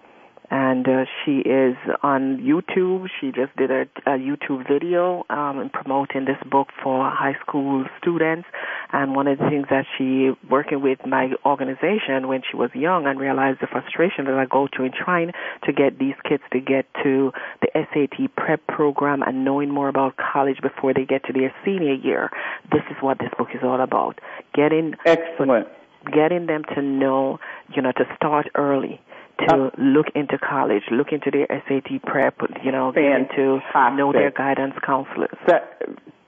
and 0.51 0.87
uh, 0.87 1.05
she 1.25 1.39
is 1.39 1.77
on 2.03 2.39
YouTube. 2.39 3.09
She 3.21 3.33
just 3.33 3.57
did 3.57 3.71
a, 3.71 3.83
a 4.07 4.19
YouTube 4.19 4.69
video 4.69 5.25
um, 5.31 5.71
promoting 5.73 6.25
this 6.27 6.37
book 6.51 6.69
for 6.83 7.09
high 7.09 7.37
school 7.41 7.85
students. 7.99 8.47
And 8.93 9.15
one 9.15 9.29
of 9.29 9.39
the 9.39 9.49
things 9.49 9.67
that 9.71 9.87
she 9.97 10.33
working 10.51 10.83
with 10.83 10.99
my 11.07 11.31
organization 11.47 12.29
when 12.29 12.43
she 12.49 12.57
was 12.57 12.71
young 12.75 13.07
and 13.07 13.19
realized 13.19 13.61
the 13.61 13.67
frustration 13.67 14.27
that 14.27 14.35
I 14.35 14.45
go 14.45 14.69
through 14.75 14.87
in 14.87 14.93
trying 14.93 15.33
to 15.65 15.73
get 15.73 15.99
these 15.99 16.17
kids 16.29 16.43
to 16.53 16.61
get 16.61 16.87
to 17.03 17.33
the 17.63 17.69
SAT 17.75 18.37
prep 18.37 18.67
program 18.67 19.23
and 19.23 19.45
knowing 19.45 19.71
more 19.71 19.89
about 19.89 20.17
college 20.17 20.61
before 20.61 20.93
they 20.93 21.05
get 21.05 21.25
to 21.25 21.33
their 21.33 21.55
senior 21.65 21.95
year. 21.95 22.31
This 22.71 22.83
is 22.91 22.97
what 23.01 23.19
this 23.19 23.31
book 23.39 23.49
is 23.55 23.61
all 23.63 23.81
about. 23.81 24.21
Getting 24.55 24.97
excellent. 25.07 25.69
Getting 26.13 26.47
them 26.47 26.65
to 26.75 26.83
know, 26.83 27.39
you 27.75 27.81
know, 27.81 27.93
to 27.93 28.05
start 28.17 28.49
early 28.57 29.01
to 29.49 29.71
look 29.79 30.07
into 30.15 30.39
college, 30.39 30.83
look 30.91 31.09
into 31.13 31.31
their 31.31 31.47
SAT 31.49 32.03
prep, 32.03 32.37
you 32.65 32.73
know, 32.73 32.93
get 32.93 33.05
into 33.05 33.61
know 33.75 34.13
their 34.13 34.31
guidance 34.31 34.75
counselors. 34.85 35.37
That, 35.47 35.83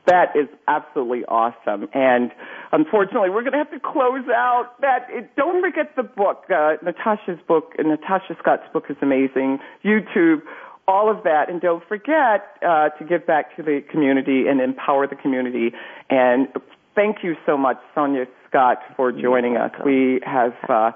that 0.07 0.37
is 0.37 0.49
absolutely 0.69 1.25
awesome. 1.27 1.89
And 1.95 2.31
unfortunately, 2.73 3.31
we're 3.31 3.43
going 3.43 3.53
to 3.53 3.59
have 3.59 3.71
to 3.71 3.81
close 3.81 4.27
out 4.29 4.81
that. 4.81 5.07
It, 5.11 5.35
don't 5.37 5.63
forget 5.63 5.97
the 5.97 6.03
book. 6.03 6.45
Uh, 6.51 6.75
Natasha's 6.83 7.39
book, 7.47 7.73
and 7.79 7.89
Natasha 7.89 8.37
Scott's 8.39 8.71
book 8.73 8.85
is 8.91 8.97
amazing. 9.01 9.59
YouTube, 9.85 10.43
all 10.87 11.11
of 11.11 11.25
that. 11.25 11.49
And 11.49 11.61
don't 11.61 11.87
forget 11.89 12.59
uh, 12.67 12.91
to 12.91 13.05
give 13.09 13.27
back 13.27 13.57
to 13.57 13.63
the 13.63 13.81
community 13.91 14.47
and 14.49 14.61
empower 14.61 15.07
the 15.07 15.17
community. 15.17 15.73
And 16.11 16.49
thank 16.95 17.19
you 17.23 17.35
so 17.47 17.57
much, 17.57 17.79
Sonia 17.95 18.27
Scott, 18.49 18.79
for 18.97 19.13
joining 19.13 19.57
us. 19.57 19.71
We 19.85 20.21
have. 20.25 20.55
Uh, 20.69 20.91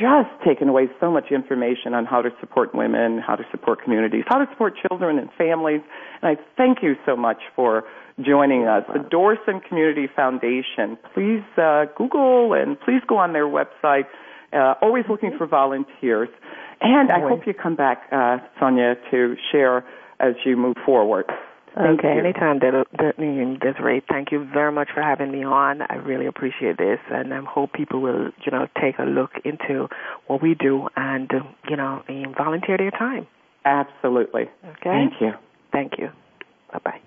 just 0.00 0.28
taken 0.44 0.68
away 0.68 0.88
so 1.00 1.10
much 1.10 1.30
information 1.30 1.94
on 1.94 2.04
how 2.04 2.22
to 2.22 2.30
support 2.40 2.74
women, 2.74 3.18
how 3.24 3.36
to 3.36 3.44
support 3.50 3.82
communities, 3.82 4.24
how 4.26 4.38
to 4.38 4.46
support 4.50 4.74
children 4.88 5.18
and 5.18 5.28
families. 5.38 5.80
And 6.22 6.36
I 6.36 6.42
thank 6.56 6.82
you 6.82 6.94
so 7.06 7.16
much 7.16 7.38
for 7.54 7.84
joining 8.24 8.66
us. 8.66 8.84
The 8.92 9.00
Dorson 9.00 9.62
Community 9.66 10.08
Foundation. 10.14 10.98
Please 11.14 11.44
uh, 11.56 11.86
Google 11.96 12.52
and 12.54 12.78
please 12.80 13.00
go 13.06 13.16
on 13.16 13.32
their 13.32 13.46
website. 13.46 14.04
Uh, 14.52 14.74
always 14.80 15.04
looking 15.08 15.32
for 15.36 15.46
volunteers. 15.46 16.28
And 16.80 17.10
I 17.10 17.20
hope 17.20 17.46
you 17.46 17.54
come 17.54 17.76
back, 17.76 18.02
uh, 18.12 18.38
Sonia, 18.60 18.94
to 19.10 19.34
share 19.50 19.84
as 20.20 20.34
you 20.44 20.56
move 20.56 20.76
forward. 20.84 21.26
Thank 21.76 22.00
okay, 22.00 22.14
you. 22.14 22.20
anytime, 22.20 22.58
Desiree. 22.58 24.02
Thank 24.08 24.32
you 24.32 24.48
very 24.50 24.72
much 24.72 24.88
for 24.94 25.02
having 25.02 25.30
me 25.30 25.44
on. 25.44 25.82
I 25.82 25.96
really 25.96 26.24
appreciate 26.24 26.78
this, 26.78 26.98
and 27.10 27.34
I 27.34 27.42
hope 27.44 27.74
people 27.74 28.00
will, 28.00 28.30
you 28.44 28.50
know, 28.50 28.66
take 28.80 28.98
a 28.98 29.02
look 29.02 29.32
into 29.44 29.88
what 30.26 30.40
we 30.40 30.54
do 30.54 30.88
and, 30.96 31.30
you 31.68 31.76
know, 31.76 32.02
and 32.08 32.34
volunteer 32.34 32.78
their 32.78 32.90
time. 32.90 33.26
Absolutely. 33.66 34.48
Okay. 34.64 34.84
Thank 34.84 35.20
you. 35.20 35.32
Thank 35.70 35.98
you. 35.98 36.10
Bye 36.72 36.78
bye. 36.82 37.00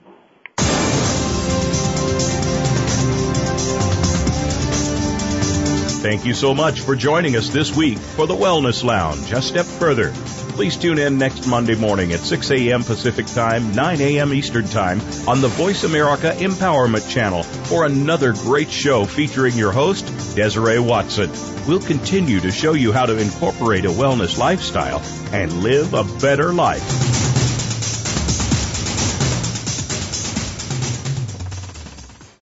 Thank 6.01 6.26
you 6.26 6.34
so 6.34 6.53
much 6.53 6.82
for 6.82 6.95
joining 6.95 7.36
us 7.36 7.49
this 7.49 7.76
week 7.76 7.97
for 7.97 8.28
the 8.28 8.36
Wellness 8.36 8.84
Lounge. 8.84 9.34
A 9.34 9.41
step 9.41 9.65
further. 9.65 10.13
Please 10.60 10.76
tune 10.76 10.99
in 10.99 11.18
next 11.18 11.47
Monday 11.47 11.76
morning 11.76 12.12
at 12.12 12.20
6 12.20 12.51
a.m. 12.51 12.84
Pacific 12.84 13.26
Time, 13.28 13.74
9 13.74 14.01
a.m. 14.01 14.34
Eastern 14.34 14.66
Time 14.66 14.99
on 15.26 15.39
the 15.39 15.47
Voice 15.47 15.86
America 15.86 16.36
Empowerment 16.38 17.10
Channel 17.10 17.43
for 17.43 17.86
another 17.86 18.34
great 18.34 18.70
show 18.70 19.05
featuring 19.05 19.55
your 19.55 19.72
host, 19.72 20.05
Desiree 20.36 20.80
Watson. 20.80 21.32
We'll 21.66 21.80
continue 21.80 22.41
to 22.41 22.51
show 22.51 22.74
you 22.74 22.91
how 22.91 23.05
to 23.05 23.18
incorporate 23.18 23.86
a 23.86 23.89
wellness 23.89 24.38
lifestyle 24.38 25.01
and 25.32 25.64
live 25.64 25.93
a 25.93 26.03
better 26.20 26.51
life. 26.51 27.28